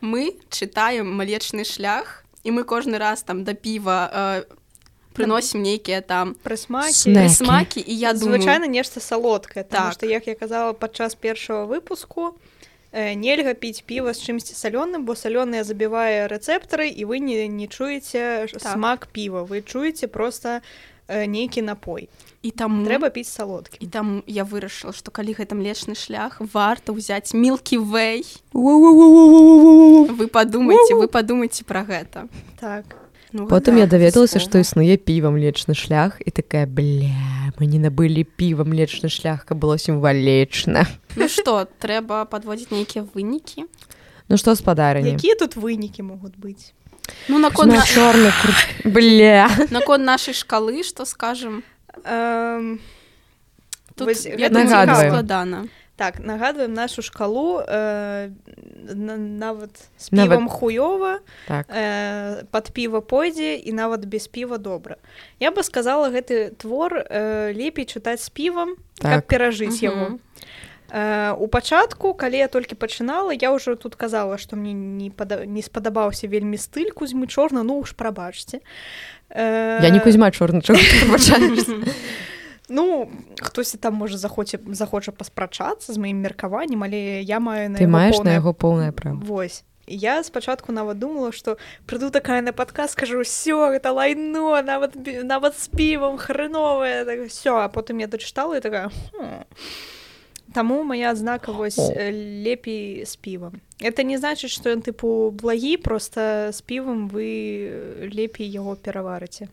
Мы 0.00 0.36
чытаем 0.50 1.08
малечны 1.16 1.64
шлях 1.64 2.24
і 2.44 2.50
мы 2.50 2.64
кожны 2.64 2.98
раз 2.98 3.22
там 3.22 3.44
да 3.44 3.54
піва 3.54 4.10
э, 4.12 4.42
прыносім 5.12 5.62
нейкія 5.62 6.00
там 6.00 6.34
прысмакі 6.44 7.28
смакі 7.28 7.80
і 7.80 7.94
я 7.94 8.14
звычайна 8.14 8.66
нешта 8.66 9.00
салодкае 9.00 9.64
так. 9.64 9.92
што 9.92 10.06
як 10.06 10.26
я 10.26 10.34
казала 10.34 10.72
падчас 10.72 11.14
першага 11.14 11.66
выпуску 11.66 12.36
э, 12.92 13.14
нельга 13.14 13.54
піць 13.54 13.82
піва 13.82 14.14
з 14.14 14.24
чымсьці 14.24 14.54
салёным 14.56 15.04
бо 15.04 15.12
салёныя 15.12 15.64
забівае 15.64 16.28
рэцэптары 16.28 16.88
і 16.88 17.04
вы 17.04 17.20
не 17.20 17.48
не 17.48 17.68
чуеце 17.68 18.48
так. 18.52 18.62
смак 18.62 19.08
піва 19.12 19.44
вы 19.44 19.62
чуеце 19.62 20.08
просто 20.08 20.62
э, 21.08 21.26
нейкі 21.26 21.62
напой 21.62 22.08
і 22.42 22.50
там 22.50 22.84
трэба 22.88 23.10
піць 23.12 23.28
салодкі. 23.28 23.76
І 23.84 23.86
там 23.86 24.22
я 24.26 24.44
вырашыла 24.48 24.96
што 24.96 25.12
калі 25.12 25.36
гэта 25.36 25.52
млечны 25.52 25.92
шлях 25.92 26.40
варта 26.40 26.96
ўзяць 26.96 27.36
мілкі 27.36 27.84
вэй 27.84 28.24
вы 28.56 30.26
падумайце 30.32 30.96
вы 30.96 31.06
падумайце 31.08 31.68
пра 31.68 31.84
гэта 31.84 32.28
так 32.56 32.96
ну, 33.32 33.46
потым 33.46 33.76
я 33.76 33.86
даведалася 33.86 34.40
што 34.40 34.58
існуе 34.58 34.96
піва 34.96 35.28
млечны 35.28 35.76
шлях 35.76 36.16
і 36.24 36.30
такая 36.32 36.64
бля 36.64 37.52
мы 37.60 37.68
не 37.68 37.76
набылі 37.76 38.24
піва 38.24 38.64
млечны 38.64 39.12
шлях 39.12 39.44
каб 39.44 39.60
было 39.60 39.76
сімвалечна 39.76 40.88
ну 41.20 41.28
што 41.28 41.68
трэба 41.84 42.24
падводзіць 42.24 42.72
нейкія 42.72 43.04
вынікі 43.04 43.68
ну 44.32 44.40
што 44.40 44.56
спадары 44.56 45.04
якія 45.04 45.36
тут 45.36 45.60
вынікі 45.60 46.08
могуць 46.08 46.40
быць 46.40 46.72
ну 47.28 47.36
наконт 47.36 47.76
на 47.76 47.84
чорны 47.84 48.32
бля 48.88 49.52
наконт 49.68 50.08
нашай 50.08 50.32
шкалы 50.32 50.80
што 50.88 51.04
скажем 51.04 51.60
нагадваем 54.50 55.70
так 56.00 56.18
нагадваем 56.18 56.72
нашу 56.72 57.02
шкалу 57.02 57.60
э, 57.60 58.30
нават 58.96 59.70
з 59.98 60.08
півам 60.08 60.48
нават... 60.48 60.50
хуёва 60.50 61.20
так. 61.46 61.68
э, 61.68 62.44
под 62.50 62.72
піва 62.72 63.00
пойдзе 63.00 63.60
і 63.60 63.72
нават 63.72 64.08
без 64.08 64.24
піва 64.26 64.56
добра 64.56 64.96
я 65.40 65.50
бы 65.52 65.62
сказала 65.62 66.08
гэты 66.08 66.56
твор 66.56 67.04
э, 67.04 67.52
лепей 67.52 67.84
чытаць 67.84 68.24
з 68.24 68.30
півам 68.32 68.80
так. 68.96 69.28
перажыць 69.28 69.84
яго. 69.84 70.16
Э, 70.88 71.36
у 71.36 71.48
пачатку 71.48 72.14
калі 72.14 72.40
я 72.40 72.48
толькі 72.48 72.80
пачынала 72.80 73.36
я 73.36 73.52
ўжо 73.52 73.76
тут 73.76 73.92
казала 73.94 74.40
што 74.40 74.56
мне 74.56 74.72
не 74.72 75.10
пада... 75.12 75.44
не 75.44 75.60
спадабаўся 75.60 76.32
вельмі 76.32 76.56
стыль 76.56 76.96
кузьмы 76.96 77.28
чорна 77.28 77.60
ну 77.62 77.76
уж 77.76 77.92
прабачце 77.92 78.64
я 79.34 79.90
не 79.90 80.00
кузьма 80.00 80.30
чорна 80.30 80.62
ну 82.70 83.10
хтосьці 83.40 83.78
там 83.78 83.94
можа 83.94 84.16
захоце 84.16 84.58
захоча 84.72 85.12
паспрачацца 85.12 85.92
з 85.92 85.98
маім 85.98 86.22
меркаваннем 86.22 86.82
але 86.82 87.22
я 87.22 87.40
маю 87.40 87.74
ты 87.74 87.86
маеш 87.86 88.18
на 88.22 88.32
яго 88.38 88.54
поўнае 88.54 88.92
права 88.92 89.18
восьось 89.18 89.64
я 89.90 90.22
спачатку 90.22 90.72
нават 90.72 90.98
думала 90.98 91.32
што 91.32 91.58
прыду 91.86 92.10
такая 92.10 92.42
на 92.42 92.52
падказ 92.52 92.92
скажу 92.94 93.20
ўсё 93.20 93.74
гэта 93.74 93.90
лайно 93.90 94.62
нават 94.62 94.94
нават 95.26 95.58
з 95.58 95.68
півам 95.68 96.16
хреновае 96.16 97.04
так, 97.04 97.26
все 97.28 97.58
а 97.58 97.68
потым 97.68 97.98
я 97.98 98.06
дачытала 98.06 98.56
і 98.56 98.60
такая 98.60 98.88
хм. 98.88 99.44
Таму 100.54 100.82
моя 100.82 101.10
адзнака 101.10 101.52
вось 101.52 101.78
лепей 101.78 103.04
з 103.06 103.16
півам. 103.16 103.60
Это 103.78 104.02
не 104.02 104.18
значыць, 104.18 104.50
што 104.50 104.74
ён 104.74 104.82
тыпу 104.82 105.30
благі, 105.30 105.76
просто 105.76 106.50
з 106.52 106.60
півам 106.62 107.08
вы 107.08 108.08
лепей 108.10 108.50
яго 108.50 108.74
пераварыце. 108.74 109.48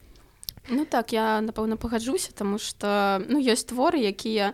Ну 0.70 0.86
так 0.86 1.14
я 1.14 1.40
напэўна 1.42 1.78
пагаджуся, 1.78 2.34
таму 2.34 2.58
што 2.60 3.22
ну, 3.30 3.40
ёсць 3.40 3.70
творы, 3.70 4.04
якія 4.04 4.52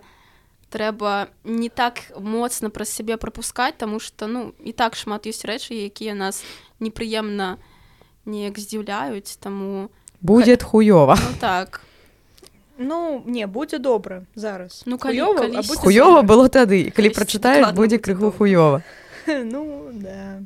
трэба 0.70 1.30
не 1.44 1.70
так 1.70 2.12
моцна 2.18 2.70
праз 2.70 2.90
сябе 2.90 3.18
прапускаць, 3.18 3.78
таму 3.78 4.00
што 4.00 4.28
ну 4.28 4.54
і 4.62 4.74
так 4.74 4.98
шмат 4.98 5.26
ёсць 5.26 5.46
рэчы, 5.46 5.74
якія 5.90 6.14
нас 6.14 6.44
непрыемна 6.80 7.58
неяк 8.26 8.60
здзіўляюць, 8.60 9.38
таму 9.38 9.90
будет 10.22 10.64
хуёва. 10.64 11.18
Ну, 11.18 11.34
так. 11.40 11.82
Ну 12.84 13.24
не 13.26 13.48
будзе 13.48 13.80
добра 13.80 14.26
зараз. 14.36 14.84
Ну 14.86 14.98
хуёва, 15.00 15.48
хуёва 15.80 16.22
было 16.22 16.50
тады 16.52 16.92
калі 16.92 17.10
прачытаеш 17.16 17.72
будзе 17.72 17.98
крыху 17.98 18.32
хуёва 18.32 18.84
ну 19.28 19.90
да. 19.94 20.42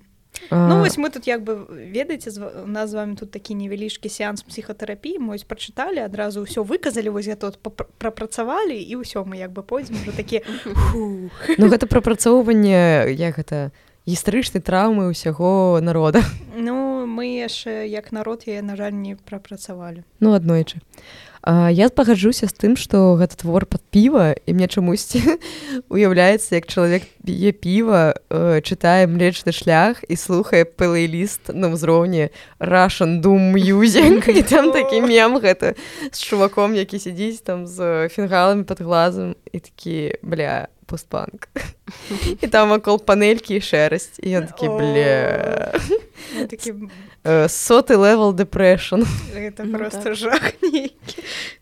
А... 0.49 0.67
ну 0.67 0.79
вось 0.79 0.97
мы 0.97 1.09
тут 1.09 1.27
як 1.27 1.43
бы 1.43 1.65
ведаеце 1.69 2.31
у 2.63 2.67
нас 2.67 2.89
з 2.89 2.93
вами 2.93 3.15
тут 3.15 3.31
такі 3.31 3.55
невялічкі 3.55 4.09
сеанс 4.09 4.43
псіхатэрапіі 4.43 5.19
мось 5.19 5.43
прачыталі 5.43 6.05
адразу 6.05 6.45
ўсё 6.45 6.61
выказалі 6.61 7.09
вось 7.09 7.29
тут 7.39 7.57
прапрацавалі 7.97 8.77
і 8.77 9.01
ўсё 9.01 9.25
мы 9.25 9.41
як 9.41 9.51
бы 9.51 9.63
пойдзем 9.63 9.97
уже 9.97 10.13
такі 10.13 10.45
ну 11.57 11.65
гэта 11.67 11.89
прапрацоўванне 11.89 13.09
як 13.17 13.41
гэта 13.41 13.71
гістарычнай 14.07 14.63
траўмы 14.63 15.11
ўсяго 15.11 15.81
народа. 15.83 16.23
Ну 16.55 17.03
мы 17.03 17.43
яшчэ 17.43 17.89
як 17.89 18.13
народ 18.13 18.47
я 18.47 18.61
на 18.61 18.77
жаль 18.77 18.93
не 18.93 19.17
прапрацавалі 19.17 20.05
ну 20.21 20.37
аднойчы. 20.37 20.79
а 20.79 21.26
я 21.71 21.87
пагаджуся 21.89 22.47
з 22.47 22.53
тым 22.53 22.73
што 22.75 23.15
гэта 23.15 23.39
твор 23.39 23.63
пад 23.65 23.79
піва 23.87 24.35
і 24.35 24.51
мне 24.51 24.67
чамусьці 24.67 25.39
уяўляецца 25.93 26.59
як 26.59 26.67
чалавек 26.67 27.07
п'е 27.23 27.51
піва 27.55 28.19
э, 28.27 28.59
чытае 28.59 29.07
млечны 29.07 29.55
шлях 29.55 30.03
і 30.11 30.19
слухае 30.19 30.67
плейліст 30.67 31.55
на 31.55 31.71
ўзроўні 31.71 32.35
рашан 32.59 33.21
дум 33.23 33.55
юзенька 33.55 34.35
і 34.35 34.43
там 34.43 34.75
такі 34.75 34.99
мем 35.07 35.39
гэта 35.39 35.79
з 36.11 36.19
чуваком 36.19 36.75
які 36.75 36.99
сядзіць 36.99 37.47
там 37.47 37.63
з 37.63 38.11
фінгаламі 38.11 38.67
пад 38.67 38.83
глазам 38.83 39.39
і 39.47 39.59
такі 39.63 40.19
бля 40.19 40.67
постпанк 40.83 41.47
і 42.43 42.47
там 42.47 42.75
вакол 42.75 42.99
панелькі 42.99 43.55
і 43.55 43.63
шэрасць 43.63 44.19
і 44.19 44.35
ён 44.39 44.51
такі 44.51 44.67
бля 44.67 45.71
соты 47.47 47.93
левел 47.93 48.31
дэпрэшн 48.33 49.03
это 49.35 49.65
просто 49.65 50.13
жах 50.13 50.53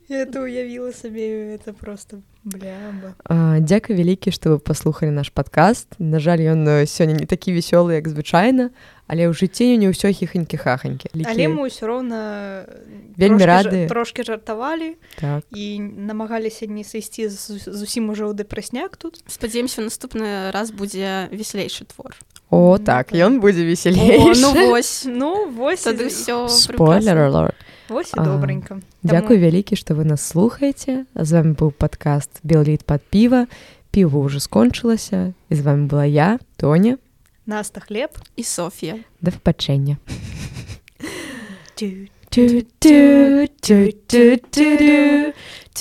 это 0.09 0.41
уявіла 0.41 0.91
сабе 0.91 1.55
это 1.55 1.73
просто 1.73 2.21
дзякуй 2.45 3.95
вялікі 3.97 4.29
што 4.29 4.53
вы 4.53 4.57
паслухалі 4.59 5.09
наш 5.09 5.33
падкаст 5.33 5.97
на 5.97 6.19
жаль 6.21 6.45
ён 6.45 6.85
сёння 6.85 7.17
не 7.17 7.25
такі 7.25 7.57
вясёлы 7.57 7.97
як 7.97 8.05
звычайна 8.07 8.69
але 9.09 9.25
ў 9.25 9.33
жыцці 9.33 9.73
не 9.81 9.89
ўсё 9.89 10.13
хіханькі 10.13 10.57
хаханькі 10.61 11.09
але 11.25 11.49
мы 11.49 11.65
ўсё 11.65 11.89
роўна 11.89 12.69
вельмі 13.17 13.45
рады. 13.49 13.89
трошки 13.89 14.21
жартавалі 14.21 15.01
так. 15.17 15.41
і 15.49 15.79
намагаліся 15.81 16.69
не 16.69 16.85
сысці 16.85 17.25
зусім 17.29 18.13
ужо 18.13 18.29
ў 18.29 18.37
дэпрэсняк 18.37 18.97
тут. 19.01 19.25
Спадзеемся 19.25 19.81
наступны 19.81 20.53
раз 20.53 20.69
будзе 20.69 21.29
весялейшы 21.33 21.89
твор 21.89 22.13
о 22.49 22.77
так 22.77 23.11
ён 23.11 23.39
будзе 23.39 23.65
весялей 23.65 24.19
ну 24.41 24.53
вось 24.69 25.05
ну 25.05 25.49
вось 25.49 25.87
тады 25.87 26.09
ўсё 26.09 26.47
спойлер 26.49 27.29
лорд 27.29 27.55
Вось 27.89 28.13
і 28.17 28.19
добренька. 28.19 28.79
Дякую 29.03 29.37
вялікі, 29.37 29.77
што 29.77 29.93
вы 29.93 30.09
нас 30.09 30.25
слухаеце. 30.25 31.05
З 31.13 31.29
вами 31.37 31.53
быў 31.53 31.69
падкаст 31.69 32.41
Белліт 32.41 32.81
пад 32.81 33.05
піва. 33.13 33.45
Піва 33.93 34.25
ўжо 34.25 34.41
скончылася. 34.41 35.37
І 35.49 35.53
з 35.53 35.61
вами 35.61 35.85
была 35.85 36.09
я, 36.09 36.41
Тоня, 36.57 36.97
Наста 37.45 37.79
хлеб 37.79 38.09
і 38.35 38.43
Софія. 38.43 39.05
Да 39.21 39.29
впачэння. 39.29 39.97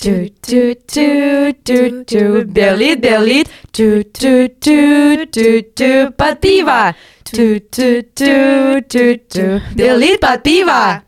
do 0.01 0.29
do 0.43 0.75
do 0.93 1.53
do 1.65 2.05
do 2.05 2.45
Berlin 2.47 3.01
Berlin 3.01 3.45
do 3.73 4.03
do 4.05 4.49
do 4.61 5.27
do 5.27 5.63
do 5.77 6.13
Pativa. 6.13 6.95
Do 7.33 7.61
do 7.61 8.03
do 8.15 8.81
do 8.89 9.17
do 9.31 9.61
Berlin 9.75 10.19
Pativa. 10.19 11.03